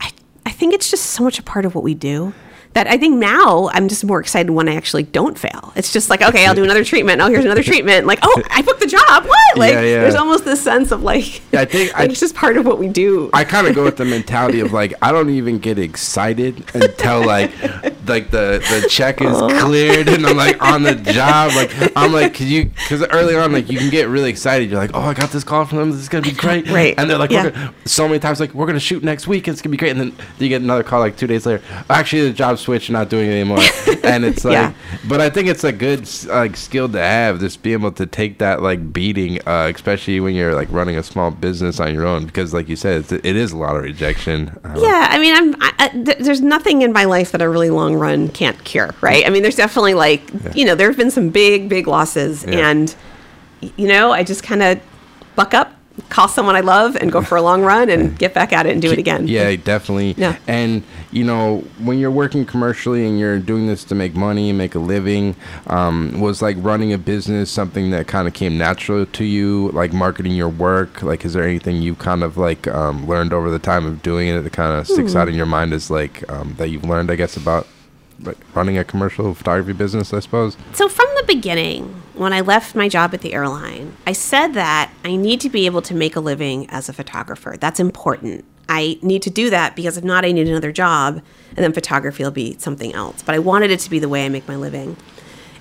I, 0.00 0.12
I 0.44 0.50
think 0.50 0.74
it's 0.74 0.90
just 0.90 1.06
so 1.06 1.22
much 1.22 1.38
a 1.38 1.42
part 1.42 1.64
of 1.64 1.74
what 1.74 1.84
we 1.84 1.94
do 1.94 2.34
that 2.78 2.86
I 2.86 2.96
think 2.96 3.16
now 3.16 3.68
I'm 3.72 3.88
just 3.88 4.04
more 4.04 4.20
excited 4.20 4.50
when 4.52 4.68
I 4.68 4.76
actually 4.76 5.02
don't 5.02 5.36
fail. 5.36 5.72
It's 5.74 5.92
just 5.92 6.08
like, 6.10 6.22
okay, 6.22 6.46
I'll 6.46 6.54
do 6.54 6.62
another 6.62 6.84
treatment. 6.84 7.20
Oh, 7.20 7.28
here's 7.28 7.44
another 7.44 7.62
treatment. 7.72 8.06
Like, 8.06 8.20
oh, 8.22 8.42
I 8.50 8.62
booked 8.62 8.78
the 8.78 8.86
job. 8.86 9.24
What? 9.26 9.58
Like, 9.58 9.72
Yeah, 9.72 9.80
yeah. 9.80 10.00
there's 10.02 10.14
almost 10.14 10.44
this 10.44 10.62
sense 10.62 10.92
of 10.92 11.02
like, 11.02 11.42
I 11.52 11.64
think 11.64 11.92
I- 11.98 12.04
it's 12.04 12.20
just 12.20 12.36
part 12.36 12.56
of 12.56 12.64
what 12.66 12.78
we 12.78 12.86
do. 12.86 13.30
I 13.34 13.42
kind 13.42 13.66
of 13.66 13.74
go 13.74 13.82
with 13.82 13.96
the 13.96 14.04
mentality 14.04 14.60
of 14.60 14.72
like 14.72 14.94
I 15.02 15.10
don't 15.10 15.30
even 15.30 15.58
get 15.58 15.76
excited 15.80 16.64
until 16.74 17.26
like 17.26 17.50
like 18.06 18.30
the 18.30 18.62
the 18.70 18.86
check 18.88 19.20
is 19.20 19.28
oh. 19.36 19.48
cleared 19.66 20.08
and 20.08 20.24
I'm 20.24 20.36
like 20.36 20.62
on 20.62 20.82
the 20.84 20.94
job 21.18 21.52
like 21.54 21.70
I'm 21.96 22.12
like 22.12 22.32
cause 22.34 22.46
you 22.46 22.66
because 22.66 23.02
early 23.10 23.34
on 23.34 23.52
like 23.52 23.68
you 23.70 23.78
can 23.78 23.90
get 23.90 24.08
really 24.08 24.30
excited 24.30 24.70
you're 24.70 24.78
like 24.78 24.92
oh 24.94 25.00
I 25.00 25.14
got 25.14 25.30
this 25.30 25.44
call 25.44 25.64
from 25.66 25.78
them 25.78 25.90
this 25.90 26.00
is 26.00 26.08
gonna 26.08 26.22
be 26.22 26.32
great 26.32 26.68
Right. 26.70 26.94
and 26.96 27.10
they're 27.10 27.18
like 27.18 27.30
Yeah. 27.30 27.44
we're 27.44 27.50
gonna, 27.50 27.74
so 27.84 28.06
many 28.08 28.18
times 28.20 28.40
like 28.40 28.54
we're 28.54 28.66
gonna 28.66 28.80
shoot 28.80 29.02
next 29.04 29.26
week 29.26 29.46
it's 29.48 29.60
gonna 29.60 29.72
be 29.72 29.76
great 29.76 29.90
and 29.90 30.00
then 30.00 30.12
you 30.38 30.48
get 30.48 30.62
another 30.62 30.82
call 30.82 31.00
like 31.00 31.16
two 31.16 31.26
days 31.26 31.44
later 31.44 31.62
actually 31.90 32.22
the 32.22 32.32
job 32.32 32.58
switched 32.68 32.90
not 32.90 33.08
doing 33.08 33.30
it 33.30 33.32
anymore 33.32 33.58
and 34.04 34.24
it's 34.24 34.44
like 34.44 34.52
Yeah. 34.52 34.72
but 35.08 35.20
I 35.22 35.30
think 35.30 35.48
it's 35.48 35.64
a 35.64 35.72
good 35.72 36.00
like 36.28 36.54
skill 36.56 36.88
to 36.90 37.00
have 37.00 37.40
just 37.40 37.62
be 37.62 37.72
able 37.72 37.92
to 37.92 38.04
take 38.04 38.38
that 38.38 38.60
like 38.60 38.92
beating 38.92 39.38
uh, 39.46 39.72
especially 39.74 40.20
when 40.20 40.34
you're 40.34 40.54
like 40.54 40.68
running 40.70 40.96
a 40.98 41.02
small 41.02 41.30
business 41.30 41.80
on 41.80 41.94
your 41.94 42.06
own 42.06 42.26
because 42.26 42.52
like 42.52 42.68
you 42.68 42.76
said 42.76 43.00
it's, 43.00 43.12
it 43.12 43.24
is 43.36 43.52
a 43.52 43.56
lot 43.56 43.74
of 43.76 43.82
rejection 43.82 44.48
uh, 44.64 44.74
Yeah, 44.78 45.06
I 45.10 45.18
mean, 45.18 45.34
I'm. 45.34 45.54
I, 45.62 45.72
I, 45.78 45.88
th- 45.88 46.18
there's 46.18 46.40
nothing 46.42 46.82
in 46.82 46.92
my 46.92 47.04
life 47.04 47.32
that 47.32 47.40
a 47.40 47.48
really 47.48 47.70
long 47.70 47.94
run 47.94 48.28
can't 48.28 48.62
cure, 48.64 48.90
right? 49.00 49.24
I 49.26 49.30
mean, 49.30 49.42
there's 49.42 49.56
definitely 49.56 49.94
like, 49.94 50.22
you 50.54 50.64
know, 50.66 50.74
there 50.74 50.88
have 50.88 50.96
been 50.98 51.10
some 51.10 51.28
big, 51.30 51.68
big 51.68 51.86
losses, 51.86 52.44
Yeah. 52.44 52.68
and 52.68 52.94
you 53.76 53.88
know, 53.88 54.12
I 54.12 54.22
just 54.24 54.42
kind 54.42 54.62
of 54.62 54.80
buck 55.36 55.54
up, 55.54 55.72
call 56.08 56.28
someone 56.28 56.56
I 56.56 56.60
love, 56.60 56.96
and 56.96 57.10
go 57.12 57.22
for 57.22 57.36
a 57.36 57.42
long 57.42 57.62
run, 57.62 57.88
and 57.90 58.18
get 58.18 58.34
back 58.34 58.52
at 58.52 58.66
it 58.66 58.72
and 58.72 58.82
do 58.82 58.90
it 58.90 58.98
again. 58.98 59.26
Yeah, 59.28 59.54
definitely. 59.56 60.14
Yeah. 60.16 60.36
And 60.46 60.82
you 61.10 61.24
know, 61.24 61.64
when 61.78 61.98
you're 61.98 62.10
working 62.10 62.44
commercially 62.44 63.06
and 63.06 63.18
you're 63.18 63.38
doing 63.38 63.66
this 63.66 63.82
to 63.84 63.94
make 63.94 64.14
money 64.14 64.50
and 64.50 64.58
make 64.58 64.74
a 64.74 64.78
living, 64.78 65.34
um, 65.68 66.20
was 66.20 66.42
like 66.42 66.56
running 66.60 66.92
a 66.92 66.98
business 66.98 67.50
something 67.50 67.90
that 67.90 68.06
kind 68.06 68.28
of 68.28 68.34
came 68.34 68.58
natural 68.58 69.06
to 69.06 69.24
you, 69.24 69.70
like 69.70 69.92
marketing 69.92 70.32
your 70.32 70.48
work? 70.50 71.02
Like, 71.02 71.24
is 71.24 71.32
there 71.32 71.44
anything 71.44 71.80
you 71.82 71.94
kind 71.94 72.22
of 72.22 72.36
like 72.36 72.66
um, 72.68 73.06
learned 73.08 73.32
over 73.32 73.50
the 73.50 73.58
time 73.58 73.86
of 73.86 74.02
doing 74.02 74.28
it 74.28 74.42
that 74.42 74.52
kind 74.52 74.78
of 74.78 74.86
sticks 74.86 75.12
Hmm. 75.12 75.18
out 75.18 75.28
in 75.28 75.34
your 75.34 75.46
mind 75.46 75.72
as 75.72 75.90
like 75.90 76.28
um, 76.30 76.54
that 76.58 76.68
you've 76.68 76.84
learned, 76.84 77.10
I 77.10 77.16
guess, 77.16 77.36
about 77.36 77.66
like 78.22 78.36
running 78.54 78.76
a 78.76 78.84
commercial 78.84 79.32
photography 79.32 79.72
business? 79.72 80.12
I 80.12 80.20
suppose. 80.20 80.56
So 80.74 80.88
from 80.88 81.06
the 81.16 81.24
beginning, 81.26 82.02
when 82.18 82.32
I 82.32 82.40
left 82.40 82.74
my 82.74 82.88
job 82.88 83.14
at 83.14 83.20
the 83.20 83.32
airline, 83.34 83.96
I 84.06 84.12
said 84.12 84.48
that 84.54 84.92
I 85.04 85.16
need 85.16 85.40
to 85.42 85.48
be 85.48 85.66
able 85.66 85.82
to 85.82 85.94
make 85.94 86.16
a 86.16 86.20
living 86.20 86.68
as 86.70 86.88
a 86.88 86.92
photographer. 86.92 87.56
That's 87.58 87.80
important. 87.80 88.44
I 88.68 88.98
need 89.02 89.22
to 89.22 89.30
do 89.30 89.48
that 89.50 89.74
because 89.76 89.96
if 89.96 90.04
not, 90.04 90.24
I 90.24 90.32
need 90.32 90.46
another 90.48 90.72
job, 90.72 91.22
and 91.50 91.58
then 91.58 91.72
photography 91.72 92.22
will 92.22 92.30
be 92.30 92.56
something 92.58 92.92
else. 92.94 93.22
But 93.22 93.34
I 93.34 93.38
wanted 93.38 93.70
it 93.70 93.80
to 93.80 93.90
be 93.90 93.98
the 93.98 94.08
way 94.08 94.26
I 94.26 94.28
make 94.28 94.46
my 94.46 94.56
living. 94.56 94.96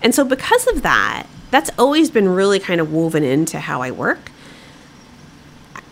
And 0.02 0.14
so 0.14 0.26
because 0.26 0.68
of 0.68 0.82
that, 0.82 1.26
that's 1.52 1.70
always 1.80 2.12
been 2.12 2.28
really 2.28 2.60
kind 2.60 2.82
of 2.82 2.92
woven 2.92 3.24
into 3.24 3.60
how 3.60 3.82
I 3.82 3.92
work. 3.92 4.32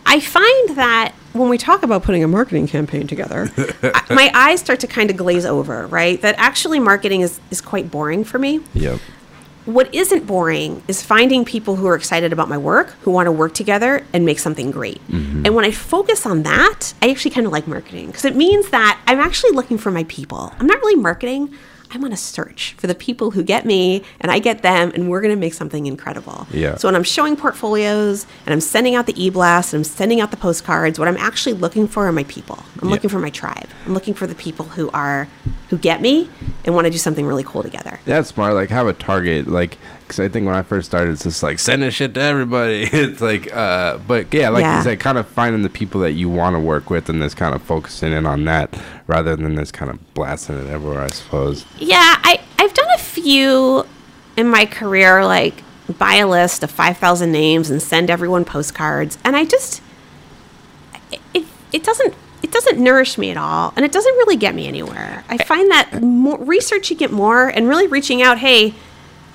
I 0.08 0.20
find 0.20 0.76
that 0.76 1.12
when 1.32 1.48
we 1.48 1.58
talk 1.58 1.82
about 1.82 2.02
putting 2.02 2.22
a 2.22 2.28
marketing 2.28 2.68
campaign 2.68 3.06
together, 3.06 3.50
I- 3.82 4.02
my 4.14 4.30
eyes 4.34 4.60
start 4.60 4.80
to 4.80 4.86
kind 4.86 5.10
of 5.10 5.16
glaze 5.16 5.44
over, 5.44 5.86
right? 5.88 6.20
That 6.22 6.34
actually 6.38 6.78
marketing 6.80 7.22
is, 7.22 7.40
is 7.50 7.60
quite 7.60 7.90
boring 7.90 8.24
for 8.24 8.38
me 8.38 8.60
Yep. 8.74 9.00
What 9.66 9.92
isn't 9.94 10.26
boring 10.26 10.82
is 10.88 11.02
finding 11.02 11.44
people 11.44 11.76
who 11.76 11.86
are 11.86 11.96
excited 11.96 12.32
about 12.32 12.48
my 12.48 12.56
work, 12.56 12.90
who 13.02 13.10
want 13.10 13.26
to 13.26 13.32
work 13.32 13.52
together 13.52 14.06
and 14.12 14.24
make 14.24 14.38
something 14.38 14.70
great. 14.70 15.06
Mm-hmm. 15.08 15.44
And 15.44 15.54
when 15.54 15.64
I 15.64 15.72
focus 15.72 16.24
on 16.24 16.44
that, 16.44 16.94
I 17.02 17.10
actually 17.10 17.32
kind 17.32 17.46
of 17.46 17.52
like 17.52 17.66
marketing 17.66 18.06
because 18.06 18.24
it 18.24 18.36
means 18.36 18.70
that 18.70 19.00
I'm 19.06 19.20
actually 19.20 19.50
looking 19.50 19.76
for 19.76 19.90
my 19.90 20.04
people. 20.04 20.54
I'm 20.58 20.66
not 20.66 20.80
really 20.80 20.96
marketing. 20.96 21.52
I'm 21.96 22.04
on 22.04 22.12
a 22.12 22.16
search 22.16 22.74
for 22.76 22.86
the 22.88 22.94
people 22.94 23.30
who 23.30 23.42
get 23.42 23.64
me 23.64 24.02
and 24.20 24.30
I 24.30 24.38
get 24.38 24.60
them 24.60 24.92
and 24.94 25.08
we're 25.08 25.22
going 25.22 25.32
to 25.34 25.40
make 25.40 25.54
something 25.54 25.86
incredible. 25.86 26.46
Yeah. 26.50 26.76
So 26.76 26.88
when 26.88 26.94
I'm 26.94 27.02
showing 27.02 27.36
portfolios 27.36 28.26
and 28.44 28.52
I'm 28.52 28.60
sending 28.60 28.94
out 28.94 29.06
the 29.06 29.14
e-blasts 29.24 29.72
and 29.72 29.80
I'm 29.80 29.84
sending 29.84 30.20
out 30.20 30.30
the 30.30 30.36
postcards, 30.36 30.98
what 30.98 31.08
I'm 31.08 31.16
actually 31.16 31.54
looking 31.54 31.88
for 31.88 32.06
are 32.06 32.12
my 32.12 32.24
people. 32.24 32.58
I'm 32.82 32.88
Yeah. 32.88 32.94
looking 32.94 33.08
for 33.08 33.18
my 33.18 33.30
tribe. 33.30 33.66
I'm 33.86 33.94
looking 33.94 34.12
for 34.12 34.26
the 34.26 34.34
people 34.34 34.66
who 34.66 34.90
are 34.90 35.26
who 35.70 35.78
get 35.78 36.00
me 36.02 36.28
and 36.66 36.74
want 36.76 36.84
to 36.84 36.90
do 36.90 36.98
something 36.98 37.24
really 37.26 37.42
cool 37.42 37.62
together. 37.62 37.98
That's 38.04 38.28
smart. 38.28 38.52
Like 38.52 38.68
have 38.68 38.86
a 38.86 38.92
target. 38.92 39.48
Like 39.48 39.78
because 40.06 40.20
I 40.20 40.28
think 40.28 40.46
when 40.46 40.54
I 40.54 40.62
first 40.62 40.88
started, 40.88 41.12
it's 41.12 41.24
just 41.24 41.42
like 41.42 41.58
sending 41.58 41.90
shit 41.90 42.14
to 42.14 42.20
everybody. 42.20 42.82
it's 42.92 43.20
like, 43.20 43.52
uh, 43.54 43.98
but 43.98 44.32
yeah, 44.32 44.50
like 44.50 44.62
Yeah. 44.62 44.76
you 44.78 44.82
said, 44.84 45.00
kind 45.00 45.18
of 45.18 45.26
finding 45.26 45.62
the 45.62 45.68
people 45.68 46.00
that 46.02 46.12
you 46.12 46.28
want 46.28 46.54
to 46.54 46.60
work 46.60 46.90
with, 46.90 47.08
and 47.08 47.20
just 47.20 47.36
kind 47.36 47.54
of 47.54 47.62
focusing 47.62 48.12
in 48.12 48.24
on 48.26 48.44
that 48.44 48.78
rather 49.06 49.34
than 49.36 49.56
just 49.56 49.72
kind 49.72 49.90
of 49.90 50.14
blasting 50.14 50.56
it 50.58 50.68
everywhere. 50.68 51.02
I 51.02 51.08
suppose. 51.08 51.64
Yeah, 51.78 51.98
I 52.22 52.40
I've 52.58 52.72
done 52.74 52.88
a 52.94 52.98
few 52.98 53.84
in 54.36 54.48
my 54.48 54.64
career, 54.66 55.24
like 55.24 55.62
buy 55.98 56.16
a 56.16 56.26
list 56.28 56.62
of 56.62 56.70
five 56.70 56.98
thousand 56.98 57.32
names 57.32 57.70
and 57.70 57.82
send 57.82 58.10
everyone 58.10 58.44
postcards, 58.44 59.18
and 59.24 59.34
I 59.36 59.44
just 59.44 59.82
it, 61.12 61.20
it 61.34 61.44
it 61.72 61.84
doesn't 61.84 62.14
it 62.42 62.52
doesn't 62.52 62.78
nourish 62.78 63.18
me 63.18 63.30
at 63.30 63.36
all, 63.36 63.72
and 63.76 63.84
it 63.84 63.90
doesn't 63.92 64.14
really 64.14 64.36
get 64.36 64.54
me 64.54 64.68
anywhere. 64.68 65.24
I 65.28 65.38
find 65.38 65.70
that 65.72 66.00
more 66.02 66.38
researching 66.38 67.00
it 67.00 67.10
more 67.10 67.48
and 67.48 67.68
really 67.68 67.86
reaching 67.88 68.22
out, 68.22 68.38
hey. 68.38 68.74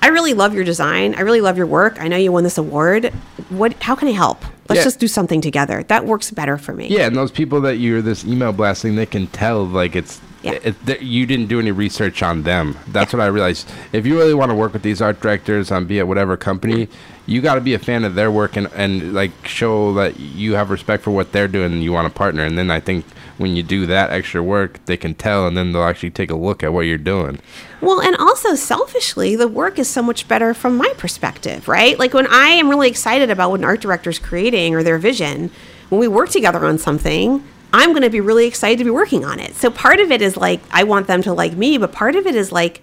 I 0.02 0.08
really 0.08 0.34
love 0.34 0.52
your 0.52 0.64
design. 0.64 1.14
I 1.14 1.20
really 1.20 1.40
love 1.40 1.56
your 1.56 1.66
work. 1.66 1.96
I 2.00 2.08
know 2.08 2.16
you 2.16 2.32
won 2.32 2.42
this 2.44 2.58
award. 2.58 3.06
What? 3.50 3.80
How 3.82 3.94
can 3.94 4.08
I 4.08 4.12
help? 4.12 4.44
Let's 4.68 4.80
Yeah. 4.80 4.84
just 4.84 4.98
do 4.98 5.06
something 5.08 5.40
together. 5.40 5.84
That 5.88 6.04
works 6.06 6.30
better 6.30 6.58
for 6.58 6.72
me. 6.74 6.88
Yeah, 6.88 7.06
and 7.06 7.14
those 7.16 7.30
people 7.30 7.60
that 7.62 7.76
you're 7.78 8.02
this 8.02 8.24
email 8.24 8.52
blasting, 8.52 8.96
they 8.96 9.06
can 9.06 9.28
tell 9.28 9.64
like 9.66 9.94
it's. 9.96 10.20
Yeah. 10.42 10.58
It, 10.62 11.02
you 11.02 11.24
didn't 11.24 11.46
do 11.46 11.60
any 11.60 11.70
research 11.70 12.22
on 12.22 12.42
them. 12.42 12.76
That's 12.88 13.12
what 13.12 13.20
I 13.20 13.26
realized. 13.26 13.70
If 13.92 14.06
you 14.06 14.18
really 14.18 14.34
want 14.34 14.50
to 14.50 14.54
work 14.54 14.72
with 14.72 14.82
these 14.82 15.00
art 15.00 15.20
directors 15.20 15.70
on 15.70 15.86
be 15.86 15.98
it 15.98 16.08
whatever 16.08 16.36
company, 16.36 16.88
you 17.26 17.40
got 17.40 17.54
to 17.54 17.60
be 17.60 17.74
a 17.74 17.78
fan 17.78 18.04
of 18.04 18.16
their 18.16 18.30
work 18.30 18.56
and, 18.56 18.68
and 18.74 19.14
like 19.14 19.30
show 19.46 19.94
that 19.94 20.18
you 20.18 20.54
have 20.54 20.70
respect 20.70 21.04
for 21.04 21.12
what 21.12 21.32
they're 21.32 21.48
doing 21.48 21.72
and 21.72 21.82
you 21.82 21.92
want 21.92 22.12
to 22.12 22.18
partner. 22.18 22.44
And 22.44 22.58
then 22.58 22.70
I 22.70 22.80
think 22.80 23.04
when 23.38 23.54
you 23.54 23.62
do 23.62 23.86
that 23.86 24.10
extra 24.10 24.42
work, 24.42 24.84
they 24.86 24.96
can 24.96 25.14
tell 25.14 25.46
and 25.46 25.56
then 25.56 25.72
they'll 25.72 25.84
actually 25.84 26.10
take 26.10 26.30
a 26.30 26.36
look 26.36 26.62
at 26.64 26.72
what 26.72 26.82
you're 26.82 26.98
doing. 26.98 27.38
Well, 27.80 28.00
and 28.00 28.16
also 28.16 28.54
selfishly, 28.54 29.36
the 29.36 29.48
work 29.48 29.78
is 29.78 29.88
so 29.88 30.02
much 30.02 30.26
better 30.26 30.54
from 30.54 30.76
my 30.76 30.92
perspective, 30.98 31.68
right? 31.68 31.98
Like 31.98 32.14
when 32.14 32.26
I 32.26 32.48
am 32.48 32.68
really 32.68 32.88
excited 32.88 33.30
about 33.30 33.50
what 33.50 33.60
an 33.60 33.64
art 33.64 33.80
director's 33.80 34.18
creating 34.18 34.74
or 34.74 34.82
their 34.82 34.98
vision, 34.98 35.50
when 35.88 36.00
we 36.00 36.08
work 36.08 36.30
together 36.30 36.64
on 36.64 36.78
something, 36.78 37.44
I'm 37.72 37.90
going 37.90 38.02
to 38.02 38.10
be 38.10 38.20
really 38.20 38.46
excited 38.46 38.78
to 38.78 38.84
be 38.84 38.90
working 38.90 39.24
on 39.24 39.40
it. 39.40 39.54
So 39.54 39.70
part 39.70 40.00
of 40.00 40.10
it 40.10 40.20
is 40.20 40.36
like 40.36 40.60
I 40.70 40.84
want 40.84 41.06
them 41.06 41.22
to 41.22 41.32
like 41.32 41.54
me, 41.54 41.78
but 41.78 41.92
part 41.92 42.16
of 42.16 42.26
it 42.26 42.34
is 42.34 42.52
like 42.52 42.82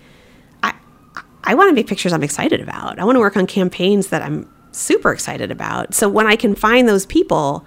I 0.63 0.73
I 1.43 1.53
want 1.53 1.69
to 1.69 1.75
make 1.75 1.87
pictures 1.87 2.13
I'm 2.13 2.23
excited 2.23 2.61
about. 2.61 2.99
I 2.99 3.05
want 3.05 3.15
to 3.15 3.19
work 3.19 3.37
on 3.37 3.45
campaigns 3.47 4.07
that 4.07 4.21
I'm 4.21 4.49
super 4.71 5.11
excited 5.11 5.51
about. 5.51 5.93
So 5.93 6.09
when 6.09 6.27
I 6.27 6.35
can 6.35 6.55
find 6.55 6.87
those 6.87 7.05
people, 7.05 7.65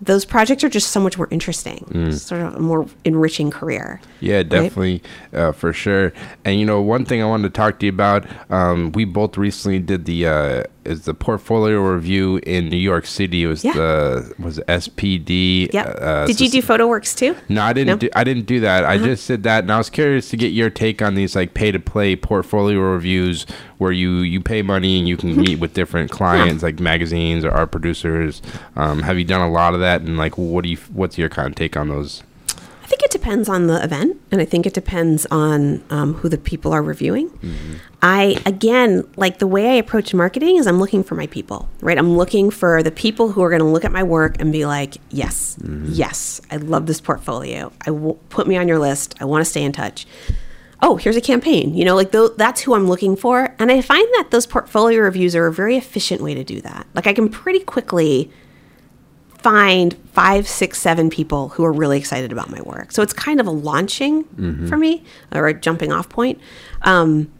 those 0.00 0.24
projects 0.24 0.62
are 0.62 0.68
just 0.68 0.90
so 0.90 1.00
much 1.00 1.16
more 1.16 1.28
interesting. 1.30 2.12
Sort 2.12 2.42
of 2.42 2.54
a 2.56 2.60
more 2.60 2.86
enriching 3.04 3.50
career. 3.50 4.00
Yeah, 4.20 4.42
definitely, 4.42 5.02
uh, 5.32 5.52
for 5.52 5.72
sure. 5.72 6.12
And 6.44 6.58
you 6.60 6.66
know, 6.66 6.80
one 6.82 7.04
thing 7.04 7.22
I 7.22 7.26
wanted 7.26 7.52
to 7.54 7.56
talk 7.56 7.78
to 7.80 7.86
you 7.86 7.92
about, 7.92 8.26
um, 8.50 8.92
we 8.92 9.04
both 9.04 9.36
recently 9.38 9.78
did 9.78 10.04
the 10.04 10.26
uh, 10.26 10.62
is 10.84 11.04
the 11.04 11.14
portfolio 11.14 11.80
review 11.80 12.40
in 12.46 12.68
New 12.68 12.76
York 12.76 13.06
City. 13.06 13.42
It 13.44 13.46
was 13.48 13.64
Yeah. 13.64 13.72
the 13.72 14.34
was 14.38 14.60
SPD. 14.68 15.72
Yep. 15.72 15.98
uh, 16.00 16.26
Did 16.26 16.40
you 16.40 16.48
do 16.48 16.62
photo 16.62 16.86
works 16.86 17.14
too? 17.14 17.34
No, 17.48 17.62
I 17.62 17.72
didn't. 17.72 17.86
No? 17.88 17.92
Uh-huh. 17.94 17.98
Do, 18.00 18.08
I 18.14 18.24
didn't 18.24 18.46
do 18.46 18.60
that. 18.60 18.84
I 18.84 18.98
just 18.98 19.26
did 19.26 19.42
that, 19.44 19.64
and 19.64 19.72
I 19.72 19.78
was 19.78 19.90
curious 19.90 20.28
to 20.30 20.36
get 20.36 20.48
your 20.52 20.70
take 20.70 21.02
on 21.02 21.14
these 21.14 21.34
like 21.34 21.54
pay 21.54 21.72
to 21.72 21.78
play 21.80 22.16
portfolio 22.16 22.78
reviews, 22.80 23.46
where 23.78 23.92
you 23.92 24.18
you 24.18 24.40
pay 24.40 24.62
money 24.62 24.98
and 24.98 25.06
you 25.08 25.16
can 25.16 25.36
meet 25.36 25.58
with 25.58 25.74
different 25.74 26.10
clients, 26.10 26.62
like 26.62 26.80
magazines 26.80 27.44
or 27.44 27.50
art 27.50 27.70
producers. 27.70 28.40
Um, 28.76 29.02
have 29.02 29.18
you 29.18 29.24
done 29.24 29.40
a 29.42 29.50
lot 29.50 29.74
of 29.74 29.80
that? 29.80 30.00
And 30.02 30.16
like, 30.16 30.38
what 30.38 30.64
do 30.64 30.70
you? 30.70 30.78
What's 30.92 31.18
your 31.18 31.28
kind 31.28 31.48
of 31.48 31.54
take 31.54 31.76
on 31.76 31.88
those? 31.88 32.22
I 32.82 32.88
think 32.88 33.02
it 33.02 33.10
depends 33.10 33.48
on 33.48 33.66
the 33.66 33.82
event, 33.82 34.16
and 34.30 34.40
I 34.40 34.44
think 34.44 34.64
it 34.64 34.72
depends 34.72 35.26
on 35.32 35.82
um, 35.90 36.14
who 36.14 36.28
the 36.28 36.38
people 36.38 36.72
are 36.72 36.82
reviewing. 36.82 37.80
I 38.00 38.40
again, 38.46 39.02
like 39.16 39.40
the 39.40 39.46
way 39.48 39.70
I 39.70 39.74
approach 39.74 40.14
marketing 40.14 40.56
is 40.56 40.68
I'm 40.68 40.78
looking 40.78 41.02
for 41.02 41.16
my 41.16 41.26
people, 41.26 41.68
right? 41.80 41.98
I'm 41.98 42.16
looking 42.16 42.48
for 42.52 42.84
the 42.84 42.92
people 42.92 43.32
who 43.32 43.42
are 43.42 43.50
going 43.50 43.60
to 43.62 43.66
look 43.66 43.84
at 43.84 43.90
my 43.90 44.04
work 44.04 44.40
and 44.40 44.52
be 44.52 44.66
like, 44.66 44.98
"Yes, 45.10 45.56
yes, 45.86 46.40
I 46.50 46.56
love 46.58 46.86
this 46.86 47.00
portfolio. 47.00 47.72
I 47.82 47.86
w- 47.86 48.16
put 48.28 48.46
me 48.46 48.56
on 48.56 48.68
your 48.68 48.78
list. 48.78 49.16
I 49.20 49.24
want 49.24 49.44
to 49.44 49.50
stay 49.50 49.64
in 49.64 49.72
touch." 49.72 50.06
Oh, 50.82 50.96
here's 50.96 51.16
a 51.16 51.20
campaign. 51.22 51.74
You 51.74 51.84
know, 51.84 51.94
like 51.94 52.10
tho- 52.10 52.28
that's 52.36 52.60
who 52.60 52.74
I'm 52.74 52.86
looking 52.86 53.16
for, 53.16 53.54
and 53.58 53.72
I 53.72 53.80
find 53.80 54.06
that 54.16 54.28
those 54.30 54.46
portfolio 54.46 55.00
reviews 55.00 55.34
are 55.34 55.46
a 55.46 55.52
very 55.52 55.76
efficient 55.76 56.20
way 56.20 56.34
to 56.34 56.44
do 56.44 56.60
that. 56.60 56.86
Like 56.94 57.06
I 57.06 57.12
can 57.14 57.28
pretty 57.28 57.60
quickly 57.60 58.30
find 59.38 59.94
five, 60.12 60.48
six, 60.48 60.78
seven 60.80 61.08
people 61.08 61.50
who 61.50 61.64
are 61.64 61.72
really 61.72 61.98
excited 61.98 62.32
about 62.32 62.50
my 62.50 62.60
work. 62.62 62.90
So 62.92 63.02
it's 63.02 63.12
kind 63.12 63.40
of 63.40 63.46
a 63.46 63.50
launching 63.50 64.24
for 64.68 64.76
me 64.76 65.04
or 65.32 65.46
a 65.46 65.54
jumping 65.54 65.92
off 65.92 66.08
point. 66.08 66.40
Um, 66.82 67.30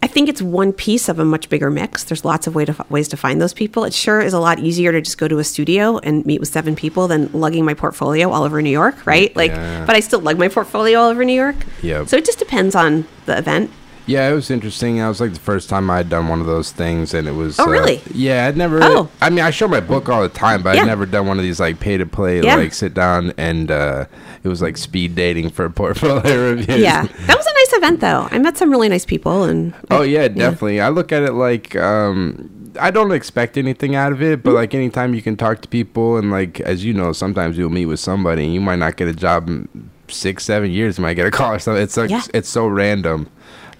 I 0.00 0.06
think 0.06 0.28
it's 0.28 0.40
one 0.40 0.72
piece 0.72 1.08
of 1.08 1.18
a 1.18 1.24
much 1.24 1.48
bigger 1.48 1.70
mix. 1.70 2.04
There's 2.04 2.24
lots 2.24 2.46
of 2.46 2.54
way 2.54 2.64
to, 2.64 2.86
ways 2.88 3.08
to 3.08 3.16
find 3.16 3.40
those 3.40 3.52
people. 3.52 3.82
It 3.84 3.92
sure 3.92 4.20
is 4.20 4.32
a 4.32 4.38
lot 4.38 4.60
easier 4.60 4.92
to 4.92 5.00
just 5.00 5.18
go 5.18 5.26
to 5.26 5.38
a 5.38 5.44
studio 5.44 5.98
and 5.98 6.24
meet 6.24 6.38
with 6.38 6.48
seven 6.48 6.76
people 6.76 7.08
than 7.08 7.28
lugging 7.32 7.64
my 7.64 7.74
portfolio 7.74 8.30
all 8.30 8.44
over 8.44 8.62
New 8.62 8.70
York, 8.70 9.04
right? 9.06 9.34
Like, 9.34 9.50
Yeah. 9.50 9.84
but 9.86 9.96
I 9.96 10.00
still 10.00 10.20
lug 10.20 10.38
my 10.38 10.46
portfolio 10.48 11.00
all 11.00 11.08
over 11.10 11.24
New 11.24 11.34
York. 11.34 11.56
Yep. 11.82 12.08
So 12.08 12.16
it 12.16 12.24
just 12.24 12.38
depends 12.38 12.76
on 12.76 13.06
the 13.26 13.36
event. 13.36 13.70
Yeah, 14.08 14.28
it 14.30 14.32
was 14.32 14.50
interesting. 14.50 15.00
I 15.00 15.08
was 15.08 15.20
like 15.20 15.34
the 15.34 15.38
first 15.40 15.68
time 15.68 15.90
I 15.90 15.98
had 15.98 16.08
done 16.08 16.28
one 16.28 16.40
of 16.40 16.46
those 16.46 16.72
things, 16.72 17.12
and 17.14 17.28
it 17.28 17.32
was. 17.32 17.60
Oh, 17.60 17.64
uh, 17.64 17.70
really? 17.70 18.00
yeah, 18.12 18.46
I'd 18.46 18.56
never. 18.56 18.80
Oh. 18.82 19.08
I 19.20 19.28
mean, 19.30 19.40
I 19.44 19.50
show 19.50 19.68
my 19.68 19.80
book 19.80 20.08
all 20.08 20.22
the 20.22 20.28
time, 20.30 20.62
but 20.62 20.74
Yeah. 20.74 20.82
I'd 20.82 20.86
never 20.86 21.04
done 21.06 21.26
one 21.26 21.36
of 21.38 21.44
these 21.44 21.60
like 21.60 21.78
pay 21.78 21.96
to 21.98 22.06
play, 22.06 22.40
Yeah. 22.42 22.56
like 22.56 22.72
sit 22.72 22.94
down 22.94 23.32
and 23.36 23.70
uh, 23.70 24.06
it 24.42 24.48
was 24.48 24.62
like 24.62 24.76
speed 24.78 25.14
dating 25.14 25.50
for 25.50 25.68
portfolio 25.82 26.50
reviews. 26.54 26.80
Yeah. 26.80 27.02
That 27.02 27.36
was 27.36 27.46
a 27.46 27.54
nice 27.54 27.72
event, 27.74 28.00
though. 28.00 28.28
I 28.30 28.38
met 28.38 28.56
some 28.56 28.70
really 28.70 28.88
nice 28.88 29.04
people. 29.04 29.44
and 29.44 29.74
Oh 29.90 30.02
yeah, 30.02 30.26
definitely. 30.28 30.80
I 30.80 30.88
look 30.88 31.12
at 31.12 31.22
it 31.22 31.32
like 31.34 31.76
um, 31.76 32.72
I 32.80 32.90
don't 32.90 33.12
expect 33.12 33.56
anything 33.58 33.94
out 33.94 34.12
of 34.12 34.22
it, 34.22 34.42
but 34.42 34.54
like 34.54 34.74
anytime 34.74 35.14
you 35.14 35.20
can 35.22 35.36
talk 35.36 35.60
to 35.62 35.68
people 35.68 36.16
and 36.16 36.30
like 36.30 36.60
as 36.60 36.84
you 36.84 36.94
know, 36.94 37.12
sometimes 37.12 37.58
you'll 37.58 37.70
meet 37.70 37.86
with 37.86 38.00
somebody 38.00 38.44
and 38.44 38.54
you 38.54 38.60
might 38.60 38.78
not 38.78 38.96
get 38.96 39.06
a 39.08 39.12
job 39.12 39.48
in 39.48 39.68
six, 40.08 40.44
seven 40.44 40.70
years. 40.70 40.96
You 40.96 41.02
might 41.02 41.14
get 41.14 41.26
a 41.26 41.30
call 41.30 41.52
or 41.52 41.58
something. 41.58 41.82
It's 41.82 41.96
like 41.98 42.08
Yeah. 42.10 42.22
it's 42.32 42.48
so 42.48 42.66
random. 42.66 43.28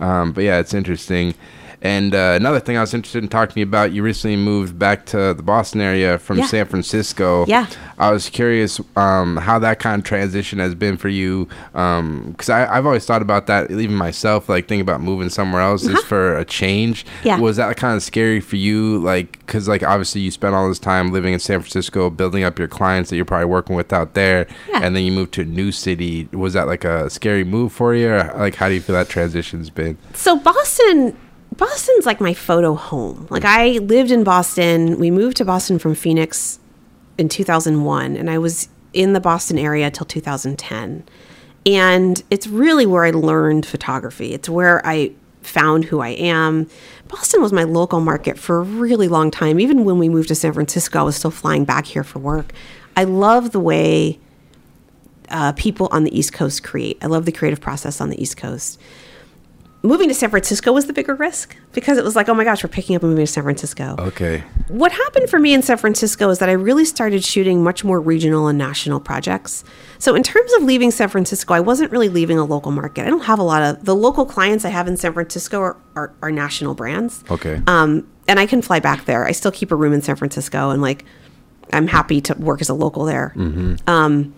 Um, 0.01 0.33
but 0.33 0.45
yeah, 0.45 0.59
it's 0.59 0.75
interesting. 0.75 1.35
And 1.81 2.14
uh, 2.14 2.33
another 2.35 2.59
thing 2.61 2.77
I 2.77 2.81
was 2.81 2.93
interested 2.93 3.23
in 3.23 3.29
talking 3.29 3.55
to 3.55 3.61
you 3.61 3.67
about, 3.67 3.93
you 3.93 4.03
recently 4.03 4.37
moved 4.37 4.79
back 4.79 5.07
to 5.07 5.33
the 5.35 5.43
Boston 5.43 5.81
area 5.81 6.19
from 6.19 6.38
Yeah. 6.38 6.47
San 6.47 6.67
Francisco. 6.67 7.45
Yeah. 7.47 7.67
I 7.99 8.11
was 8.11 8.29
curious 8.31 8.81
um, 8.97 9.37
how 9.37 9.59
that 9.61 9.79
kind 9.79 10.01
of 10.01 10.05
transition 10.05 10.59
has 10.59 10.75
been 10.75 10.97
for 10.97 11.09
you. 11.09 11.49
Because 11.73 12.49
I 12.51 12.67
I've 12.77 12.85
always 12.87 13.05
thought 13.07 13.23
about 13.23 13.47
that, 13.47 13.71
even 13.71 13.95
myself, 13.95 14.49
like 14.49 14.67
thinking 14.67 14.81
about 14.83 15.01
moving 15.01 15.29
somewhere 15.29 15.62
else 15.62 15.87
just 15.87 16.05
for 16.07 16.37
a 16.37 16.45
change. 16.45 17.05
Uh-huh. 17.05 17.19
Yeah. 17.25 17.38
Was 17.41 17.57
that 17.59 17.77
kind 17.77 17.97
of 17.97 18.03
scary 18.03 18.41
for 18.41 18.57
you? 18.57 18.99
Like, 18.99 19.38
because 19.47 19.69
like 19.69 19.83
obviously 19.83 20.21
you 20.21 20.31
spent 20.31 20.55
all 20.55 20.69
this 20.69 20.79
time 20.81 21.12
living 21.12 21.33
in 21.33 21.38
San 21.38 21.61
Francisco, 21.61 22.11
building 22.11 22.43
up 22.45 22.59
your 22.59 22.69
clients 22.69 23.11
that 23.11 23.17
you're 23.17 23.25
probably 23.25 23.47
working 23.47 23.77
with 23.77 23.93
out 23.93 24.14
there, 24.14 24.47
Yeah. 24.69 24.81
and 24.83 24.97
then 24.97 25.05
you 25.05 25.12
moved 25.12 25.33
to 25.35 25.43
a 25.43 25.45
new 25.45 25.71
city. 25.73 26.29
Was 26.33 26.55
that 26.55 26.67
like 26.67 26.85
a 26.85 27.09
scary 27.11 27.45
move 27.45 27.73
for 27.73 27.95
you? 27.95 28.09
Or 28.11 28.33
like, 28.37 28.57
how 28.57 28.69
do 28.69 28.75
you 28.75 28.81
feel 28.81 28.97
that 28.97 29.09
transition's 29.09 29.71
been? 29.71 29.97
so 30.14 30.37
Boston 30.37 31.17
Boston's 31.59 32.07
like 32.07 32.21
my 32.21 32.33
photo 32.33 32.75
home. 32.75 33.27
Like 33.31 33.44
I 33.44 33.73
lived 33.79 34.11
in 34.11 34.25
Boston. 34.25 34.99
We 34.99 35.11
moved 35.11 35.37
to 35.38 35.44
Boston 35.44 35.79
from 35.79 35.94
Phoenix 35.94 36.61
in 37.18 37.29
2001 37.29 38.16
and 38.16 38.31
I 38.31 38.38
was 38.38 38.68
in 38.92 39.12
the 39.12 39.21
Boston 39.21 39.59
area 39.59 39.90
till 39.90 40.07
2010. 40.07 41.05
And 41.66 42.23
it's 42.31 42.47
really 42.47 42.87
where 42.87 43.05
I 43.05 43.11
learned 43.11 43.66
photography. 43.66 44.33
It's 44.33 44.49
where 44.49 44.87
I 44.87 45.12
found 45.42 45.87
who 45.87 46.01
I 46.01 46.11
am. 46.11 46.68
Boston 47.09 47.42
was 47.42 47.53
my 47.53 47.64
local 47.64 48.01
market 48.01 48.38
for 48.38 48.59
a 48.59 48.62
really 48.62 49.09
long 49.09 49.31
time. 49.31 49.59
Even 49.59 49.85
when 49.85 49.99
we 49.99 50.09
moved 50.09 50.29
to 50.29 50.37
San 50.37 50.53
Francisco, 50.53 51.01
I 51.01 51.03
was 51.03 51.16
still 51.16 51.33
flying 51.33 51.64
back 51.64 51.87
here 51.87 52.05
for 52.05 52.21
work. 52.21 52.53
I 52.97 53.03
love 53.03 53.51
the 53.51 53.61
way 53.61 54.21
uh, 55.29 55.53
people 55.53 55.88
on 55.90 56.05
the 56.05 56.16
East 56.16 56.33
Coast 56.33 56.62
create. 56.62 56.99
I 57.03 57.07
love 57.07 57.25
the 57.25 57.33
creative 57.33 57.61
process 57.61 58.01
on 58.01 58.11
the 58.11 58.23
East 58.23 58.37
Coast 58.37 58.81
moving 59.83 60.09
to 60.09 60.14
San 60.14 60.31
Francisco 60.31 60.73
was 60.73 60.87
the 60.87 60.93
bigger 60.93 61.14
risk 61.14 61.57
because 61.73 61.99
it 61.99 62.05
was 62.05 62.17
like, 62.17 62.29
oh 62.29 62.35
my 62.35 62.45
gosh, 62.45 62.64
we're 62.64 62.69
picking 62.69 62.97
up 62.97 63.03
and 63.03 63.11
moving 63.11 63.27
to 63.27 63.33
San 63.33 63.45
Francisco. 63.45 63.95
Okay. 63.99 64.43
What 64.69 64.93
happened 64.93 65.31
for 65.31 65.38
me 65.38 65.55
in 65.55 65.62
San 65.62 65.77
Francisco 65.77 66.29
is 66.31 66.41
that 66.41 66.49
I 66.49 66.53
really 66.53 66.85
started 66.85 67.25
shooting 67.25 67.62
much 67.62 67.85
more 67.85 68.01
regional 68.01 68.49
and 68.49 68.59
national 68.59 69.01
projects. 69.01 69.64
So, 69.99 70.14
in 70.14 70.23
terms 70.23 70.53
of 70.55 70.62
leaving 70.62 70.91
San 70.91 71.09
Francisco, 71.09 71.55
I 71.55 71.61
wasn't 71.61 71.93
really 71.93 72.09
leaving 72.09 72.38
a 72.38 72.45
local 72.45 72.73
market. 72.73 73.07
I 73.07 73.11
don't 73.11 73.25
have 73.25 73.38
a 73.38 73.45
lot 73.45 73.62
of 73.62 73.85
the 73.85 73.95
local 73.95 74.27
clients 74.27 74.64
I 74.64 74.71
have 74.71 74.88
in 74.88 74.97
San 74.97 75.12
Francisco 75.12 75.61
are, 75.61 75.77
are, 75.95 76.12
are 76.23 76.31
national 76.31 76.75
brands. 76.75 77.23
Okay. 77.31 77.62
Um, 77.67 78.09
and 78.27 78.38
I 78.38 78.47
can 78.47 78.62
fly 78.62 78.81
back 78.81 79.07
there. 79.07 79.25
I 79.27 79.33
still 79.33 79.53
keep 79.53 79.71
a 79.71 79.77
room 79.77 79.93
in 79.93 80.03
San 80.03 80.17
Francisco 80.17 80.71
and 80.71 80.83
like 80.83 81.05
I'm 81.73 81.87
happy 81.87 82.21
to 82.23 82.35
work 82.35 82.61
as 82.61 82.69
a 82.69 82.75
local 82.75 83.05
there. 83.05 83.33
Um, 83.87 84.35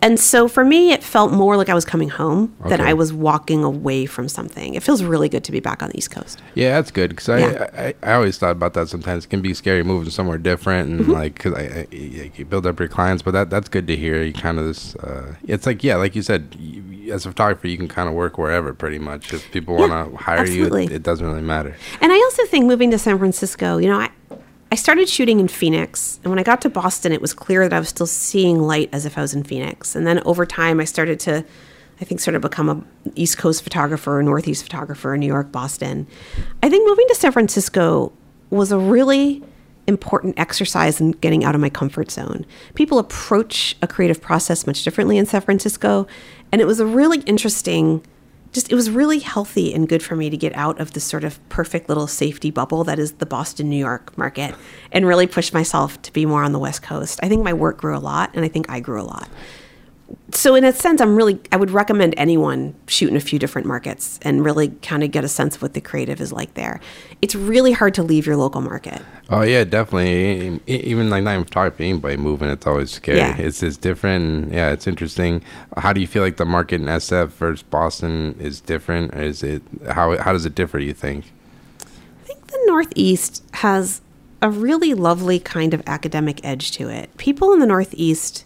And 0.00 0.18
so 0.20 0.46
for 0.46 0.64
me, 0.64 0.92
it 0.92 1.02
felt 1.02 1.32
more 1.32 1.56
like 1.56 1.68
I 1.68 1.74
was 1.74 1.84
coming 1.84 2.08
home 2.08 2.54
than 2.68 2.80
I 2.80 2.94
was 2.94 3.12
walking 3.12 3.64
away 3.64 4.06
from 4.06 4.28
something. 4.28 4.74
It 4.74 4.82
feels 4.84 5.02
really 5.02 5.28
good 5.28 5.42
to 5.44 5.52
be 5.52 5.58
back 5.60 5.82
on 5.82 5.90
the 5.90 5.98
East 5.98 6.10
Coast. 6.12 6.40
Yeah, 6.54 6.74
that's 6.76 6.90
good 6.92 7.10
because 7.10 7.28
I, 7.28 7.38
Yeah. 7.40 7.70
I 7.76 7.94
I 8.10 8.12
always 8.14 8.38
thought 8.38 8.52
about 8.52 8.74
that. 8.74 8.88
Sometimes 8.88 9.24
it 9.24 9.28
can 9.28 9.42
be 9.42 9.54
scary 9.54 9.82
moving 9.82 10.10
somewhere 10.10 10.38
different 10.38 10.88
and 10.90 11.00
Mm-hmm. 11.00 11.10
like 11.12 11.34
because 11.34 11.54
I, 11.54 11.86
I 11.92 11.94
you 12.36 12.44
build 12.44 12.66
up 12.66 12.78
your 12.78 12.88
clients, 12.88 13.22
but 13.22 13.32
that 13.32 13.50
that's 13.50 13.68
good 13.68 13.86
to 13.88 13.96
hear. 13.96 14.22
You 14.22 14.32
kind 14.32 14.58
of 14.58 14.66
this. 14.66 14.94
Uh, 14.96 15.34
it's 15.46 15.66
like 15.66 15.82
yeah, 15.82 15.96
like 15.96 16.14
you 16.14 16.22
said, 16.22 16.54
you, 16.58 17.12
as 17.12 17.26
a 17.26 17.30
photographer, 17.30 17.66
you 17.66 17.76
can 17.76 17.88
kind 17.88 18.08
of 18.08 18.14
work 18.14 18.38
wherever 18.38 18.72
pretty 18.74 18.98
much. 18.98 19.32
If 19.32 19.50
people 19.50 19.74
want 19.76 19.92
to 19.92 20.16
hire 20.16 20.38
absolutely. 20.38 20.84
you, 20.84 20.90
it, 20.90 20.96
it 20.96 21.02
doesn't 21.02 21.26
really 21.26 21.42
matter. 21.42 21.76
And 22.00 22.12
I 22.12 22.16
also 22.16 22.44
think 22.46 22.66
moving 22.66 22.90
to 22.92 22.98
San 22.98 23.18
Francisco, 23.18 23.78
you 23.78 23.88
know, 23.88 23.98
I, 24.00 24.10
I 24.70 24.74
started 24.74 25.08
shooting 25.08 25.40
in 25.40 25.48
Phoenix. 25.48 26.20
And 26.22 26.30
when 26.30 26.38
I 26.38 26.42
got 26.42 26.60
to 26.62 26.70
Boston, 26.70 27.12
it 27.12 27.22
was 27.22 27.32
clear 27.32 27.66
that 27.68 27.74
I 27.74 27.78
was 27.78 27.88
still 27.88 28.06
seeing 28.06 28.60
light 28.60 28.90
as 28.92 29.06
if 29.06 29.16
I 29.16 29.22
was 29.22 29.32
in 29.32 29.42
Phoenix. 29.42 29.96
And 29.96 30.06
then 30.06 30.22
over 30.24 30.44
time, 30.44 30.78
I 30.78 30.84
started 30.84 31.18
to, 31.20 31.44
I 32.00 32.04
think, 32.04 32.20
sort 32.20 32.34
of 32.34 32.42
become 32.42 32.68
a 32.68 33.10
East 33.14 33.38
Coast 33.38 33.62
photographer, 33.62 34.20
a 34.20 34.22
Northeast 34.22 34.62
photographer 34.62 35.14
in 35.14 35.20
New 35.20 35.26
York, 35.26 35.50
Boston. 35.50 36.06
I 36.62 36.68
think 36.68 36.86
moving 36.86 37.08
to 37.08 37.14
San 37.14 37.32
Francisco 37.32 38.12
was 38.50 38.70
a 38.70 38.78
really 38.78 39.42
important 39.86 40.38
exercise 40.38 41.00
in 41.00 41.12
getting 41.12 41.44
out 41.44 41.54
of 41.54 41.62
my 41.62 41.70
comfort 41.70 42.10
zone. 42.10 42.44
People 42.74 42.98
approach 42.98 43.74
a 43.80 43.86
creative 43.86 44.20
process 44.20 44.66
much 44.66 44.84
differently 44.84 45.16
in 45.16 45.24
San 45.24 45.40
Francisco. 45.40 46.06
And 46.52 46.60
it 46.60 46.66
was 46.66 46.78
a 46.78 46.84
really 46.84 47.20
interesting 47.20 48.02
just 48.52 48.70
it 48.70 48.74
was 48.74 48.90
really 48.90 49.18
healthy 49.18 49.74
and 49.74 49.88
good 49.88 50.02
for 50.02 50.16
me 50.16 50.30
to 50.30 50.36
get 50.36 50.54
out 50.56 50.80
of 50.80 50.92
this 50.92 51.04
sort 51.04 51.24
of 51.24 51.46
perfect 51.48 51.88
little 51.88 52.06
safety 52.06 52.50
bubble 52.50 52.84
that 52.84 52.98
is 52.98 53.12
the 53.12 53.26
Boston, 53.26 53.68
New 53.68 53.76
York 53.76 54.16
market 54.16 54.54
and 54.92 55.06
really 55.06 55.26
push 55.26 55.52
myself 55.52 56.00
to 56.02 56.12
be 56.12 56.26
more 56.26 56.42
on 56.42 56.52
the 56.52 56.58
West 56.58 56.82
Coast. 56.82 57.20
I 57.22 57.28
think 57.28 57.42
my 57.42 57.52
work 57.52 57.78
grew 57.78 57.96
a 57.96 58.00
lot 58.00 58.30
and 58.34 58.44
I 58.44 58.48
think 58.48 58.70
I 58.70 58.80
grew 58.80 59.00
a 59.00 59.04
lot. 59.04 59.28
So 60.32 60.54
in 60.54 60.64
a 60.64 60.72
sense 60.72 61.00
I'm 61.00 61.16
really 61.16 61.38
I 61.52 61.56
would 61.56 61.70
recommend 61.70 62.14
anyone 62.16 62.74
shoot 62.86 63.10
in 63.10 63.16
a 63.16 63.20
few 63.20 63.38
different 63.38 63.66
markets 63.66 64.18
and 64.22 64.44
really 64.44 64.68
kind 64.82 65.02
of 65.02 65.10
get 65.10 65.24
a 65.24 65.28
sense 65.28 65.56
of 65.56 65.62
what 65.62 65.74
the 65.74 65.80
creative 65.80 66.20
is 66.20 66.32
like 66.32 66.54
there. 66.54 66.80
It's 67.20 67.34
really 67.34 67.72
hard 67.72 67.94
to 67.94 68.02
leave 68.02 68.26
your 68.26 68.36
local 68.36 68.60
market. 68.60 69.02
Oh 69.30 69.42
yeah, 69.42 69.64
definitely. 69.64 70.60
Even 70.66 71.10
like 71.10 71.24
not 71.24 71.32
even 71.32 71.44
photography, 71.44 71.88
anybody 71.88 72.16
moving, 72.16 72.48
it's 72.48 72.66
always 72.66 72.90
scary. 72.90 73.18
Yeah. 73.18 73.36
It's 73.36 73.62
it's 73.62 73.76
different. 73.76 74.52
Yeah, 74.52 74.70
it's 74.70 74.86
interesting. 74.86 75.42
How 75.76 75.92
do 75.92 76.00
you 76.00 76.06
feel 76.06 76.22
like 76.22 76.36
the 76.36 76.46
market 76.46 76.80
in 76.80 76.86
SF 76.86 77.28
versus 77.30 77.62
Boston 77.62 78.36
is 78.38 78.60
different? 78.60 79.14
Or 79.14 79.22
is 79.22 79.42
it 79.42 79.62
how 79.90 80.16
how 80.18 80.32
does 80.32 80.46
it 80.46 80.54
differ? 80.54 80.78
You 80.78 80.94
think? 80.94 81.32
I 81.80 82.26
think 82.26 82.46
the 82.46 82.60
Northeast 82.66 83.42
has 83.54 84.00
a 84.40 84.50
really 84.50 84.94
lovely 84.94 85.38
kind 85.40 85.74
of 85.74 85.82
academic 85.86 86.44
edge 86.44 86.70
to 86.72 86.88
it. 86.88 87.14
People 87.16 87.52
in 87.52 87.58
the 87.58 87.66
Northeast 87.66 88.44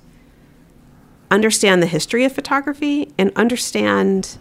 understand 1.33 1.83
the 1.83 1.87
history 1.87 2.25
of 2.25 2.33
photography 2.33 3.13
and 3.19 3.33
understand 3.37 4.39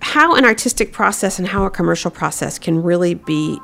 how 0.00 0.34
an 0.34 0.44
artistic 0.44 0.92
process 0.92 1.38
and 1.38 1.48
how 1.48 1.64
a 1.64 1.70
commercial 1.70 2.10
process 2.10 2.58
can 2.58 2.82
really 2.82 3.14
be 3.14 3.58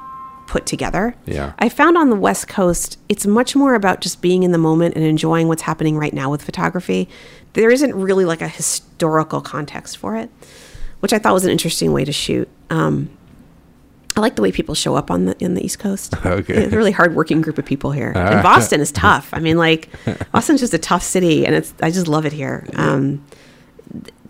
put 0.46 0.66
together. 0.66 1.14
Yeah. 1.26 1.54
I 1.58 1.68
found 1.68 1.96
on 1.96 2.10
the 2.10 2.16
West 2.16 2.48
Coast, 2.48 2.98
it's 3.08 3.26
much 3.26 3.56
more 3.56 3.74
about 3.74 4.00
just 4.00 4.20
being 4.20 4.42
in 4.42 4.52
the 4.52 4.58
moment 4.58 4.94
and 4.94 5.04
enjoying 5.04 5.48
what's 5.48 5.62
happening 5.62 5.96
right 5.96 6.12
now 6.12 6.30
with 6.30 6.42
photography. 6.42 7.08
There 7.54 7.70
isn't 7.70 7.94
really 7.94 8.24
like 8.24 8.42
a 8.42 8.48
historical 8.48 9.40
context 9.40 9.96
for 9.96 10.16
it, 10.16 10.30
which 11.00 11.12
I 11.12 11.18
thought 11.18 11.34
was 11.34 11.44
an 11.44 11.50
interesting 11.50 11.92
way 11.92 12.04
to 12.04 12.12
shoot. 12.12 12.48
Um, 12.70 13.10
I 14.16 14.20
like 14.20 14.36
the 14.36 14.42
way 14.42 14.52
people 14.52 14.74
show 14.74 14.94
up 14.94 15.10
on 15.10 15.24
the 15.26 15.36
in 15.44 15.54
the 15.54 15.64
East 15.64 15.78
Coast. 15.78 16.14
Okay. 16.24 16.54
it's 16.54 16.72
a 16.72 16.76
really 16.76 16.92
hardworking 16.92 17.40
group 17.42 17.58
of 17.58 17.64
people 17.64 17.90
here. 17.92 18.12
And 18.14 18.42
Boston 18.42 18.80
is 18.80 18.90
tough. 19.06 19.28
I 19.32 19.40
mean, 19.40 19.56
like 19.58 19.88
Boston's 20.32 20.60
just 20.60 20.74
a 20.74 20.78
tough 20.78 21.02
city, 21.02 21.46
and 21.46 21.54
it's 21.54 21.74
I 21.82 21.90
just 21.90 22.08
love 22.08 22.24
it 22.26 22.32
here. 22.32 22.66
Um, 22.74 23.24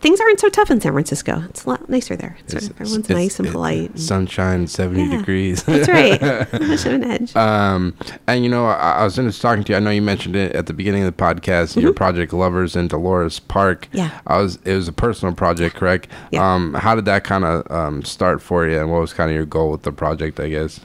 things 0.04 0.20
aren't 0.20 0.38
so 0.38 0.50
tough 0.50 0.70
in 0.70 0.82
San 0.82 0.92
Francisco. 0.92 1.42
It's 1.48 1.64
a 1.64 1.70
lot 1.70 1.88
nicer 1.88 2.14
there. 2.14 2.36
It's, 2.40 2.52
It's- 2.52 2.70
everyone's 2.70 2.98
it's- 3.10 3.16
nice 3.16 3.38
and 3.38 3.48
it- 3.48 3.52
polite. 3.52 3.98
Sunshine, 3.98 4.66
seventy 4.66 5.04
Yeah. 5.04 5.16
degrees. 5.16 5.62
That's 5.62 5.88
right. 5.88 6.20
Much 6.60 6.84
of 6.84 6.92
an 6.92 7.04
edge. 7.04 7.34
Um, 7.34 7.94
and 8.26 8.44
you 8.44 8.50
know, 8.50 8.66
I, 8.66 8.96
I 9.00 9.04
was 9.04 9.16
just 9.16 9.40
talking 9.40 9.64
to 9.64 9.72
you. 9.72 9.76
I 9.76 9.80
know 9.80 9.88
you 9.90 10.02
mentioned 10.02 10.36
it 10.36 10.54
at 10.54 10.66
the 10.66 10.74
beginning 10.74 11.04
of 11.04 11.16
the 11.16 11.22
podcast. 11.22 11.80
Your 11.80 11.94
project 11.94 12.34
Lovers 12.34 12.76
in 12.76 12.88
Dolores 12.88 13.40
Park. 13.40 13.86
Mm-hmm. 13.86 13.96
Yeah. 13.96 14.20
I 14.26 14.36
was. 14.42 14.56
It 14.66 14.74
was 14.74 14.86
a 14.88 14.92
personal 14.92 15.34
project, 15.34 15.76
correct? 15.76 16.08
Yeah. 16.30 16.54
Um, 16.54 16.74
how 16.74 16.94
did 16.94 17.06
that 17.06 17.24
kind 17.24 17.44
of 17.46 17.70
um, 17.72 18.02
start 18.04 18.42
for 18.42 18.68
you, 18.68 18.78
and 18.78 18.90
what 18.92 19.00
was 19.00 19.14
kind 19.14 19.30
of 19.30 19.34
your 19.34 19.46
goal 19.46 19.70
with 19.70 19.82
the 19.84 19.92
project? 19.92 20.38
I 20.38 20.50
guess. 20.50 20.80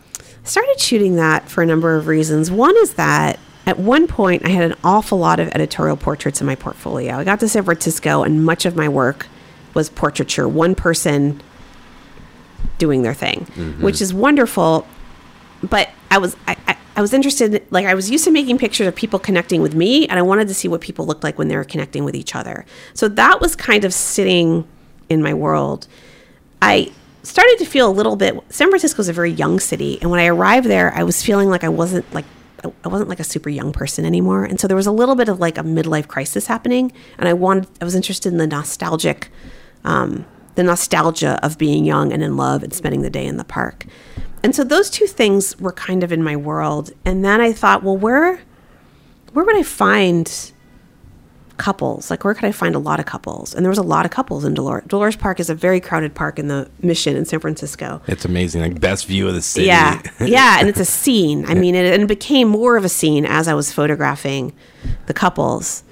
started 0.45 0.79
shooting 0.79 1.17
that 1.17 1.49
for 1.49 1.61
a 1.61 1.65
number 1.65 1.95
of 1.97 2.07
reasons. 2.07 2.49
One 2.49 2.75
is 2.77 2.93
that 2.93 3.37
at 3.69 3.77
one 3.77 4.07
point 4.07 4.43
I 4.45 4.49
had 4.49 4.71
an 4.71 4.77
awful 4.83 5.19
lot 5.19 5.39
of 5.39 5.47
editorial 5.49 5.95
portraits 5.95 6.41
in 6.41 6.47
my 6.47 6.55
portfolio. 6.55 7.17
I 7.17 7.23
got 7.23 7.39
to 7.41 7.47
San 7.47 7.63
Francisco 7.63 8.23
and 8.23 8.43
much 8.43 8.65
of 8.65 8.75
my 8.75 8.89
work 8.89 9.27
was 9.75 9.89
portraiture, 9.89 10.47
one 10.47 10.73
person 10.73 11.39
doing 12.79 13.03
their 13.03 13.13
thing, 13.13 13.45
mm-hmm. 13.45 13.83
which 13.83 14.01
is 14.01 14.11
wonderful. 14.11 14.87
But 15.61 15.89
I 16.09 16.17
was 16.17 16.35
I, 16.47 16.57
I, 16.67 16.77
I 16.95 17.01
was 17.01 17.13
interested 17.13 17.63
like 17.69 17.85
I 17.85 17.93
was 17.93 18.09
used 18.09 18.23
to 18.23 18.31
making 18.31 18.57
pictures 18.57 18.87
of 18.87 18.95
people 18.95 19.19
connecting 19.19 19.61
with 19.61 19.75
me 19.75 20.07
and 20.07 20.17
I 20.17 20.23
wanted 20.23 20.47
to 20.47 20.55
see 20.55 20.67
what 20.67 20.81
people 20.81 21.05
looked 21.05 21.23
like 21.23 21.37
when 21.37 21.47
they 21.47 21.55
were 21.55 21.63
connecting 21.63 22.03
with 22.03 22.15
each 22.15 22.35
other. 22.35 22.65
So 22.95 23.07
that 23.07 23.39
was 23.39 23.55
kind 23.55 23.85
of 23.85 23.93
sitting 23.93 24.67
in 25.09 25.21
my 25.21 25.35
world. 25.35 25.87
I 26.59 26.91
started 27.21 27.57
to 27.59 27.65
feel 27.65 27.87
a 27.87 27.93
little 27.93 28.15
bit 28.15 28.33
San 28.49 28.69
Francisco 28.69 28.99
is 29.01 29.09
a 29.09 29.13
very 29.13 29.31
young 29.31 29.59
city 29.59 29.99
and 30.01 30.09
when 30.09 30.19
I 30.19 30.25
arrived 30.25 30.65
there 30.65 30.91
I 30.95 31.03
was 31.03 31.21
feeling 31.21 31.49
like 31.49 31.63
I 31.63 31.69
wasn't 31.69 32.11
like 32.13 32.25
I 32.63 32.87
wasn't 32.87 33.09
like 33.09 33.19
a 33.19 33.23
super 33.23 33.49
young 33.49 33.71
person 33.71 34.05
anymore. 34.05 34.43
And 34.43 34.59
so 34.59 34.67
there 34.67 34.77
was 34.77 34.87
a 34.87 34.91
little 34.91 35.15
bit 35.15 35.29
of 35.29 35.39
like 35.39 35.57
a 35.57 35.63
midlife 35.63 36.07
crisis 36.07 36.47
happening. 36.47 36.91
And 37.17 37.27
I 37.27 37.33
wanted 37.33 37.67
I 37.81 37.85
was 37.85 37.95
interested 37.95 38.31
in 38.31 38.37
the 38.37 38.47
nostalgic 38.47 39.29
um, 39.83 40.25
the 40.55 40.63
nostalgia 40.63 41.39
of 41.43 41.57
being 41.57 41.85
young 41.85 42.11
and 42.11 42.21
in 42.21 42.35
love 42.35 42.63
and 42.63 42.73
spending 42.73 43.01
the 43.01 43.09
day 43.09 43.25
in 43.25 43.37
the 43.37 43.45
park. 43.45 43.85
And 44.43 44.55
so 44.55 44.63
those 44.63 44.89
two 44.89 45.07
things 45.07 45.57
were 45.59 45.71
kind 45.71 46.03
of 46.03 46.11
in 46.11 46.23
my 46.23 46.35
world. 46.35 46.91
And 47.05 47.23
then 47.23 47.41
I 47.41 47.53
thought 47.53 47.83
well 47.83 47.97
where 47.97 48.41
where 49.33 49.45
would 49.45 49.55
I 49.55 49.63
find 49.63 50.51
couples? 51.59 52.09
Like, 52.09 52.23
where 52.23 52.33
could 52.33 52.45
I 52.45 52.51
find 52.51 52.73
a 52.73 52.79
lot 52.79 52.99
of 52.99 53.05
couples? 53.05 53.53
And 53.53 53.63
there 53.63 53.69
was 53.69 53.77
a 53.77 53.83
lot 53.83 54.05
of 54.05 54.11
couples 54.11 54.43
in 54.43 54.55
Dolores. 54.55 54.85
Dolores 54.87 55.15
Park 55.15 55.39
is 55.39 55.49
a 55.49 55.55
very 55.55 55.79
crowded 55.79 56.15
park 56.15 56.39
in 56.39 56.47
the 56.47 56.69
Mission 56.81 57.15
in 57.15 57.25
San 57.25 57.39
Francisco. 57.39 58.01
It's 58.07 58.25
amazing. 58.25 58.61
Like 58.61 58.79
best 58.79 59.05
view 59.05 59.27
of 59.27 59.35
the 59.35 59.41
city. 59.41 59.67
Yeah, 59.67 60.01
yeah, 60.19 60.57
and 60.59 60.67
it's 60.67 60.79
a 60.79 60.85
scene. 60.85 61.45
I 61.45 61.53
mean, 61.53 61.75
it, 61.75 61.93
and 61.93 62.01
it 62.03 62.07
became 62.07 62.47
more 62.47 62.77
of 62.77 62.83
a 62.83 62.89
scene 62.89 63.25
as 63.25 63.47
I 63.47 63.53
was 63.53 63.71
photographing 63.71 64.53
the 65.05 65.13
couples. 65.13 65.83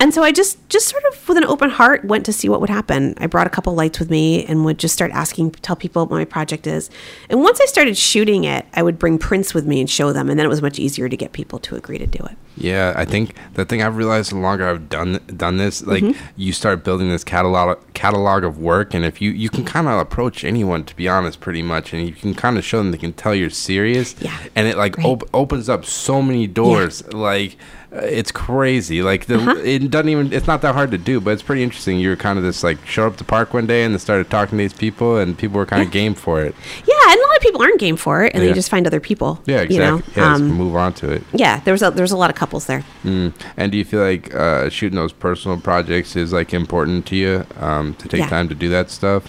And 0.00 0.14
so 0.14 0.22
I 0.22 0.32
just, 0.32 0.66
just 0.70 0.88
sort 0.88 1.02
of 1.12 1.28
with 1.28 1.36
an 1.36 1.44
open 1.44 1.68
heart, 1.70 2.04
went 2.04 2.24
to 2.26 2.32
see 2.32 2.48
what 2.48 2.60
would 2.60 2.70
happen. 2.70 3.14
I 3.18 3.26
brought 3.26 3.46
a 3.46 3.50
couple 3.50 3.74
lights 3.74 3.98
with 3.98 4.10
me 4.10 4.44
and 4.46 4.64
would 4.64 4.78
just 4.78 4.94
start 4.94 5.10
asking, 5.12 5.50
tell 5.52 5.76
people 5.76 6.06
what 6.06 6.10
my 6.16 6.24
project 6.24 6.66
is. 6.66 6.88
And 7.28 7.42
once 7.42 7.60
I 7.60 7.66
started 7.66 7.96
shooting 7.98 8.44
it, 8.44 8.64
I 8.74 8.82
would 8.82 8.98
bring 8.98 9.18
prints 9.18 9.52
with 9.52 9.66
me 9.66 9.78
and 9.78 9.88
show 9.90 10.12
them, 10.12 10.30
and 10.30 10.38
then 10.38 10.46
it 10.46 10.48
was 10.48 10.62
much 10.62 10.78
easier 10.78 11.08
to 11.08 11.16
get 11.16 11.32
people 11.32 11.58
to 11.60 11.76
agree 11.76 11.98
to 11.98 12.06
do 12.06 12.24
it. 12.24 12.36
Yeah, 12.56 12.92
I 12.96 13.04
think 13.04 13.34
the 13.54 13.64
thing 13.64 13.82
I've 13.82 13.96
realized 13.96 14.32
the 14.32 14.36
longer 14.36 14.68
I've 14.68 14.88
done 14.88 15.20
done 15.36 15.56
this, 15.56 15.82
like 15.86 16.02
Mm-hmm. 16.02 16.26
you 16.36 16.52
start 16.52 16.82
building 16.82 17.08
this 17.10 17.24
catalog 17.24 17.78
catalog 17.94 18.42
of 18.44 18.58
work, 18.58 18.92
and 18.94 19.04
if 19.04 19.20
you 19.22 19.30
you 19.30 19.48
can 19.48 19.64
kind 19.64 19.86
of 19.86 19.98
approach 19.98 20.44
anyone, 20.44 20.84
to 20.84 20.96
be 20.96 21.08
honest, 21.08 21.40
pretty 21.40 21.62
much, 21.62 21.92
and 21.92 22.06
you 22.06 22.12
can 22.14 22.34
kind 22.34 22.58
of 22.58 22.64
show 22.64 22.78
them 22.78 22.90
they 22.90 22.98
can 22.98 23.12
tell 23.12 23.34
you're 23.34 23.50
serious. 23.50 24.14
Yeah, 24.20 24.36
and 24.56 24.66
it 24.66 24.76
like 24.76 24.96
right. 24.98 25.06
op- 25.06 25.30
opens 25.32 25.68
up 25.68 25.84
so 25.84 26.20
many 26.20 26.46
doors. 26.46 27.06
Like 27.12 27.52
uh, 27.52 27.79
it's 27.92 28.30
crazy. 28.30 29.02
Like 29.02 29.26
the 29.26 29.36
Uh-huh. 29.36 29.56
it 29.64 29.90
doesn't 29.90 30.08
even 30.08 30.32
it's 30.32 30.46
not 30.46 30.62
that 30.62 30.74
hard 30.74 30.90
to 30.92 30.98
do, 30.98 31.20
but 31.20 31.30
it's 31.32 31.42
pretty 31.42 31.62
interesting. 31.62 31.98
You're 31.98 32.16
kind 32.16 32.38
of 32.38 32.44
just 32.44 32.62
like 32.62 32.78
show 32.86 33.06
up 33.06 33.14
to 33.14 33.18
the 33.18 33.24
park 33.24 33.52
one 33.52 33.66
day 33.66 33.82
and 33.84 33.92
then 33.94 33.98
started 33.98 34.30
talking 34.30 34.58
to 34.58 34.62
these 34.62 34.72
people, 34.72 35.18
and 35.18 35.36
people 35.36 35.58
were 35.58 35.66
kind 35.66 35.82
of 35.82 35.90
game 35.90 36.14
for 36.14 36.40
it. 36.40 36.54
Yeah, 36.86 36.94
and 37.10 37.18
a 37.20 37.26
lot 37.26 37.36
of 37.36 37.42
people 37.42 37.62
aren't 37.62 37.80
game 37.80 37.96
for 37.96 38.24
it, 38.24 38.32
and 38.34 38.42
Yeah. 38.42 38.50
they 38.50 38.54
just 38.54 38.70
find 38.70 38.86
other 38.86 39.00
people. 39.00 39.40
Yeah, 39.46 39.62
exactly. 39.62 39.74
You 39.76 39.82
know? 39.82 40.02
yeah, 40.16 40.34
Um, 40.34 40.48
move 40.52 40.76
on 40.76 40.92
to 40.94 41.10
it. 41.10 41.22
yeah, 41.32 41.60
there 41.64 41.72
was 41.72 41.82
a, 41.82 41.90
there 41.90 42.02
was 42.04 42.12
a 42.12 42.16
lot 42.16 42.30
of 42.30 42.36
couples 42.36 42.66
there. 42.66 42.84
Mm. 43.04 43.32
And 43.56 43.72
do 43.72 43.78
you 43.78 43.84
feel 43.84 44.00
like 44.02 44.32
uh, 44.34 44.68
shooting 44.70 44.96
those 44.96 45.12
personal 45.12 45.58
projects 45.58 46.14
is 46.16 46.32
like 46.32 46.54
important 46.54 47.06
to 47.06 47.16
you 47.16 47.44
um, 47.60 47.94
to 47.94 48.08
take 48.08 48.20
Yeah. 48.20 48.28
time 48.28 48.48
to 48.48 48.54
do 48.54 48.68
that 48.68 48.90
stuff? 48.90 49.24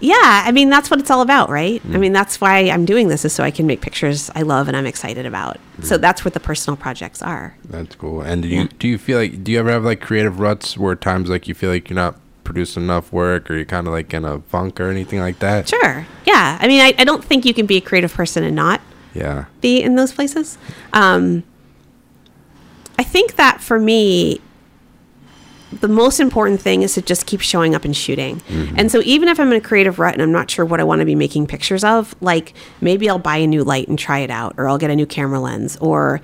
Yeah, 0.00 0.42
I 0.44 0.52
mean 0.52 0.68
that's 0.70 0.90
what 0.90 1.00
it's 1.00 1.10
all 1.10 1.22
about, 1.22 1.48
right? 1.50 1.82
Mm. 1.82 1.94
I 1.94 1.98
mean 1.98 2.12
that's 2.12 2.40
why 2.40 2.58
I'm 2.68 2.84
doing 2.84 3.08
this 3.08 3.24
is 3.24 3.32
so 3.32 3.42
I 3.44 3.50
can 3.50 3.66
make 3.66 3.80
pictures 3.80 4.30
I 4.34 4.42
love 4.42 4.68
and 4.68 4.76
I'm 4.76 4.86
excited 4.86 5.24
about. 5.26 5.58
Mm. 5.78 5.84
So 5.84 5.96
that's 5.98 6.24
what 6.24 6.34
the 6.34 6.40
personal 6.40 6.76
projects 6.76 7.22
are. 7.22 7.56
That's 7.64 7.94
cool. 7.96 8.20
And 8.20 8.42
do 8.42 8.48
Yeah. 8.48 8.62
you 8.62 8.68
do 8.68 8.88
you 8.88 8.98
feel 8.98 9.18
like 9.18 9.42
do 9.44 9.52
you 9.52 9.58
ever 9.58 9.70
have 9.70 9.84
like 9.84 10.00
creative 10.00 10.40
ruts 10.40 10.76
where 10.76 10.94
times 10.94 11.30
like 11.30 11.48
you 11.48 11.54
feel 11.54 11.70
like 11.70 11.88
you're 11.88 11.94
not 11.96 12.16
producing 12.42 12.82
enough 12.82 13.10
work 13.12 13.50
or 13.50 13.54
you're 13.56 13.64
kind 13.64 13.86
of 13.86 13.92
like 13.94 14.12
in 14.12 14.24
a 14.24 14.40
funk 14.40 14.78
or 14.80 14.90
anything 14.90 15.20
like 15.20 15.38
that? 15.38 15.68
Sure. 15.68 16.06
Yeah. 16.26 16.58
I 16.60 16.66
mean 16.68 16.80
I, 16.80 16.94
I 16.98 17.04
don't 17.04 17.24
think 17.24 17.44
you 17.46 17.54
can 17.54 17.64
be 17.66 17.76
a 17.76 17.80
creative 17.80 18.12
person 18.12 18.44
and 18.44 18.54
not 18.56 18.80
Yeah. 19.14 19.46
be 19.60 19.80
in 19.82 19.94
those 19.96 20.12
places. 20.12 20.58
Um, 20.92 21.44
I 22.98 23.02
think 23.02 23.36
that 23.36 23.60
for 23.60 23.80
me, 23.80 24.40
the 25.80 25.88
most 25.88 26.20
important 26.20 26.60
thing 26.60 26.82
is 26.82 26.94
to 26.94 27.02
just 27.02 27.26
keep 27.26 27.40
showing 27.40 27.74
up 27.74 27.84
and 27.84 27.96
shooting. 27.96 28.40
Mm-hmm. 28.40 28.78
And 28.78 28.90
so 28.90 29.00
even 29.04 29.28
if 29.28 29.38
I'm 29.38 29.50
in 29.50 29.56
a 29.56 29.60
creative 29.60 29.98
rut 29.98 30.14
and 30.14 30.22
I'm 30.22 30.32
not 30.32 30.50
sure 30.50 30.64
what 30.64 30.80
I 30.80 30.84
want 30.84 31.00
to 31.00 31.04
be 31.04 31.14
making 31.14 31.46
pictures 31.46 31.84
of, 31.84 32.14
like 32.20 32.54
maybe 32.80 33.08
I'll 33.08 33.18
buy 33.18 33.36
a 33.36 33.46
new 33.46 33.64
light 33.64 33.88
and 33.88 33.98
try 33.98 34.20
it 34.20 34.30
out, 34.30 34.54
or 34.56 34.68
I'll 34.68 34.78
get 34.78 34.90
a 34.90 34.96
new 34.96 35.06
camera 35.06 35.40
lens, 35.40 35.76
or 35.78 36.20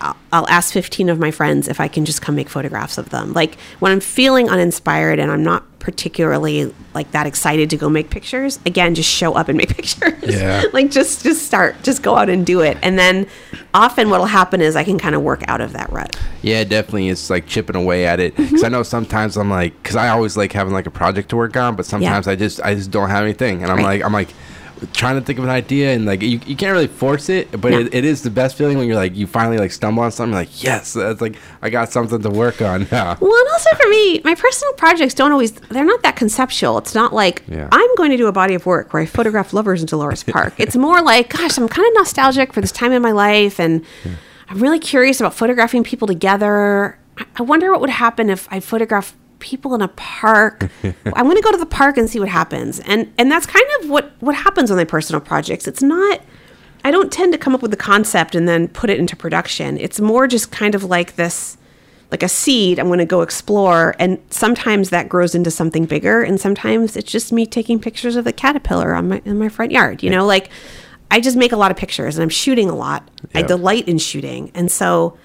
I'll, 0.00 0.46
ask 0.48 0.72
15 0.72 1.08
of 1.08 1.18
my 1.18 1.30
friends 1.30 1.68
if 1.68 1.80
I 1.80 1.88
can 1.88 2.04
just 2.04 2.22
come 2.22 2.34
make 2.36 2.48
photographs 2.48 2.98
of 2.98 3.10
them. 3.10 3.32
Like 3.32 3.58
when 3.80 3.92
I'm 3.92 4.00
feeling 4.00 4.48
uninspired 4.48 5.18
and 5.18 5.30
I'm 5.30 5.42
not 5.42 5.64
particularly 5.78 6.72
like 6.94 7.10
that 7.12 7.26
excited 7.26 7.70
to 7.70 7.76
go 7.76 7.88
make 7.88 8.10
pictures, 8.10 8.58
again, 8.66 8.94
just 8.94 9.10
show 9.10 9.34
up 9.34 9.48
and 9.48 9.56
make 9.56 9.68
pictures. 9.76 10.14
Yeah. 10.22 10.64
like 10.72 10.90
just 10.90 11.22
just 11.22 11.46
start, 11.46 11.82
just 11.82 12.02
go 12.02 12.16
out 12.16 12.28
and 12.28 12.44
do 12.46 12.60
it. 12.60 12.76
And 12.82 12.98
then 12.98 13.26
often 13.74 14.10
what'll 14.10 14.26
happen 14.26 14.60
is 14.60 14.76
I 14.76 14.84
can 14.84 14.98
kind 14.98 15.14
of 15.14 15.22
work 15.22 15.42
out 15.48 15.60
of 15.60 15.72
that 15.72 15.90
rut. 15.92 16.16
Yeah, 16.42 16.64
definitely. 16.64 17.08
It's 17.08 17.30
like 17.30 17.46
chipping 17.46 17.76
away 17.76 18.06
at 18.06 18.20
it 18.20 18.34
mm-hmm. 18.34 18.44
because 18.44 18.64
I 18.64 18.68
know 18.68 18.82
sometimes 18.82 19.36
I'm 19.36 19.50
like, 19.50 19.80
because 19.82 19.96
I 19.96 20.08
always 20.08 20.36
like 20.36 20.52
having 20.52 20.72
like 20.72 20.86
a 20.86 20.90
project 20.90 21.30
to 21.30 21.36
work 21.36 21.56
on, 21.56 21.76
but 21.76 21.86
sometimes 21.86 22.28
I 22.28 22.36
just 22.36 22.60
I 22.62 22.74
just 22.74 22.90
don't 22.90 23.10
have 23.10 23.24
anything, 23.24 23.62
and 23.62 23.70
I'm 23.70 23.78
Right. 23.78 24.00
like 24.00 24.04
I'm 24.04 24.12
like 24.12 24.28
trying 24.92 25.14
to 25.18 25.20
think 25.20 25.38
of 25.38 25.44
an 25.44 25.50
idea, 25.50 25.94
and 25.94 26.04
like 26.06 26.22
you, 26.22 26.40
you 26.46 26.54
can't 26.56 26.72
really 26.72 26.86
force 26.86 27.28
it, 27.28 27.50
but 27.60 27.70
No. 27.72 27.78
it, 27.80 27.94
it 27.94 28.04
is 28.04 28.22
the 28.22 28.30
best 28.30 28.56
feeling 28.56 28.76
when 28.78 28.86
you're 28.86 28.96
like 28.96 29.16
you 29.16 29.26
finally 29.26 29.58
like 29.58 29.72
stumble 29.72 30.02
on 30.02 30.10
something, 30.12 30.34
like 30.34 30.62
yes, 30.62 30.92
that's 30.92 31.20
like 31.20 31.36
I 31.62 31.70
got 31.70 31.90
something 31.90 32.20
to 32.22 32.30
work 32.30 32.60
on 32.62 32.86
now. 32.92 33.16
Well, 33.20 33.32
and 33.34 33.48
also 33.52 33.70
for 33.80 33.88
me, 33.88 34.20
my 34.24 34.34
personal 34.34 34.72
projects 34.74 35.14
don't 35.14 35.32
always, 35.32 35.52
they're 35.52 35.84
not 35.84 36.02
that 36.02 36.16
conceptual. 36.16 36.78
It's 36.78 36.94
not 36.94 37.12
like, 37.14 37.42
Yeah. 37.48 37.68
I'm 37.72 37.94
going 37.96 38.10
to 38.10 38.16
do 38.16 38.26
a 38.26 38.32
body 38.32 38.54
of 38.54 38.66
work 38.66 38.92
where 38.92 39.02
I 39.02 39.06
photograph 39.06 39.52
lovers 39.52 39.80
in 39.80 39.86
Dolores 39.86 40.22
Park. 40.26 40.54
it's 40.58 40.76
more 40.76 41.00
like, 41.02 41.30
gosh, 41.30 41.56
I'm 41.58 41.68
kind 41.68 41.86
of 41.88 41.94
nostalgic 41.94 42.52
for 42.52 42.60
this 42.60 42.72
time 42.72 42.92
in 42.92 43.02
my 43.02 43.12
life. 43.12 43.58
And 43.58 43.84
I'm 44.48 44.58
really 44.60 44.78
curious 44.78 45.20
about 45.20 45.34
photographing 45.34 45.82
people 45.84 46.06
together. 46.06 46.98
I- 47.18 47.24
I 47.36 47.42
wonder 47.42 47.70
what 47.72 47.80
would 47.80 47.90
happen 47.90 48.28
if 48.30 48.46
I 48.52 48.60
photograph 48.60 49.14
people 49.38 49.74
in 49.74 49.82
a 49.82 49.88
park. 49.88 50.70
I'm 50.82 51.24
going 51.24 51.36
to 51.36 51.42
go 51.42 51.52
to 51.52 51.58
the 51.58 51.66
park 51.66 51.96
and 51.96 52.08
see 52.08 52.18
what 52.18 52.28
happens. 52.28 52.80
And, 52.80 53.12
and 53.18 53.30
that's 53.30 53.46
kind 53.46 53.64
of 53.80 53.90
what, 53.90 54.12
what 54.20 54.34
happens 54.34 54.70
on 54.70 54.76
my 54.76 54.84
personal 54.84 55.20
projects. 55.20 55.66
It's 55.66 55.82
not, 55.82 56.20
I 56.84 56.90
don't 56.90 57.12
tend 57.12 57.32
to 57.32 57.38
come 57.38 57.54
up 57.54 57.62
with 57.62 57.70
the 57.70 57.76
concept 57.76 58.34
and 58.34 58.48
then 58.48 58.68
put 58.68 58.90
it 58.90 58.98
into 58.98 59.16
production. 59.16 59.78
It's 59.78 60.00
more 60.00 60.26
just 60.26 60.50
kind 60.50 60.74
of 60.74 60.84
like 60.84 61.16
this, 61.16 61.56
like 62.10 62.22
a 62.22 62.28
seed 62.28 62.78
I'm 62.78 62.86
going 62.86 62.98
to 62.98 63.04
go 63.04 63.22
explore. 63.22 63.94
And 63.98 64.18
sometimes 64.30 64.90
that 64.90 65.08
grows 65.08 65.34
into 65.34 65.50
something 65.50 65.84
bigger. 65.84 66.22
And 66.22 66.40
sometimes 66.40 66.96
it's 66.96 67.10
just 67.10 67.32
me 67.32 67.46
taking 67.46 67.80
pictures 67.80 68.16
of 68.16 68.24
the 68.24 68.32
caterpillar 68.32 68.94
on 68.94 69.08
my, 69.08 69.22
in 69.24 69.38
my 69.38 69.48
front 69.48 69.72
yard. 69.72 70.02
You 70.02 70.10
know, 70.10 70.24
like 70.24 70.50
I 71.10 71.20
just 71.20 71.36
make 71.36 71.52
a 71.52 71.56
lot 71.56 71.70
of 71.70 71.76
pictures 71.76 72.16
and 72.16 72.22
I'm 72.22 72.28
shooting 72.28 72.68
a 72.70 72.74
lot. 72.74 73.08
I 73.34 73.42
delight 73.42 73.88
in 73.88 73.98
shooting. 73.98 74.50
And 74.54 74.70
so, 74.70 75.18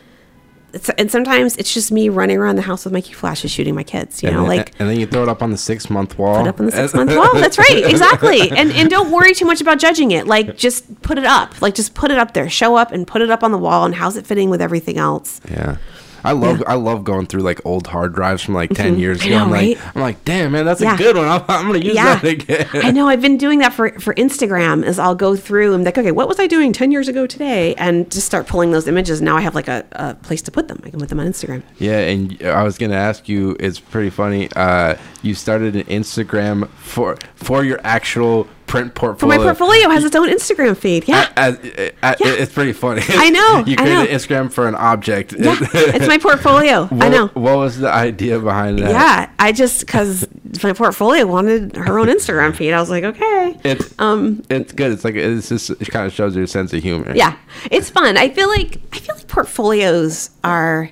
and 0.98 1.12
sometimes 1.12 1.58
it's 1.58 1.74
just 1.74 1.92
me 1.92 2.10
running 2.10 2.38
around 2.38 2.56
the 2.56 2.62
house 2.62 2.86
with 2.86 2.94
my 2.94 3.02
Q 3.02 3.16
flashes 3.16 3.52
shooting 3.52 3.76
my 3.76 3.84
kids, 3.84 4.24
you 4.24 4.32
know, 4.32 4.40
and, 4.40 4.48
like 4.48 4.74
and 4.80 4.90
then 4.90 5.00
you 5.00 5.06
throw 5.06 5.24
it 5.24 5.30
up 5.30 5.42
on 5.42 5.52
the 5.52 5.58
six 5.58 5.90
month 5.90 6.18
wall. 6.18 6.38
put 6.38 6.48
up 6.48 6.60
on 6.60 6.68
the 6.68 6.72
six 6.72 6.94
month 6.94 7.16
wall. 7.16 7.34
That's 7.34 7.58
right, 7.58 7.84
exactly. 7.86 8.50
And 8.52 8.72
and 8.72 8.90
don't 8.90 9.12
worry 9.12 9.34
too 9.34 9.46
much 9.46 9.62
about 9.62 9.80
judging 9.80 10.12
it. 10.12 10.28
Like 10.28 10.58
just 10.58 11.02
put 11.02 11.18
it 11.18 11.26
up. 11.26 11.62
Like 11.62 11.76
just 11.76 11.94
put 11.94 12.12
it 12.12 12.18
up 12.18 12.34
there. 12.34 12.50
Show 12.50 12.76
up 12.76 12.92
and 12.92 13.06
put 13.08 13.22
it 13.22 13.30
up 13.30 13.44
on 13.44 13.52
the 13.52 13.58
wall. 13.58 13.86
And 13.86 13.96
how's 13.96 14.16
it 14.16 14.26
fitting 14.26 14.50
with 14.50 14.62
everything 14.62 14.98
else? 14.98 15.42
Yeah. 15.50 15.78
I 16.24 16.34
love 16.34 16.64
I 16.68 16.76
love 16.76 17.04
going 17.04 17.26
through 17.28 17.42
like 17.42 17.60
old 17.66 17.88
hard 17.88 18.14
drives 18.14 18.42
from 18.44 18.54
like 18.54 18.70
10 18.72 19.00
years 19.00 19.22
ago. 19.22 19.30
know, 19.32 19.44
I'm 19.46 19.52
like? 19.52 19.96
I'm 19.96 20.02
like, 20.02 20.24
"Damn, 20.26 20.52
man, 20.52 20.66
that's 20.66 20.82
Yeah. 20.82 20.96
a 20.96 20.98
good 20.98 21.16
one. 21.16 21.28
I'm, 21.28 21.44
I'm 21.48 21.68
going 21.68 21.82
to 21.82 21.86
use 21.86 21.96
yeah, 21.96 22.16
that 22.16 22.24
again." 22.24 22.68
I 22.74 22.92
know. 22.92 23.08
I've 23.08 23.22
been 23.22 23.38
doing 23.38 23.60
that 23.60 23.74
for 23.74 23.90
for 24.00 24.14
Instagram. 24.16 24.84
Is 24.86 25.00
I'll 25.00 25.16
go 25.16 25.36
through 25.36 25.74
and 25.74 25.82
be 25.84 25.86
like, 25.86 25.98
okay, 25.98 26.12
what 26.12 26.28
was 26.28 26.40
I 26.40 26.48
doing 26.48 26.74
ten 26.74 26.92
years 26.92 27.08
ago 27.08 27.26
today, 27.28 27.76
and 27.76 28.10
just 28.12 28.26
start 28.28 28.48
pulling 28.48 28.72
those 28.72 28.88
images. 28.88 29.22
Now 29.22 29.38
I 29.38 29.42
have 29.42 29.56
like 29.56 29.68
a, 29.68 29.86
a 29.94 30.16
place 30.16 30.42
to 30.44 30.52
put 30.52 30.68
them. 30.68 30.80
I 30.84 30.90
can 30.90 31.00
put 31.00 31.10
them 31.10 31.20
on 31.20 31.28
Instagram. 31.28 31.64
Yeah, 31.80 32.00
and 32.00 32.42
I 32.44 32.64
was 32.64 32.78
gonna 32.78 32.96
ask 32.96 33.28
you. 33.28 33.56
It's 33.60 33.80
pretty 33.80 34.10
funny. 34.10 34.50
Uh, 34.56 34.96
you 35.22 35.34
started 35.36 35.76
an 35.76 35.84
Instagram 35.84 36.70
for 36.70 37.18
for 37.36 37.64
your 37.64 37.80
actual 37.84 38.48
print 38.72 38.98
For 38.98 39.26
my 39.28 39.38
portfolio 39.38 39.90
has 39.90 40.06
its 40.06 40.16
own 40.16 40.30
Instagram 40.30 40.78
feed. 40.78 41.08
Yeah. 41.08 41.30
As- 41.36 41.60
as- 42.02 42.16
It's 42.22 42.54
pretty 42.54 42.72
funny. 42.74 43.02
I 43.10 43.30
know, 43.30 43.64
you 43.68 43.76
created 43.76 44.10
Instagram 44.10 44.52
for 44.52 44.68
an 44.68 44.76
object. 44.76 45.34
yeah, 45.38 45.58
it's 45.62 46.08
my 46.08 46.18
portfolio. 46.18 46.88
I 46.92 47.10
know. 47.16 47.28
What 47.28 47.58
was 47.58 47.78
the 47.80 47.90
idea 47.92 48.40
behind 48.40 48.80
that? 48.80 48.90
Yeah, 48.92 49.30
I 49.40 49.52
just 49.52 49.82
because 49.82 50.26
my 50.64 50.72
portfolio 50.74 51.26
wanted 51.26 51.76
her 51.76 52.00
own 52.00 52.08
Instagram 52.08 52.56
feed. 52.56 52.72
I 52.72 52.80
was 52.80 52.90
like, 52.90 53.04
okay. 53.04 53.60
It's 53.66 53.94
um, 54.00 54.42
it's 54.50 54.72
good. 54.72 54.92
It's 54.94 55.04
like 55.04 55.16
it's 55.16 55.50
just 55.50 55.70
it 55.70 55.90
kind 55.90 56.06
of 56.06 56.14
shows 56.14 56.36
your 56.36 56.48
sense 56.48 56.72
of 56.74 56.82
humor. 56.82 57.14
Yeah, 57.16 57.36
it's 57.70 57.90
fun. 57.90 58.16
I 58.18 58.30
feel 58.30 58.48
like 58.48 58.80
I 58.94 58.98
feel 59.00 59.16
like 59.16 59.28
portfolios 59.28 60.30
are. 60.44 60.90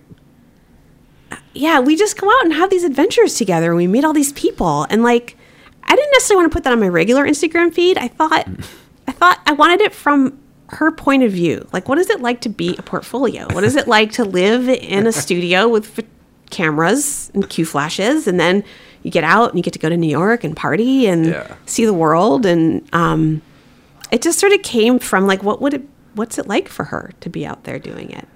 Yeah, 1.54 1.80
we 1.80 1.96
just 1.96 2.18
go 2.20 2.28
out 2.30 2.44
and 2.44 2.54
have 2.54 2.70
these 2.70 2.84
adventures 2.84 3.36
together. 3.36 3.74
We 3.76 3.88
meet 3.88 4.04
all 4.06 4.14
these 4.14 4.34
people, 4.34 4.86
and 4.90 5.04
like, 5.04 5.36
I 5.90 5.96
didn't 5.96 6.12
necessarily 6.12 6.44
want 6.44 6.52
to 6.52 6.56
put 6.56 6.64
that 6.66 6.74
on 6.74 6.80
my 6.80 6.88
regular 6.88 7.26
Instagram 7.26 7.74
feed. 7.74 7.98
I 7.98 8.08
thought, 8.08 8.48
I 9.08 9.12
thought 9.12 9.40
I 9.46 9.54
wanted 9.54 9.82
it 9.82 9.94
from 9.94 10.40
her 10.68 10.92
point 10.92 11.24
of 11.24 11.32
view. 11.32 11.68
Like, 11.74 11.90
what 11.90 11.98
is 11.98 12.10
it 12.12 12.22
like 12.22 12.42
to 12.42 12.50
be 12.50 12.76
a 12.78 12.82
portfolio? 12.84 13.48
What 13.54 13.64
is 13.64 13.76
it 13.76 13.88
like 13.88 14.12
to 14.14 14.24
live 14.24 14.70
in 14.70 15.08
a 15.08 15.12
studio 15.12 15.68
with 15.68 15.98
f- 16.00 16.06
cameras 16.52 17.32
and 17.34 17.50
Q 17.50 17.66
flashes, 17.66 18.28
and 18.28 18.40
then 18.40 18.64
you 19.04 19.12
get 19.12 19.24
out 19.24 19.50
and 19.50 19.58
you 19.58 19.64
get 19.64 19.74
to 19.74 19.80
go 19.80 19.90
to 19.90 19.98
New 19.98 20.10
York 20.10 20.44
and 20.44 20.56
party 20.56 21.08
and 21.08 21.26
Yeah. 21.28 21.56
see 21.66 21.86
the 21.86 21.94
world 21.94 22.46
and 22.46 22.88
um, 22.94 23.42
it 24.12 24.22
just 24.22 24.40
sort 24.40 24.52
of 24.54 24.62
came 24.62 25.00
from 25.00 25.26
like 25.26 25.42
what 25.42 25.62
would 25.62 25.74
it 25.74 25.84
what's 26.16 26.38
it 26.38 26.48
like 26.48 26.68
for 26.68 26.86
her 26.86 27.12
to 27.22 27.30
be 27.30 27.46
out 27.46 27.64
there 27.64 27.80
doing 27.80 28.10
it 28.10 28.28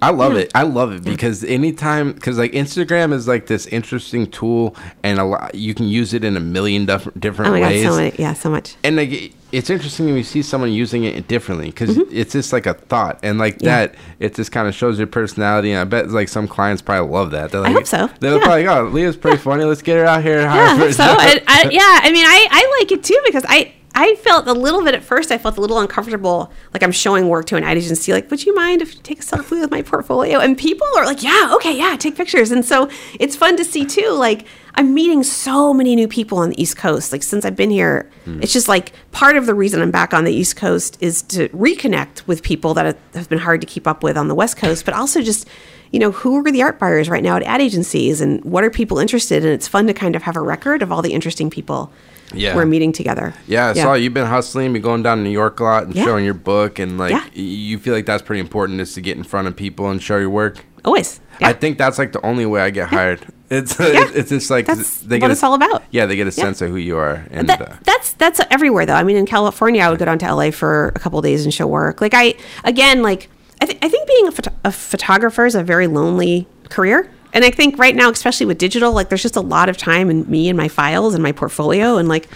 I 0.00 0.10
love 0.10 0.36
it. 0.36 0.50
I 0.54 0.62
love 0.62 0.92
it 0.92 1.04
because 1.04 1.42
anytime, 1.44 2.12
because 2.12 2.38
like 2.38 2.52
Instagram 2.52 3.12
is 3.12 3.26
like 3.28 3.46
this 3.46 3.66
interesting 3.66 4.30
tool, 4.30 4.76
and 5.02 5.18
a 5.18 5.24
lot 5.24 5.54
you 5.54 5.74
can 5.74 5.86
use 5.88 6.14
it 6.14 6.24
in 6.24 6.36
a 6.36 6.40
million 6.40 6.86
dif- 6.86 7.08
different 7.18 7.50
oh 7.50 7.54
my 7.54 7.60
ways. 7.62 7.84
god 7.84 8.12
so 8.12 8.22
yeah 8.22 8.32
so 8.32 8.50
much 8.50 8.76
and 8.84 8.96
like 8.96 9.32
it's 9.50 9.70
interesting 9.70 10.04
when 10.06 10.14
you 10.16 10.22
see 10.22 10.42
someone 10.42 10.70
using 10.70 11.04
it 11.04 11.26
differently 11.26 11.66
because 11.66 11.96
it's 12.12 12.32
just 12.32 12.52
like 12.52 12.66
a 12.66 12.74
thought 12.74 13.18
and 13.22 13.38
like 13.38 13.54
Mm-hmm. 13.56 13.64
Yeah. 13.66 13.86
that 13.86 13.94
it 14.20 14.34
just 14.34 14.52
kind 14.52 14.68
of 14.68 14.74
shows 14.74 14.98
your 14.98 15.06
personality 15.06 15.70
and 15.72 15.80
i 15.80 15.84
bet 15.84 16.10
like 16.10 16.28
some 16.28 16.46
clients 16.46 16.82
probably 16.82 17.10
love 17.10 17.30
that 17.30 17.50
they're 17.50 17.62
like 17.62 17.72
hope 17.72 17.86
so. 17.86 18.08
they're 18.20 18.36
Yeah. 18.36 18.42
probably 18.44 18.66
like 18.66 18.76
oh 18.78 18.84
leah's 18.88 19.16
pretty 19.16 19.38
funny 19.48 19.64
let's 19.64 19.80
get 19.82 19.96
her 19.96 20.04
out 20.04 20.22
here 20.22 20.42
yeah 20.42 20.76
I 20.78 20.90
so 20.90 21.02
and 21.02 21.42
I, 21.48 21.62
yeah 21.72 22.00
i 22.02 22.10
mean 22.12 22.26
I, 22.26 22.46
I 22.50 22.76
like 22.80 22.92
it 22.92 23.02
too 23.02 23.18
because 23.24 23.44
i 23.48 23.72
i 23.98 24.14
felt 24.16 24.46
a 24.46 24.52
little 24.52 24.82
bit 24.84 24.94
at 24.94 25.02
first 25.02 25.32
i 25.32 25.38
felt 25.38 25.56
a 25.58 25.60
little 25.60 25.80
uncomfortable 25.80 26.52
like 26.72 26.82
i'm 26.84 26.92
showing 26.92 27.28
work 27.28 27.44
to 27.46 27.56
an 27.56 27.64
ad 27.64 27.76
agency 27.76 28.12
like 28.12 28.30
would 28.30 28.44
you 28.46 28.54
mind 28.54 28.80
if 28.80 28.94
you 28.94 29.00
take 29.02 29.18
a 29.18 29.22
selfie 29.22 29.60
with 29.60 29.70
my 29.70 29.82
portfolio? 29.82 30.38
And 30.38 30.56
people 30.56 30.86
are 30.96 31.04
like 31.04 31.22
yeah 31.22 31.52
okay 31.56 31.76
yeah 31.76 31.96
take 31.96 32.14
pictures. 32.16 32.50
And 32.50 32.64
so 32.64 32.88
it's 33.18 33.34
fun 33.36 33.56
to 33.56 33.64
see 33.64 33.84
too 33.84 34.10
like 34.10 34.46
i'm 34.76 34.94
meeting 34.94 35.22
so 35.24 35.74
many 35.74 35.96
new 35.96 36.06
people 36.06 36.38
on 36.38 36.50
the 36.50 36.62
east 36.62 36.76
coast 36.76 37.10
like 37.12 37.22
since 37.22 37.44
i've 37.44 37.56
been 37.56 37.70
here. 37.70 38.08
Hmm. 38.24 38.42
It's 38.42 38.52
just 38.52 38.68
like 38.68 38.92
part 39.10 39.36
of 39.36 39.46
the 39.46 39.54
reason 39.54 39.82
i'm 39.82 39.90
back 39.90 40.14
on 40.14 40.24
the 40.24 40.32
east 40.32 40.54
coast 40.56 40.96
is 41.00 41.22
to 41.34 41.48
reconnect 41.48 42.26
with 42.28 42.42
people 42.42 42.74
that 42.74 42.86
have- 42.86 42.98
have 43.14 43.28
been 43.28 43.40
hard 43.48 43.60
to 43.62 43.66
keep 43.66 43.86
up 43.86 44.02
with 44.02 44.16
on 44.16 44.28
the 44.28 44.34
west 44.34 44.56
coast 44.56 44.84
but 44.84 44.94
also 44.94 45.20
just 45.22 45.48
you 45.90 45.98
know, 45.98 46.12
who 46.12 46.36
are 46.36 46.52
the 46.52 46.62
art 46.62 46.78
buyers 46.78 47.08
right 47.08 47.22
now 47.22 47.36
at 47.36 47.42
ad 47.44 47.62
agencies 47.62 48.20
and 48.20 48.44
what 48.44 48.62
are 48.62 48.68
people 48.68 48.98
interested 48.98 49.42
in? 49.42 49.50
It's 49.52 49.66
fun 49.66 49.86
to 49.86 49.94
kind 49.94 50.14
of 50.14 50.22
have 50.24 50.36
a 50.36 50.40
record 50.42 50.82
of 50.82 50.92
all 50.92 51.00
the 51.00 51.14
interesting 51.14 51.48
people 51.48 51.90
Yeah. 52.32 52.54
we're 52.54 52.66
meeting 52.66 52.92
together. 52.92 53.32
yeah, 53.46 53.68
I 53.68 53.72
saw 53.72 53.94
you've 53.94 54.14
been 54.14 54.26
hustling, 54.26 54.72
been 54.72 54.82
going 54.82 55.02
down 55.02 55.18
to 55.18 55.24
New 55.24 55.30
York 55.30 55.60
a 55.60 55.64
lot 55.64 55.84
and 55.84 55.94
Yeah. 55.94 56.04
showing 56.04 56.24
your 56.24 56.34
book, 56.34 56.78
and 56.78 56.98
like 56.98 57.10
Yeah. 57.12 57.24
you 57.34 57.78
feel 57.78 57.94
like 57.94 58.06
that's 58.06 58.22
pretty 58.22 58.40
important 58.40 58.80
is 58.80 58.92
to 58.94 59.00
get 59.00 59.16
in 59.16 59.24
front 59.24 59.48
of 59.48 59.56
people 59.56 59.88
and 59.90 60.02
show 60.02 60.18
your 60.18 60.30
work. 60.30 60.64
Always. 60.84 61.20
Yeah. 61.40 61.48
I 61.48 61.52
think 61.54 61.78
that's 61.78 61.98
like 61.98 62.12
the 62.12 62.24
only 62.24 62.44
way 62.46 62.60
I 62.60 62.70
get 62.70 62.88
hired. 62.88 63.20
It's 63.50 63.80
Yeah. 63.80 64.04
it's 64.14 64.28
just 64.28 64.50
like 64.50 64.66
That's 64.66 65.00
they 65.00 65.16
what 65.16 65.20
get 65.22 65.30
a- 65.30 65.32
it's 65.32 65.42
all 65.42 65.54
about. 65.54 65.82
Yeah, 65.90 66.04
they 66.04 66.16
get 66.16 66.26
a 66.26 66.36
Yeah. 66.36 66.44
sense 66.44 66.60
of 66.60 66.68
who 66.68 66.76
you 66.76 66.98
are, 66.98 67.24
and 67.30 67.48
that, 67.48 67.62
uh, 67.62 67.66
that's 67.82 68.12
that's 68.12 68.40
everywhere 68.50 68.84
though. 68.84 68.92
I 68.92 69.02
mean, 69.04 69.16
in 69.16 69.24
California, 69.24 69.80
I 69.82 69.88
would 69.88 69.98
go 69.98 70.04
down 70.04 70.18
to 70.18 70.26
LA 70.26 70.50
for 70.50 70.92
a 70.94 70.98
couple 70.98 71.18
of 71.18 71.24
days 71.24 71.44
and 71.44 71.54
show 71.54 71.66
work. 71.66 72.02
Like 72.02 72.12
I, 72.12 72.34
again, 72.64 73.00
like 73.02 73.30
I, 73.62 73.64
th- 73.64 73.78
I 73.80 73.88
think 73.88 74.06
being 74.06 74.28
a, 74.28 74.32
phot- 74.32 74.52
a 74.64 74.70
photographer 74.70 75.46
is 75.46 75.54
a 75.54 75.62
very 75.62 75.86
lonely 75.86 76.46
career. 76.68 77.08
And 77.32 77.44
I 77.44 77.50
think 77.50 77.78
right 77.78 77.94
now, 77.94 78.10
especially 78.10 78.46
with 78.46 78.58
digital, 78.58 78.92
like 78.92 79.08
there's 79.08 79.22
just 79.22 79.36
a 79.36 79.40
lot 79.40 79.68
of 79.68 79.76
time 79.76 80.10
in 80.10 80.28
me 80.30 80.48
and 80.48 80.56
my 80.56 80.68
files 80.68 81.14
and 81.14 81.22
my 81.22 81.32
portfolio. 81.32 81.96
And 81.98 82.08
like, 82.08 82.28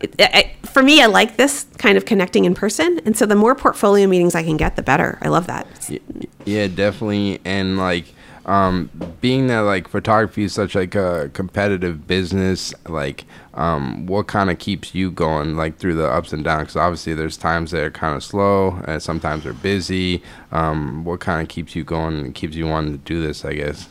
it, 0.00 0.14
I, 0.20 0.54
for 0.64 0.82
me, 0.82 1.02
I 1.02 1.06
like 1.06 1.36
this 1.36 1.66
kind 1.78 1.96
of 1.98 2.04
connecting 2.04 2.44
in 2.44 2.54
person. 2.54 3.00
And 3.04 3.16
so 3.16 3.26
the 3.26 3.34
more 3.34 3.54
portfolio 3.54 4.06
meetings 4.06 4.34
I 4.34 4.42
can 4.44 4.56
get, 4.56 4.76
the 4.76 4.82
better. 4.82 5.18
I 5.22 5.28
love 5.28 5.46
that. 5.48 5.66
Y- 5.90 5.98
Yeah, 6.44 6.68
definitely. 6.68 7.40
And 7.44 7.78
like, 7.78 8.06
um, 8.46 8.90
being 9.20 9.46
that 9.48 9.60
like 9.60 9.86
photography 9.88 10.44
is 10.44 10.52
such 10.52 10.74
like 10.74 10.94
a 10.94 11.30
competitive 11.32 12.06
business, 12.08 12.74
like, 12.88 13.24
um, 13.54 14.06
what 14.06 14.26
kind 14.26 14.50
of 14.50 14.58
keeps 14.58 14.94
you 14.94 15.10
going 15.10 15.56
like 15.56 15.78
through 15.78 15.94
the 15.94 16.08
ups 16.08 16.32
and 16.32 16.42
downs? 16.42 16.62
Because 16.62 16.76
obviously 16.76 17.14
there's 17.14 17.36
times 17.36 17.70
that 17.70 17.82
are 17.82 17.90
kind 17.90 18.16
of 18.16 18.24
slow, 18.24 18.80
and 18.86 19.00
sometimes 19.02 19.44
they're 19.44 19.52
busy. 19.52 20.22
Um, 20.50 21.04
what 21.04 21.20
kind 21.20 21.40
of 21.42 21.48
keeps 21.48 21.76
you 21.76 21.84
going 21.84 22.18
and 22.18 22.34
keeps 22.34 22.56
you 22.56 22.66
wanting 22.66 22.92
to 22.92 22.98
do 22.98 23.20
this? 23.22 23.44
I 23.44 23.54
guess. 23.54 23.88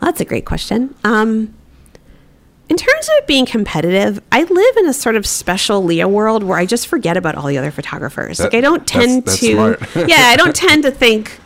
That's 0.00 0.20
a 0.20 0.24
great 0.24 0.44
question. 0.46 0.94
Um, 1.04 1.54
in 2.68 2.76
terms 2.76 3.10
of 3.18 3.26
being 3.26 3.46
competitive, 3.46 4.22
I 4.30 4.44
live 4.44 4.76
in 4.76 4.86
a 4.86 4.92
sort 4.92 5.16
of 5.16 5.26
special 5.26 5.82
Leah 5.82 6.08
world 6.08 6.44
where 6.44 6.56
I 6.56 6.66
just 6.66 6.86
forget 6.86 7.16
about 7.16 7.34
all 7.34 7.46
the 7.48 7.58
other 7.58 7.72
photographers. 7.72 8.38
That- 8.38 8.44
like 8.44 8.54
I 8.54 8.60
don't 8.60 8.86
tend 8.86 9.24
that's 9.24 9.40
to, 9.40 9.52
smart. 9.52 9.80
yeah, 10.08 10.28
I 10.28 10.36
don't 10.36 10.54
tend 10.66 10.84
to 10.84 10.90
think 10.90 11.38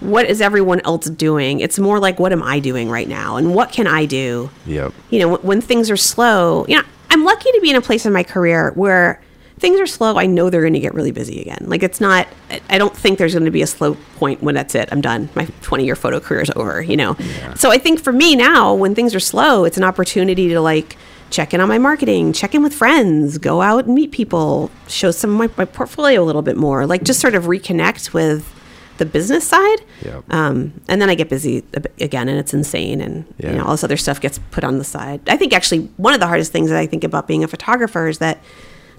what 0.00 0.26
is 0.26 0.40
everyone 0.40 0.80
else 0.80 1.08
doing. 1.08 1.60
It's 1.60 1.78
more 1.78 2.00
like 2.00 2.18
what 2.18 2.32
am 2.32 2.42
I 2.42 2.58
doing 2.58 2.90
right 2.90 3.06
now, 3.08 3.36
and 3.36 3.54
what 3.54 3.70
can 3.70 3.86
I 3.86 4.06
do? 4.06 4.50
Yep. 4.66 4.92
you 5.10 5.20
know, 5.20 5.36
when 5.36 5.60
things 5.60 5.88
are 5.90 5.96
slow, 5.96 6.66
you 6.66 6.76
know, 6.76 6.82
I'm 7.10 7.24
lucky 7.24 7.52
to 7.52 7.60
be 7.62 7.70
in 7.70 7.76
a 7.76 7.80
place 7.80 8.04
in 8.04 8.12
my 8.12 8.24
career 8.24 8.72
where 8.74 9.22
things 9.62 9.80
are 9.80 9.86
slow, 9.86 10.18
I 10.18 10.26
know 10.26 10.50
they're 10.50 10.60
going 10.60 10.74
to 10.74 10.80
get 10.80 10.92
really 10.92 11.12
busy 11.12 11.40
again. 11.40 11.64
Like 11.66 11.82
it's 11.82 12.00
not. 12.00 12.28
I 12.68 12.76
don't 12.76 12.94
think 12.94 13.18
there's 13.18 13.32
going 13.32 13.46
to 13.46 13.50
be 13.50 13.62
a 13.62 13.66
slow 13.66 13.94
point 14.16 14.42
when 14.42 14.54
that's 14.54 14.74
it. 14.74 14.90
I'm 14.92 15.00
done. 15.00 15.30
My 15.34 15.46
20 15.62 15.86
year 15.86 15.96
photo 15.96 16.20
career 16.20 16.42
is 16.42 16.50
over. 16.54 16.82
You 16.82 16.98
know. 16.98 17.16
So 17.56 17.70
I 17.70 17.78
think 17.78 17.98
for 18.00 18.12
me 18.12 18.36
now, 18.36 18.74
when 18.74 18.94
things 18.94 19.14
are 19.14 19.20
slow, 19.20 19.64
it's 19.64 19.78
an 19.78 19.84
opportunity 19.84 20.48
to 20.50 20.60
like 20.60 20.98
check 21.30 21.54
in 21.54 21.60
on 21.62 21.68
my 21.68 21.78
marketing, 21.78 22.34
check 22.34 22.54
in 22.54 22.62
with 22.62 22.74
friends, 22.74 23.38
go 23.38 23.62
out 23.62 23.86
and 23.86 23.94
meet 23.94 24.12
people, 24.12 24.70
show 24.86 25.10
some 25.10 25.30
of 25.30 25.38
my, 25.38 25.48
my 25.56 25.64
portfolio 25.64 26.22
a 26.22 26.26
little 26.26 26.42
bit 26.42 26.58
more, 26.58 26.84
like 26.86 27.02
just 27.04 27.20
sort 27.20 27.34
of 27.34 27.44
reconnect 27.44 28.12
with 28.12 28.54
the 28.98 29.06
business 29.06 29.48
side. 29.48 29.78
Yep. 30.04 30.24
Um, 30.30 30.74
and 30.88 31.00
then 31.00 31.08
I 31.08 31.14
get 31.14 31.30
busy 31.30 31.64
again, 31.98 32.28
and 32.28 32.38
it's 32.38 32.52
insane, 32.52 33.00
and 33.00 33.24
Yeah. 33.38 33.52
you 33.52 33.56
know 33.56 33.64
all 33.64 33.70
this 33.70 33.82
other 33.82 33.96
stuff 33.96 34.20
gets 34.20 34.38
put 34.50 34.62
on 34.62 34.76
the 34.76 34.84
side. 34.84 35.20
I 35.26 35.38
think 35.38 35.54
actually 35.54 35.88
one 35.96 36.12
of 36.12 36.20
the 36.20 36.26
hardest 36.26 36.52
things 36.52 36.68
that 36.68 36.78
I 36.78 36.86
think 36.86 37.02
about 37.02 37.26
being 37.26 37.42
a 37.42 37.48
photographer 37.48 38.08
is 38.08 38.18
that 38.18 38.38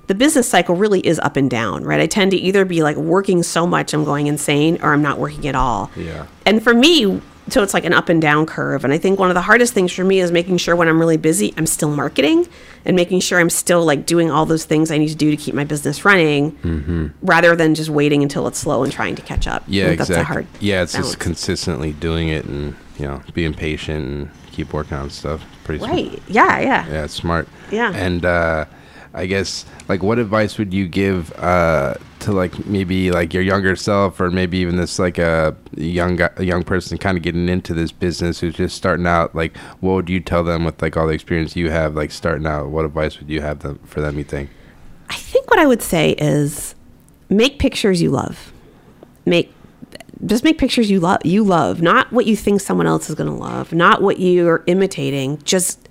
the 0.08 0.16
business 0.16 0.50
cycle 0.50 0.76
really 0.76 1.06
is 1.06 1.20
up 1.20 1.38
and 1.38 1.50
down, 1.50 1.84
right? 1.84 2.00
I 2.00 2.08
tend 2.08 2.32
to 2.32 2.38
either 2.38 2.66
be 2.66 2.84
like 2.84 2.98
working 2.98 3.44
so 3.44 3.66
much 3.66 3.94
I'm 3.94 4.04
going 4.04 4.28
insane, 4.28 4.80
or 4.82 4.94
I'm 4.94 5.02
not 5.02 5.20
working 5.20 5.48
at 5.48 5.56
all. 5.56 5.90
Yeah. 5.96 6.28
And 6.46 6.62
for 6.62 6.74
me, 6.74 7.22
so 7.50 7.62
it's 7.62 7.74
like 7.74 7.86
an 7.86 7.94
up 7.94 8.10
and 8.10 8.22
down 8.22 8.46
curve. 8.46 8.84
And 8.84 8.94
I 8.94 8.98
think 8.98 9.20
one 9.20 9.30
of 9.30 9.36
the 9.36 9.42
hardest 9.42 9.74
things 9.74 9.92
for 9.92 10.04
me 10.04 10.20
is 10.20 10.32
making 10.32 10.58
sure 10.58 10.76
when 10.76 10.88
I'm 10.88 11.00
really 11.00 11.18
busy, 11.18 11.54
I'm 11.58 11.66
still 11.66 11.90
marketing 11.90 12.48
and 12.86 12.96
making 12.96 13.20
sure 13.20 13.40
I'm 13.40 13.50
still 13.50 13.84
like 13.86 14.06
doing 14.06 14.32
all 14.32 14.46
those 14.46 14.66
things 14.66 14.92
I 14.92 14.98
need 14.98 15.10
to 15.10 15.16
do 15.16 15.30
to 15.30 15.38
keep 15.38 15.54
my 15.54 15.64
business 15.64 16.06
running 16.06 17.14
rather 17.22 17.56
than 17.56 17.76
just 17.76 17.90
waiting 17.90 18.24
until 18.24 18.48
it's 18.48 18.60
slow 18.60 18.84
and 18.84 18.92
trying 18.92 19.16
to 19.16 19.22
catch 19.22 19.48
up. 19.48 19.64
Yeah, 19.68 19.88
exactly. 19.88 20.16
That's 20.16 20.22
a 20.22 20.34
hard 20.34 20.48
yeah, 20.60 20.84
it's 20.84 20.94
balance. 20.94 21.10
just 21.10 21.20
consistently 21.20 21.92
doing 21.94 22.30
it 22.30 22.46
and 22.46 22.76
you 22.98 23.08
know 23.08 23.22
being 23.34 23.54
patient 23.54 24.06
and 24.06 24.30
keep 24.52 24.74
working 24.74 24.98
on 24.98 25.10
stuff. 25.10 25.44
Pretty 25.66 25.80
smart. 25.80 25.94
Right. 25.94 26.22
Yeah, 26.28 26.60
yeah. 26.60 26.88
Yeah, 26.88 27.04
it's 27.06 27.14
smart. 27.14 27.48
Yeah. 27.72 27.92
And 27.94 28.24
uh, 28.24 28.66
I 29.14 29.28
guess 29.28 29.66
like 29.88 30.02
what 30.02 30.18
advice 30.18 30.58
would 30.58 30.74
you 30.74 30.88
give 30.88 31.32
uh, 31.38 31.96
to 32.22 32.32
like 32.32 32.66
maybe 32.66 33.12
like 33.12 33.34
your 33.34 33.44
younger 33.44 33.76
self 33.76 34.20
or 34.20 34.32
maybe 34.32 34.58
even 34.58 34.76
this 34.76 34.98
like 34.98 35.20
a 35.20 35.56
young 35.76 36.20
a 36.22 36.44
young 36.44 36.64
person 36.64 36.98
kind 36.98 37.18
of 37.18 37.24
getting 37.24 37.48
into 37.48 37.74
this 37.74 37.92
business 37.92 38.40
who's 38.40 38.56
just 38.56 38.76
starting 38.76 39.06
out? 39.06 39.36
Like, 39.36 39.56
what 39.82 39.94
would 39.94 40.10
you 40.10 40.20
tell 40.20 40.44
them 40.44 40.66
with 40.66 40.82
like 40.82 40.98
all 40.98 41.06
the 41.06 41.14
experience 41.14 41.56
you 41.56 41.70
have 41.70 41.96
like 41.96 42.12
starting 42.12 42.48
out? 42.48 42.70
What 42.70 42.86
advice 42.86 43.20
would 43.20 43.30
you 43.30 43.42
have 43.42 43.60
them 43.60 43.80
for 43.86 44.02
them? 44.02 44.18
You 44.18 44.24
think? 44.24 44.50
I 45.10 45.16
think 45.16 45.50
what 45.50 45.60
I 45.60 45.68
would 45.68 45.84
say 45.84 46.12
is 46.12 46.74
make 47.30 47.60
pictures 47.60 48.02
you 48.02 48.10
love. 48.10 48.52
Make 49.26 49.54
just 50.26 50.44
make 50.44 50.58
pictures 50.58 50.90
you 50.90 51.00
love 51.00 51.20
you 51.24 51.44
love, 51.44 51.82
not 51.82 52.12
what 52.12 52.26
you 52.26 52.36
think 52.36 52.62
someone 52.62 52.88
else 52.88 53.10
is 53.10 53.16
going 53.16 53.30
to 53.30 53.36
love, 53.36 53.74
not 53.74 54.02
what 54.02 54.20
you're 54.20 54.64
imitating. 54.66 55.38
Just 55.44 55.83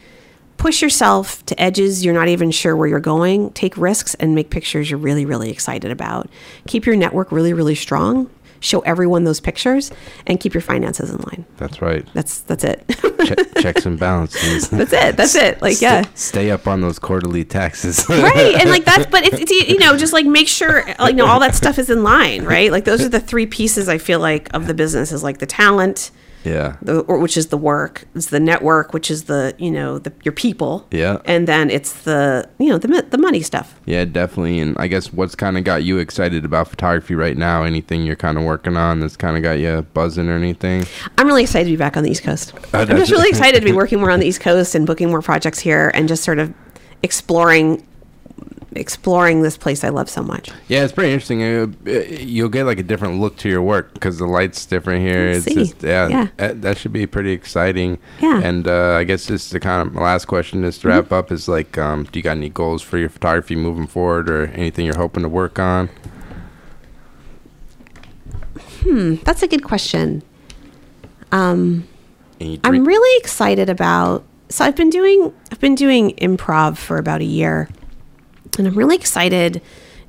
push 0.63 0.81
yourself 0.81 1.45
to 1.47 1.61
edges 1.61 2.05
you're 2.05 2.15
not 2.15 2.29
even 2.29 2.51
sure 2.53 2.77
where 2.77 2.87
you're 2.89 3.01
going. 3.01 3.51
Take 3.51 3.77
risks 3.77 4.15
and 4.15 4.35
make 4.35 4.49
pictures 4.51 4.89
you're 4.91 4.99
really 4.99 5.25
really 5.25 5.51
excited 5.51 5.91
about. 5.91 6.29
Keep 6.69 6.87
your 6.87 6.95
network 6.97 7.33
really 7.33 7.53
really 7.53 7.75
strong. 7.75 8.31
Show 8.61 8.79
everyone 8.83 9.25
those 9.25 9.41
pictures 9.41 9.91
and 10.25 10.39
keep 10.39 10.55
your 10.55 10.61
finances 10.61 11.11
in 11.11 11.17
line. 11.17 11.45
That's 11.57 11.83
right. 11.83 12.07
That's 12.15 12.43
that's 12.43 12.63
it. 12.63 12.85
Che- 13.25 13.61
checks 13.61 13.87
and 13.87 13.99
balances. 13.99 14.71
that's 14.71 14.93
it. 14.93 15.17
That's 15.17 15.35
it. 15.35 15.61
Like 15.61 15.75
Stay- 15.75 15.87
yeah. 15.87 16.05
Stay 16.15 16.51
up 16.53 16.69
on 16.69 16.81
those 16.81 17.01
quarterly 17.01 17.45
taxes. 17.45 18.09
right 18.09 18.55
and 18.55 18.71
like 18.71 18.85
that's 18.85 19.07
but 19.11 19.25
it's, 19.25 19.41
it's 19.41 19.51
you 19.51 19.79
know 19.81 19.97
just 19.97 20.13
like 20.13 20.27
make 20.27 20.47
sure 20.47 20.85
like 21.01 21.11
you 21.11 21.17
know 21.17 21.27
all 21.27 21.41
that 21.41 21.57
stuff 21.57 21.77
is 21.77 21.91
in 21.91 22.05
line 22.05 22.45
right 22.45 22.71
like 22.71 22.85
those 22.85 23.03
are 23.03 23.09
the 23.09 23.19
three 23.21 23.47
pieces 23.47 23.89
i 23.89 23.99
feel 23.99 24.21
like 24.21 24.49
of 24.55 24.69
the 24.69 24.75
business 24.75 25.11
is 25.11 25.25
like 25.25 25.39
the 25.39 25.47
talent 25.47 26.13
yeah. 26.45 26.77
the 26.83 27.01
or 27.01 27.19
which 27.19 27.37
is 27.37 27.49
the 27.49 27.57
work 27.57 28.05
it's 28.15 28.27
the 28.27 28.41
network 28.41 28.93
which 28.93 29.11
is 29.11 29.25
the 29.25 29.55
you 29.59 29.71
know 29.71 29.99
the 29.99 30.13
your 30.25 30.33
people 30.33 30.87
Yeah. 30.91 31.19
and 31.25 31.47
then 31.49 31.71
it's 31.71 32.03
the 32.05 32.49
you 32.59 32.69
know 32.69 32.79
the 32.79 33.07
the 33.11 33.19
money 33.19 33.41
stuff 33.43 33.79
Yeah, 33.87 34.05
definitely. 34.05 34.59
And 34.61 34.77
I 34.79 34.87
guess 34.89 35.13
what's 35.13 35.35
kind 35.35 35.57
of 35.59 35.65
got 35.65 35.83
you 35.85 35.99
excited 35.99 36.45
about 36.45 36.69
photography 36.69 37.15
right 37.15 37.37
now? 37.37 37.63
Anything 37.65 38.05
you're 38.05 38.17
kind 38.17 38.39
of 38.39 38.45
working 38.45 38.77
on 38.77 39.01
that's 39.01 39.17
kind 39.17 39.37
of 39.37 39.43
got 39.43 39.59
you 39.59 39.83
buzzing 39.95 40.29
or 40.29 40.37
anything? 40.37 40.85
i'm 41.19 41.27
really 41.27 41.43
excited 41.43 41.65
to 41.67 41.71
be 41.73 41.77
back 41.77 41.97
on 41.97 42.03
the 42.05 42.11
east 42.11 42.23
coast 42.23 42.53
Oh, 42.75 42.81
i'm 42.81 42.87
just 42.97 43.11
really 43.13 43.29
excited 43.35 43.59
to 43.61 43.65
be 43.65 43.73
working 43.73 43.99
more 44.01 44.11
on 44.11 44.21
the 44.21 44.27
east 44.27 44.41
coast 44.41 44.75
and 44.75 44.87
booking 44.87 45.09
more 45.11 45.23
projects 45.23 45.59
here 45.59 45.91
and 45.95 46.09
just 46.09 46.23
sort 46.25 46.39
of 46.39 46.53
exploring 47.03 47.87
exploring 48.75 49.43
this 49.43 49.57
place 49.57 49.85
i 49.85 49.89
love 49.89 50.09
so 50.09 50.23
much 50.23 50.51
Yeah, 50.69 50.85
it's 50.85 50.93
pretty 50.93 51.13
interesting. 51.13 51.41
You'll 52.27 52.49
get 52.49 52.65
like 52.65 52.79
a 52.79 52.83
different 52.83 53.21
look 53.21 53.37
to 53.39 53.49
your 53.49 53.61
work 53.63 53.93
because 53.95 54.19
the 54.19 54.27
light's 54.27 54.65
different 54.67 55.03
here. 55.03 55.27
We'll 55.29 55.37
It's 55.37 55.45
see. 55.45 55.55
just 55.55 55.83
yeah, 55.83 56.09
Yeah. 56.09 56.29
That, 56.39 56.63
that 56.63 56.79
should 56.79 56.93
be 56.93 57.07
pretty 57.07 57.33
exciting. 57.33 57.99
Yeah. 58.21 58.41
And 58.43 58.67
uh, 58.67 58.95
I 58.95 59.05
guess 59.05 59.27
just 59.27 59.51
the 59.53 59.61
kind 59.61 59.87
of 59.87 59.93
my 59.95 60.03
last 60.03 60.25
question 60.27 60.65
is 60.65 60.79
to 60.79 60.89
Mm-hmm. 60.89 60.97
wrap 60.97 61.13
up 61.13 61.31
is 61.33 61.49
like, 61.49 61.77
um, 61.77 62.05
do 62.05 62.19
you 62.19 62.23
got 62.23 62.37
any 62.39 62.49
goals 62.49 62.81
for 62.83 62.97
your 62.99 63.09
photography 63.11 63.55
moving 63.57 63.87
forward, 63.87 64.31
or 64.31 64.47
anything 64.55 64.87
you're 64.87 64.97
hoping 64.97 65.23
to 65.25 65.29
work 65.29 65.59
on? 65.59 65.91
Hmm, 68.83 69.15
that's 69.25 69.43
a 69.43 69.49
good 69.49 69.63
question 69.65 70.23
um 71.31 71.87
I'm 72.65 72.85
really 72.85 73.21
excited 73.21 73.71
about. 73.71 74.25
So 74.49 74.65
I've 74.65 74.75
been 74.75 74.91
doing 74.91 75.33
I've 75.53 75.61
been 75.61 75.77
doing 75.77 76.11
improv 76.17 76.77
for 76.77 76.99
about 76.99 77.21
a 77.21 77.25
year, 77.25 77.69
and 78.59 78.67
I'm 78.67 78.75
really 78.75 78.97
excited 78.97 79.63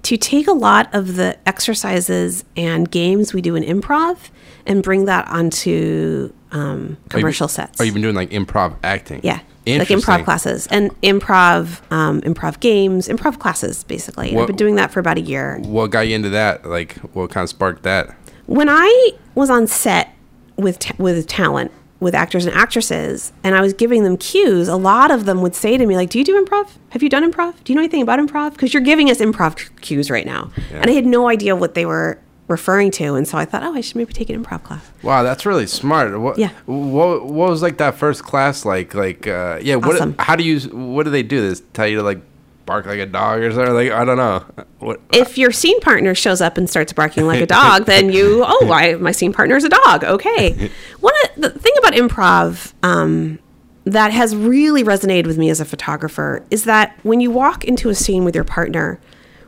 to 0.03 0.17
take 0.17 0.47
a 0.47 0.53
lot 0.53 0.93
of 0.93 1.15
the 1.15 1.37
exercises 1.47 2.43
and 2.57 2.89
games 2.91 3.33
we 3.33 3.41
do 3.41 3.55
in 3.55 3.63
improv 3.63 4.17
and 4.65 4.83
bring 4.83 5.05
that 5.05 5.27
onto 5.29 6.33
um, 6.51 6.97
commercial 7.09 7.47
sets. 7.47 7.79
Oh, 7.79 7.83
you've 7.83 7.93
been 7.93 8.03
doing 8.03 8.15
like 8.15 8.29
improv 8.31 8.75
acting. 8.83 9.21
yeah, 9.23 9.39
like 9.65 9.87
improv 9.87 10.25
classes 10.25 10.67
and 10.67 10.91
improv 11.01 11.81
um, 11.91 12.21
improv 12.21 12.59
games, 12.59 13.07
improv 13.07 13.39
classes. 13.39 13.83
Basically, 13.85 14.35
I've 14.35 14.47
been 14.47 14.55
doing 14.55 14.75
that 14.75 14.91
for 14.91 14.99
about 14.99 15.17
a 15.17 15.21
year. 15.21 15.59
What 15.59 15.91
got 15.91 16.01
you 16.01 16.15
into 16.15 16.29
that? 16.29 16.65
Like, 16.65 16.95
what 17.13 17.29
kind 17.31 17.43
of 17.43 17.49
sparked 17.49 17.83
that? 17.83 18.15
when 18.45 18.67
I 18.69 19.11
was 19.35 19.49
on 19.49 19.67
set 19.67 20.13
with 20.57 20.79
ta- 20.79 20.95
with 20.97 21.25
talent, 21.27 21.71
with 22.03 22.13
actors 22.13 22.45
and 22.45 22.53
actresses, 22.55 23.31
and 23.43 23.55
I 23.55 23.61
was 23.61 23.73
giving 23.73 24.03
them 24.03 24.17
cues, 24.17 24.67
a 24.67 24.75
lot 24.75 25.09
of 25.11 25.25
them 25.25 25.41
would 25.41 25.55
say 25.55 25.77
to 25.77 25.85
me 25.85 25.95
like, 25.95 26.09
"Do 26.09 26.19
you 26.19 26.25
do 26.25 26.43
improv? 26.43 26.69
Have 26.89 27.01
you 27.01 27.09
done 27.09 27.29
improv? 27.29 27.55
Do 27.63 27.71
you 27.71 27.75
know 27.75 27.81
anything 27.81 28.01
about 28.01 28.19
improv? 28.19 28.51
Because 28.51 28.73
you're 28.73 28.83
giving 28.83 29.09
us 29.09 29.19
improv 29.19 29.57
cues 29.81 30.11
right 30.11 30.25
now." 30.25 30.51
And 30.71 30.89
I 30.89 30.93
had 30.93 31.05
no 31.05 31.27
idea 31.29 31.55
what 31.55 31.73
they 31.73 31.85
were 31.85 32.19
referring 32.49 32.91
to, 32.91 33.15
and 33.15 33.27
so 33.27 33.37
I 33.37 33.45
thought, 33.45 33.63
"Oh, 33.63 33.73
I 33.73 33.81
should 33.81 33.95
maybe 33.95 34.13
take 34.13 34.29
an 34.29 34.43
improv 34.43 34.63
class." 34.63 34.91
Wow, 35.01 35.23
that's 35.23 35.45
really 35.45 35.65
smart. 35.67 36.19
What, 36.19 36.37
Yeah. 36.37 36.49
What, 36.65 37.25
what 37.25 37.49
was 37.49 37.61
like 37.61 37.77
that 37.77 37.95
first 37.95 38.23
class 38.23 38.65
like? 38.65 38.93
Like, 38.93 39.25
uh, 39.27 39.59
yeah. 39.61 39.75
What? 39.75 39.95
Awesome. 39.95 40.15
How 40.19 40.35
do 40.35 40.43
you? 40.43 40.59
What 40.69 41.03
do 41.03 41.09
they 41.09 41.23
do? 41.23 41.41
This 41.41 41.61
tell 41.73 41.87
you 41.87 41.97
to 41.97 42.03
like 42.03 42.21
bark 42.65 42.85
like 42.85 42.99
a 42.99 43.05
dog 43.05 43.41
or 43.41 43.51
something? 43.51 43.73
Like, 43.73 43.91
I 43.91 44.05
don't 44.05 44.17
know. 44.17 44.43
What? 44.79 45.01
If 45.11 45.37
your 45.37 45.51
scene 45.51 45.79
partner 45.81 46.15
shows 46.15 46.41
up 46.41 46.57
and 46.57 46.69
starts 46.69 46.93
barking 46.93 47.25
like 47.27 47.41
a 47.41 47.45
dog, 47.45 47.85
then 47.87 48.11
you, 48.11 48.43
oh, 48.45 48.71
I, 48.71 48.95
my 48.95 49.11
scene 49.11 49.33
partner 49.33 49.55
is 49.55 49.63
a 49.63 49.69
dog. 49.69 50.03
Okay. 50.03 50.69
One 50.99 51.13
of 51.35 51.41
the 51.41 51.49
thing 51.51 51.73
about 51.79 51.93
improv 51.93 52.73
um, 52.83 53.39
that 53.85 54.11
has 54.11 54.35
really 54.35 54.83
resonated 54.83 55.27
with 55.27 55.37
me 55.37 55.49
as 55.49 55.59
a 55.59 55.65
photographer 55.65 56.45
is 56.51 56.63
that 56.65 56.97
when 57.03 57.19
you 57.19 57.31
walk 57.31 57.65
into 57.65 57.89
a 57.89 57.95
scene 57.95 58.23
with 58.23 58.35
your 58.35 58.43
partner, 58.45 58.99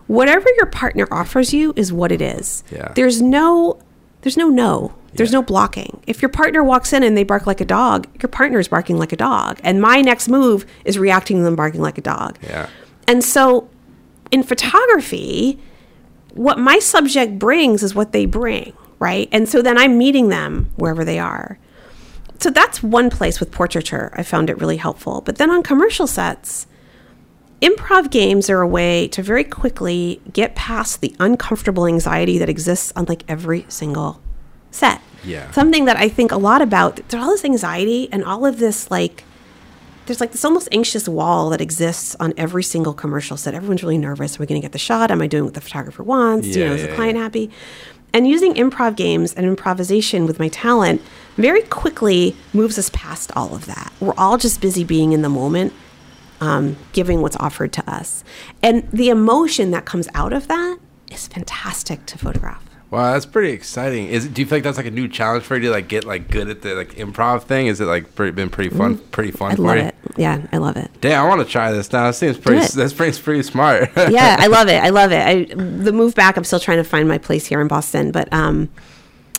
whatever 0.08 0.48
your 0.58 0.66
partner 0.68 1.08
offers 1.12 1.54
you 1.54 1.74
is 1.76 1.92
what 1.94 2.12
it 2.12 2.22
is. 2.22 2.64
Yeah. 2.72 2.92
There's 2.96 3.22
no, 3.22 3.80
there's 4.22 4.38
no 4.38 4.50
no. 4.50 4.94
There's 5.14 5.32
Yeah. 5.32 5.40
no 5.40 5.44
blocking. 5.44 6.02
If 6.08 6.22
your 6.22 6.28
partner 6.28 6.62
walks 6.62 6.92
in 6.92 7.02
and 7.02 7.16
they 7.16 7.24
bark 7.24 7.48
like 7.48 7.62
a 7.62 7.66
dog, 7.66 8.06
your 8.22 8.28
partner 8.28 8.60
is 8.60 8.68
barking 8.68 8.98
like 8.98 9.14
a 9.14 9.16
dog, 9.16 9.62
and 9.64 9.82
my 9.82 10.02
next 10.02 10.28
move 10.28 10.66
is 10.84 11.00
reacting 11.00 11.38
to 11.38 11.44
them 11.44 11.56
barking 11.56 11.82
like 11.82 11.98
a 11.98 12.02
dog. 12.02 12.38
Yeah. 12.44 12.68
And 13.08 13.24
so 13.24 13.70
in 14.32 14.44
photography, 14.44 15.60
what 16.34 16.60
my 16.60 16.80
subject 16.80 17.40
brings 17.40 17.84
is 17.84 17.96
what 17.96 18.12
they 18.12 18.26
bring, 18.26 18.74
right? 19.00 19.30
And 19.32 19.48
so 19.48 19.62
then 19.62 19.78
I'm 19.78 19.98
meeting 19.98 20.30
them 20.30 20.72
wherever 20.76 21.06
they 21.06 21.20
are. 21.20 21.58
So 22.40 22.50
that's 22.50 22.84
one 22.84 23.10
place 23.10 23.40
with 23.40 23.52
portraiture. 23.52 24.12
I 24.14 24.24
found 24.24 24.50
it 24.50 24.60
really 24.60 24.78
helpful. 24.78 25.22
But 25.22 25.38
then 25.38 25.50
on 25.50 25.64
commercial 25.64 26.08
sets, 26.08 26.68
improv 27.62 28.12
games 28.12 28.50
are 28.50 28.62
a 28.62 28.68
way 28.68 29.08
to 29.10 29.24
very 29.24 29.44
quickly 29.44 30.22
get 30.34 30.56
past 30.56 31.02
the 31.02 31.16
uncomfortable 31.20 31.88
anxiety 31.88 32.38
that 32.38 32.50
exists 32.50 32.92
on 32.96 33.06
like 33.06 33.24
every 33.28 33.66
single 33.70 34.22
set. 34.72 35.02
Yeah. 35.24 35.50
Something 35.52 35.86
that 35.86 35.98
I 35.98 36.10
think 36.10 36.32
a 36.32 36.38
lot 36.38 36.62
about. 36.62 36.98
There's 37.08 37.24
all 37.24 37.32
this 37.32 37.46
anxiety 37.46 38.10
and 38.12 38.24
all 38.24 38.46
of 38.46 38.60
this 38.60 38.92
like 38.92 39.24
there's 40.06 40.22
like 40.22 40.32
this 40.32 40.46
almost 40.46 40.70
anxious 40.72 41.08
wall 41.08 41.50
that 41.50 41.62
exists 41.62 42.16
on 42.20 42.34
every 42.38 42.64
single 42.64 42.94
commercial 42.94 43.38
set. 43.38 43.54
Everyone's 43.54 43.84
really 43.84 43.98
nervous. 43.98 44.38
Are 44.38 44.40
we 44.40 44.46
going 44.46 44.60
to 44.60 44.66
get 44.66 44.72
the 44.72 44.78
shot? 44.78 45.12
Am 45.12 45.22
I 45.22 45.28
doing 45.28 45.46
what 45.46 45.54
the 45.54 45.62
photographer 45.62 46.04
wants? 46.04 46.48
you 46.48 46.66
know, 46.66 46.74
is 46.74 46.82
yeah, 46.82 46.88
the 46.88 46.96
client 46.96 47.18
yeah. 47.18 47.24
happy? 47.24 47.52
And 48.14 48.28
using 48.28 48.54
improv 48.54 48.96
games 48.96 49.34
and 49.34 49.46
improvisation 49.46 50.26
with 50.26 50.40
my 50.40 50.48
talent 50.48 51.02
very 51.36 51.64
quickly 51.64 52.36
moves 52.54 52.80
us 52.80 52.90
past 52.94 53.32
all 53.36 53.54
of 53.54 53.66
that. 53.66 53.92
We're 54.00 54.14
all 54.18 54.38
just 54.38 54.62
busy 54.62 54.86
being 54.86 55.12
in 55.12 55.22
the 55.22 55.30
moment, 55.30 55.74
um, 56.40 56.78
giving 56.94 57.22
what's 57.22 57.36
offered 57.38 57.74
to 57.74 57.92
us. 57.92 58.24
And 58.64 58.90
the 58.92 59.10
emotion 59.10 59.72
that 59.72 59.84
comes 59.84 60.08
out 60.14 60.32
of 60.32 60.48
that 60.48 60.78
is 61.12 61.28
fantastic 61.28 62.06
to 62.06 62.18
photograph. 62.18 62.65
Wow, 62.96 63.12
that's 63.12 63.26
pretty 63.26 63.50
exciting. 63.50 64.08
Is 64.08 64.24
it, 64.24 64.34
do 64.34 64.42
you 64.42 64.46
feel 64.46 64.56
like 64.56 64.64
that's 64.64 64.78
like 64.78 64.86
a 64.86 64.92
new 64.92 65.10
challenge 65.10 65.44
for 65.44 65.58
you 65.58 65.64
to 65.64 65.70
like 65.70 65.90
get 65.90 66.06
like 66.06 66.30
good 66.30 66.48
at 66.48 66.62
the 66.62 66.76
like 66.76 66.94
improv 66.96 67.44
thing? 67.44 67.68
Is 67.68 67.82
it 67.82 67.88
like 67.88 68.16
pretty, 68.16 68.32
been 68.32 68.50
pretty 68.50 68.70
fun? 68.70 69.00
Pretty 69.12 69.32
fun 69.32 69.52
I 69.52 69.56
for 69.58 69.64
love 69.64 69.76
you? 69.76 69.84
it. 69.84 69.96
Yeah, 70.16 70.48
I 70.54 70.58
love 70.60 70.78
it. 70.78 70.90
Damn, 71.02 71.26
I 71.26 71.28
want 71.28 71.46
to 71.46 71.52
try 71.52 71.74
this 71.74 71.92
now. 71.92 72.08
It 72.08 72.14
seems 72.14 72.38
pretty. 72.38 72.64
it. 72.64 72.72
That 72.72 72.92
seems 72.92 73.20
pretty 73.20 73.44
smart. 73.44 73.92
yeah, 73.98 74.38
I 74.40 74.48
love 74.48 74.70
it. 74.70 74.82
I 74.82 74.92
love 74.92 75.12
it. 75.12 75.20
I, 75.20 75.44
the 75.54 75.92
move 75.92 76.16
back, 76.16 76.38
I'm 76.38 76.46
still 76.46 76.62
trying 76.62 76.78
to 76.78 76.86
find 76.86 77.06
my 77.06 77.18
place 77.18 77.46
here 77.46 77.60
in 77.60 77.68
Boston, 77.68 78.14
but 78.14 78.32
um, 78.32 78.70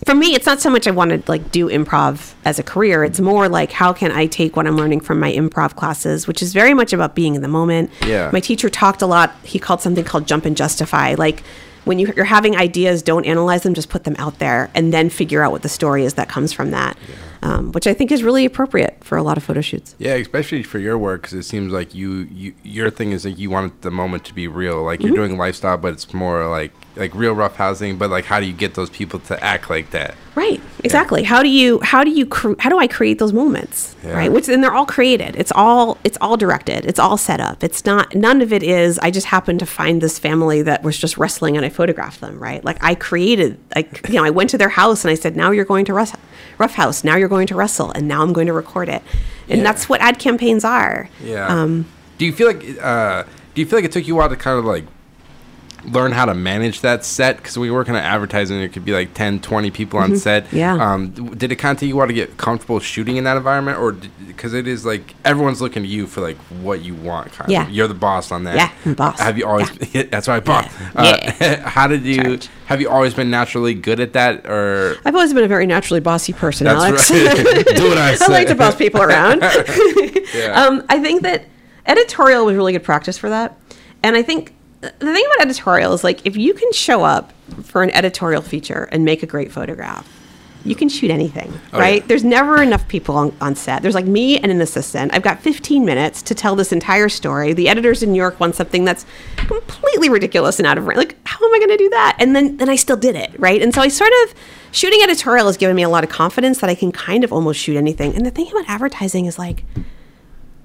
for 0.05 0.15
me, 0.15 0.35
it's 0.35 0.45
not 0.45 0.61
so 0.61 0.69
much 0.69 0.87
I 0.87 0.91
want 0.91 1.13
to 1.13 1.31
like 1.31 1.51
do 1.51 1.71
improv 1.71 2.35
as 2.45 2.59
a 2.59 2.63
career. 2.63 3.05
It's 3.05 3.21
more 3.21 3.49
like 3.49 3.73
how 3.73 3.95
can 3.95 4.13
I 4.13 4.27
take 4.27 4.55
what 4.55 4.67
I'm 4.67 4.77
learning 4.77 5.01
from 5.01 5.19
my 5.19 5.33
improv 5.33 5.77
classes, 5.77 6.27
which 6.27 6.43
is 6.43 6.53
very 6.53 6.75
much 6.75 6.93
about 6.93 7.15
being 7.15 7.35
in 7.35 7.41
the 7.41 7.49
moment. 7.49 7.91
Yeah. 8.05 8.29
My 8.35 8.41
teacher 8.41 8.69
talked 8.69 9.01
a 9.01 9.07
lot. 9.07 9.35
He 9.45 9.59
called 9.59 9.81
something 9.81 10.05
called 10.05 10.29
jump 10.29 10.45
and 10.45 10.55
justify. 10.55 11.15
Like 11.17 11.43
when 11.87 12.01
you, 12.01 12.13
you're 12.17 12.25
having 12.25 12.57
ideas, 12.57 13.01
don't 13.01 13.25
analyze 13.25 13.63
them, 13.63 13.73
just 13.73 13.89
put 13.89 14.03
them 14.03 14.17
out 14.19 14.41
there, 14.41 14.69
and 14.75 14.93
then 14.93 15.09
figure 15.09 15.43
out 15.45 15.53
what 15.53 15.63
the 15.63 15.69
story 15.69 16.05
is 16.05 16.15
that 16.15 16.29
comes 16.29 16.53
from 16.53 16.73
that. 16.73 16.99
Um, 17.43 17.73
which 17.73 17.87
I 17.87 17.95
think 17.95 18.11
is 18.11 18.23
really 18.23 18.45
appropriate 18.45 19.03
for 19.03 19.17
a 19.19 19.23
lot 19.23 19.37
of 19.37 19.45
photo 19.45 19.61
shoots. 19.61 19.95
Yeah, 19.99 20.15
especially 20.15 20.63
for 20.63 20.79
your 20.79 20.97
work, 20.99 21.23
because 21.23 21.35
it 21.35 21.45
seems 21.45 21.73
like 21.73 21.95
you, 21.95 22.29
you, 22.33 22.55
your 22.63 22.91
thing 22.91 23.13
is 23.13 23.25
like 23.25 23.39
you 23.39 23.51
want 23.51 23.83
the 23.83 23.91
moment 23.91 24.25
to 24.27 24.35
be 24.35 24.49
real. 24.49 24.83
Like 24.83 25.03
you're 25.03 25.15
doing 25.15 25.37
lifestyle, 25.37 25.77
but 25.77 25.93
it's 25.93 26.13
more 26.13 26.47
like 26.49 26.73
like 26.97 27.15
real 27.15 27.35
rough 27.35 27.57
housing. 27.57 27.99
But 27.99 28.11
like, 28.11 28.25
how 28.25 28.41
do 28.41 28.47
you 28.47 28.53
get 28.53 28.75
those 28.75 28.91
people 28.91 29.21
to 29.21 29.43
act 29.45 29.69
like 29.71 29.91
that? 29.91 30.15
Right. 30.35 30.61
Exactly. 30.85 31.23
How 31.23 31.43
do 31.43 31.49
you 31.49 31.81
how 31.81 32.05
do 32.05 32.11
you 32.11 32.27
cre- 32.27 32.59
how 32.59 32.69
do 32.69 32.79
I 32.79 32.87
create 32.87 33.19
those 33.19 33.33
moments? 33.33 33.97
Yeah. 34.05 34.13
Right. 34.13 34.33
Which 34.33 34.49
and 34.49 34.63
they're 34.63 34.75
all 34.75 34.87
created. 34.87 35.35
It's 35.37 35.53
all 35.55 35.99
it's 36.05 36.19
all 36.21 36.37
directed. 36.37 36.85
It's 36.85 36.99
all 36.99 37.17
set 37.17 37.41
up. 37.41 37.65
It's 37.65 37.85
not 37.87 38.15
none 38.15 38.43
of 38.43 38.53
it 38.53 38.63
is 38.63 38.99
I 38.99 39.11
just 39.11 39.27
happened 39.27 39.61
to 39.61 39.67
find 39.67 40.01
this 40.01 40.19
family 40.19 40.63
that 40.63 40.83
was 40.83 40.99
just 40.99 41.17
wrestling 41.17 41.57
and 41.57 41.65
I 41.65 41.71
photographed 41.71 42.21
them, 42.21 42.39
right? 42.39 42.63
Like 42.63 42.83
I 42.85 42.95
created 42.95 43.59
like 43.75 44.07
you 44.09 44.17
know, 44.17 44.25
I 44.25 44.31
went 44.31 44.51
to 44.51 44.59
their 44.59 44.69
house 44.69 45.05
and 45.05 45.11
I 45.11 45.15
said, 45.15 45.37
"Now 45.37 45.51
you're 45.53 45.65
going 45.65 45.87
to 45.87 45.95
Russ- 45.95 46.13
Rough 46.59 46.75
House. 46.75 47.03
Now 47.03 47.17
you're 47.17 47.26
going 47.29 47.47
to 47.49 47.55
wrestle 47.55 47.91
and 47.93 48.07
now 48.09 48.23
I'm 48.23 48.33
going 48.33 48.47
to 48.47 48.53
record 48.53 48.89
it." 48.89 49.03
And 49.49 49.59
Yeah. 49.59 49.65
that's 49.65 49.89
what 49.89 50.01
ad 50.01 50.19
campaigns 50.19 50.65
are. 50.65 51.09
Yeah. 51.23 51.47
Um 51.49 51.87
do 52.19 52.25
you 52.27 52.33
feel 52.33 52.47
like 52.49 52.65
uh, 52.83 53.25
do 53.55 53.61
you 53.61 53.67
feel 53.67 53.79
like 53.79 53.85
it 53.85 53.93
took 53.93 54.07
you 54.07 54.15
a 54.15 54.19
while 54.19 54.29
to 54.29 54.37
kind 54.37 54.59
of 54.59 54.65
like 54.65 54.85
learn 55.87 56.13
how 56.13 56.25
to 56.25 56.35
manage 56.35 56.81
that 56.83 57.05
set? 57.05 57.37
Because 57.37 57.57
we 57.59 57.71
work 57.71 57.89
in 57.89 57.95
advertising, 57.97 58.61
it 58.61 58.73
could 58.73 58.85
be 58.85 58.93
like 58.93 59.15
10, 59.15 59.41
20 59.41 59.71
people 59.71 59.99
on 59.99 60.17
set. 60.17 60.45
Mm-hmm. 60.47 60.57
Yeah. 60.57 60.75
Um, 60.93 61.11
did 61.37 61.53
it 61.53 61.57
kind 61.57 61.75
of 61.77 61.81
take 61.81 61.89
you 61.89 61.97
while 61.97 62.07
to 62.07 62.13
get 62.13 62.37
comfortable 62.37 62.81
shooting 62.81 63.17
in 63.17 63.25
that 63.25 63.37
environment, 63.37 63.79
or 63.79 63.93
because 64.27 64.55
it 64.55 64.67
is 64.67 64.85
like 64.85 65.15
everyone's 65.25 65.61
looking 65.61 65.83
to 65.83 65.89
you 65.89 66.07
for 66.07 66.21
like 66.21 66.37
what 66.63 66.83
you 66.83 66.95
want? 66.95 67.33
Kind 67.33 67.51
Yeah. 67.51 67.65
Of. 67.67 67.71
You're 67.71 67.89
the 67.89 67.95
boss 67.95 68.31
on 68.33 68.45
that. 68.45 68.57
Yeah, 68.85 68.95
boss. 68.95 69.19
Have 69.21 69.39
you 69.39 69.47
always? 69.47 69.71
that's 70.11 70.29
right, 70.29 70.45
boss. 70.45 70.67
Yeah. 70.95 71.61
Uh, 71.65 71.69
how 71.69 71.87
did 71.87 72.03
you? 72.03 72.23
Charge. 72.23 72.49
Have 72.67 72.81
you 72.81 72.89
always 72.91 73.15
been 73.15 73.31
naturally 73.31 73.75
good 73.75 74.01
at 74.01 74.13
that, 74.15 74.45
or? 74.47 74.97
I've 75.05 75.15
always 75.15 75.33
been 75.33 75.45
a 75.45 75.49
very 75.49 75.67
naturally 75.67 76.01
bossy 76.01 76.33
person, 76.33 76.65
That's 76.65 76.83
Alex. 76.85 77.11
right. 77.13 77.65
Do 77.77 77.89
what 77.89 77.99
I 77.99 78.17
say. 78.17 78.25
I 78.25 78.29
like 78.29 78.49
to 78.49 78.57
boss 78.57 78.75
people 78.75 79.01
around. 79.03 79.41
Yeah. 80.35 80.65
um, 80.67 80.85
I 80.89 80.99
think 81.01 81.23
that 81.23 81.45
editorial 81.87 82.45
was 82.45 82.57
really 82.57 82.73
good 82.73 82.83
practice 82.83 83.17
for 83.17 83.29
that. 83.31 83.57
And 84.03 84.17
I 84.17 84.23
think 84.23 84.53
the 84.99 85.13
thing 85.13 85.25
about 85.27 85.41
editorial 85.47 85.93
is 85.93 86.03
like 86.05 86.25
if 86.27 86.37
you 86.37 86.55
can 86.55 86.73
show 86.73 87.05
up 87.05 87.33
for 87.65 87.83
an 87.83 87.91
editorial 87.91 88.43
feature 88.43 88.89
and 88.93 89.05
make 89.05 89.23
a 89.23 89.27
great 89.27 89.53
photograph, 89.53 90.09
you 90.65 90.75
can 90.75 90.89
shoot 90.89 91.13
anything, 91.13 91.53
Oh, 91.73 91.79
right? 91.79 92.01
yeah. 92.03 92.07
There's 92.09 92.25
never 92.25 92.61
enough 92.61 92.89
people 92.89 93.17
on, 93.17 93.37
on 93.41 93.55
set. 93.55 93.83
There's 93.83 93.95
like 93.95 94.05
me 94.07 94.37
and 94.39 94.51
an 94.51 94.61
assistant. 94.61 95.15
I've 95.15 95.23
got 95.23 95.39
15 95.41 95.85
minutes 95.85 96.23
to 96.23 96.35
tell 96.35 96.57
this 96.57 96.73
entire 96.73 97.09
story. 97.09 97.53
The 97.53 97.69
editors 97.69 98.03
in 98.03 98.11
New 98.11 98.19
York 98.19 98.41
want 98.41 98.57
something 98.57 98.85
that's 98.85 99.07
completely 99.37 100.09
ridiculous 100.09 100.59
and 100.59 100.67
out 100.67 100.77
of 100.77 100.87
range. 100.87 100.99
Like, 100.99 101.17
how 101.25 101.39
am 101.47 101.55
I 101.55 101.59
going 101.59 101.71
to 101.71 101.77
do 101.77 101.89
that? 101.91 102.17
And 102.19 102.35
then, 102.35 102.57
then 102.57 102.69
I 102.69 102.75
still 102.75 102.97
did 102.97 103.15
it, 103.15 103.31
right? 103.39 103.63
And 103.63 103.73
so 103.73 103.81
I 103.81 103.87
sort 103.87 104.11
of 104.25 104.35
shooting 104.73 105.01
editorial 105.05 105.47
has 105.47 105.57
given 105.57 105.77
me 105.77 105.85
a 105.85 105.89
lot 105.89 106.03
of 106.03 106.11
confidence 106.11 106.59
that 106.59 106.69
I 106.69 106.75
can 106.75 106.91
kind 106.91 107.23
of 107.23 107.33
almost 107.33 107.61
shoot 107.61 107.77
anything. 107.77 108.17
And 108.17 108.27
the 108.27 108.33
thing 108.33 108.49
about 108.51 108.65
advertising 108.69 109.27
is 109.27 109.39
like, 109.39 109.63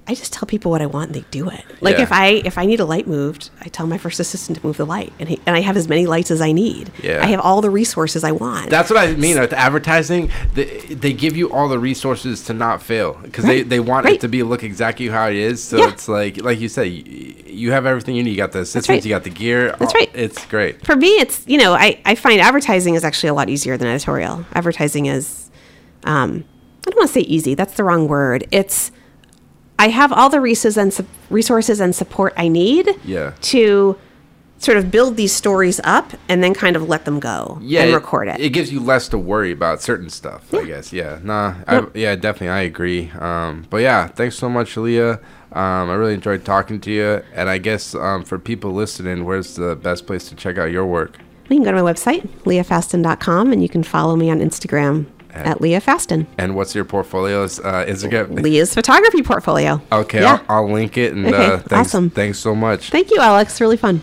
I 0.08 0.14
just 0.14 0.32
tell 0.32 0.46
people 0.46 0.72
what 0.72 0.82
I 0.82 0.86
want 0.86 1.10
and 1.10 1.14
they 1.14 1.24
do 1.30 1.48
it. 1.48 1.64
Like 1.80 1.96
Yeah. 1.96 2.02
if 2.02 2.10
I 2.12 2.26
if 2.44 2.58
I 2.58 2.66
need 2.66 2.80
a 2.80 2.84
light 2.84 3.06
moved, 3.06 3.50
I 3.60 3.68
tell 3.68 3.86
my 3.86 3.98
first 3.98 4.18
assistant 4.18 4.58
to 4.58 4.66
move 4.66 4.76
the 4.76 4.84
light, 4.84 5.12
and 5.20 5.28
he, 5.28 5.40
and 5.46 5.54
I 5.54 5.60
have 5.60 5.76
as 5.76 5.86
many 5.88 6.06
lights 6.06 6.30
as 6.32 6.40
I 6.40 6.50
need. 6.50 6.90
Yeah. 7.02 7.20
I 7.22 7.26
have 7.26 7.38
all 7.38 7.60
the 7.60 7.70
resources 7.70 8.24
I 8.24 8.32
want. 8.32 8.68
That's 8.68 8.90
what 8.90 8.98
I 8.98 9.14
mean 9.14 9.38
with 9.38 9.52
advertising. 9.52 10.30
They, 10.54 10.64
they 10.88 11.12
give 11.12 11.36
you 11.36 11.52
all 11.52 11.68
the 11.68 11.78
resources 11.78 12.42
to 12.46 12.52
not 12.52 12.82
fail 12.82 13.12
because 13.22 13.44
they, 13.44 13.58
Right. 13.58 13.68
they 13.68 13.78
want 13.80 14.06
it 14.06 14.20
to 14.22 14.28
be 14.28 14.42
look 14.42 14.64
exactly 14.64 15.06
how 15.06 15.28
it 15.28 15.36
is. 15.36 15.62
So 15.62 15.76
Yeah. 15.78 15.90
it's 15.90 16.08
like 16.08 16.42
like 16.42 16.58
you 16.58 16.68
say, 16.68 16.86
you, 16.88 17.34
you 17.46 17.70
have 17.72 17.86
everything 17.86 18.16
you 18.16 18.24
need. 18.24 18.30
You 18.32 18.36
got 18.38 18.50
the 18.52 18.60
assistants, 18.62 18.88
right. 18.88 19.04
you 19.04 19.10
got 19.10 19.22
the 19.22 19.30
gear. 19.30 19.76
That's 19.78 19.94
Oh, 19.94 19.98
right. 19.98 20.10
It's 20.14 20.44
great. 20.46 20.84
For 20.84 20.96
me, 20.96 21.10
it's 21.20 21.44
you 21.46 21.58
know 21.58 21.74
I 21.74 22.00
I 22.04 22.16
find 22.16 22.40
advertising 22.40 22.96
is 22.96 23.04
actually 23.04 23.28
a 23.28 23.34
lot 23.34 23.48
easier 23.48 23.76
than 23.76 23.86
editorial. 23.86 24.44
Advertising 24.52 25.06
is, 25.06 25.48
um, 26.04 26.42
I 26.84 26.90
don't 26.90 26.96
want 26.96 27.08
to 27.08 27.12
say 27.14 27.20
easy. 27.20 27.54
That's 27.54 27.74
the 27.74 27.84
wrong 27.84 28.08
word. 28.08 28.48
It's 28.50 28.90
I 29.78 29.88
have 29.88 30.12
all 30.12 30.28
the 30.30 30.40
resources 30.40 30.76
and 30.76 30.92
sup- 30.92 31.06
resources 31.30 31.80
and 31.80 31.94
support 31.94 32.32
I 32.36 32.48
need. 32.48 32.88
Yeah. 33.04 33.32
To 33.40 33.98
sort 34.58 34.76
of 34.78 34.92
build 34.92 35.16
these 35.16 35.32
stories 35.32 35.80
up 35.82 36.12
and 36.28 36.40
then 36.44 36.54
kind 36.54 36.76
of 36.76 36.88
let 36.88 37.04
them 37.04 37.18
go 37.18 37.58
Yeah, 37.60 37.82
and 37.82 37.92
record 37.94 38.28
it. 38.28 38.38
It 38.38 38.50
gives 38.50 38.72
you 38.72 38.78
less 38.78 39.08
to 39.08 39.18
worry 39.18 39.50
about 39.50 39.82
certain 39.82 40.08
stuff. 40.08 40.54
I 40.54 40.64
guess. 40.64 40.92
Yeah. 40.92 41.18
Nah. 41.22 41.54
I, 41.66 41.84
yeah. 41.94 42.14
Definitely. 42.14 42.50
I 42.50 42.60
agree. 42.60 43.10
Um. 43.18 43.66
But 43.70 43.78
yeah. 43.78 44.06
Thanks 44.06 44.36
so 44.36 44.48
much, 44.48 44.76
Leah. 44.76 45.14
Um. 45.50 45.90
I 45.90 45.94
really 45.94 46.14
enjoyed 46.14 46.44
talking 46.44 46.80
to 46.82 46.90
you. 46.92 47.22
And 47.34 47.48
I 47.48 47.58
guess 47.58 47.94
um 47.96 48.22
for 48.24 48.38
people 48.38 48.72
listening, 48.72 49.24
where's 49.24 49.56
the 49.56 49.74
best 49.74 50.06
place 50.06 50.28
to 50.28 50.36
check 50.36 50.58
out 50.58 50.70
your 50.70 50.86
work? 50.86 51.18
You 51.50 51.56
can 51.56 51.64
go 51.64 51.72
to 51.72 51.82
my 51.82 51.92
website, 51.92 52.22
leahfasten.com, 52.44 53.52
and 53.52 53.62
you 53.62 53.68
can 53.68 53.82
follow 53.82 54.14
me 54.16 54.30
on 54.30 54.38
Instagram 54.38 55.06
at 55.32 55.60
Leah 55.60 55.80
Fasten. 55.80 56.26
And 56.38 56.54
what's 56.54 56.74
your 56.74 56.84
portfolio's 56.84 57.58
uh, 57.60 57.84
Instagram? 57.88 58.40
Leah's 58.42 58.74
photography 58.74 59.22
portfolio. 59.22 59.80
Okay, 59.90 60.20
Yeah. 60.20 60.40
I'll, 60.48 60.64
I'll 60.64 60.72
link 60.72 60.96
it. 60.98 61.12
And 61.14 61.26
Okay, 61.26 61.36
uh, 61.46 61.58
thanks, 61.58 61.72
awesome. 61.90 62.10
thanks 62.10 62.38
so 62.38 62.54
much. 62.54 62.90
Thank 62.90 63.10
you, 63.10 63.18
Alex. 63.20 63.60
Really 63.60 63.76
fun. 63.76 64.02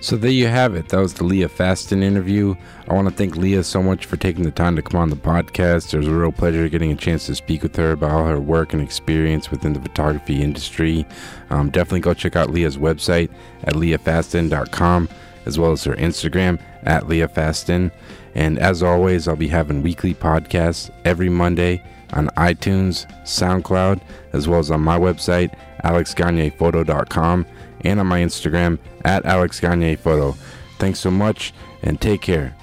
So 0.00 0.16
there 0.16 0.32
you 0.32 0.48
have 0.48 0.74
it. 0.74 0.88
That 0.88 0.98
was 0.98 1.14
the 1.14 1.22
Leah 1.22 1.48
Fasten 1.48 2.02
interview. 2.02 2.56
I 2.88 2.94
want 2.94 3.08
to 3.08 3.14
thank 3.14 3.36
Leah 3.36 3.62
so 3.62 3.80
much 3.80 4.06
for 4.06 4.16
taking 4.16 4.42
the 4.42 4.50
time 4.50 4.74
to 4.74 4.82
come 4.82 5.00
on 5.00 5.10
the 5.10 5.16
podcast. 5.16 5.94
It 5.94 5.98
was 5.98 6.08
a 6.08 6.12
real 6.12 6.32
pleasure 6.32 6.68
getting 6.68 6.90
a 6.90 6.96
chance 6.96 7.26
to 7.26 7.36
speak 7.36 7.62
with 7.62 7.76
her 7.76 7.92
about 7.92 8.10
all 8.10 8.26
her 8.26 8.40
work 8.40 8.72
and 8.72 8.82
experience 8.82 9.52
within 9.52 9.74
the 9.74 9.80
photography 9.80 10.42
industry. 10.42 11.06
Um, 11.50 11.70
definitely 11.70 12.00
go 12.00 12.14
check 12.14 12.34
out 12.34 12.50
Leah's 12.50 12.78
website 12.78 13.30
at 13.62 13.74
leahfasten.com 13.74 15.08
as 15.46 15.58
well 15.58 15.70
as 15.70 15.84
her 15.84 15.94
Instagram 15.94 16.60
at 16.82 17.04
leahfasten. 17.04 17.92
And 18.34 18.58
as 18.58 18.82
always, 18.82 19.28
I'll 19.28 19.36
be 19.36 19.48
having 19.48 19.82
weekly 19.82 20.14
podcasts 20.14 20.90
every 21.04 21.28
Monday 21.28 21.82
on 22.12 22.28
iTunes, 22.28 23.06
SoundCloud, 23.24 24.00
as 24.32 24.48
well 24.48 24.60
as 24.60 24.70
on 24.70 24.80
my 24.80 24.98
website, 24.98 25.54
alexgagnephoto.com, 25.84 27.46
and 27.82 28.00
on 28.00 28.06
my 28.06 28.20
Instagram 28.20 28.78
at 29.04 29.24
alexgagnephoto. 29.24 30.36
Thanks 30.78 31.00
so 31.00 31.10
much 31.10 31.52
and 31.82 32.00
take 32.00 32.22
care. 32.22 32.56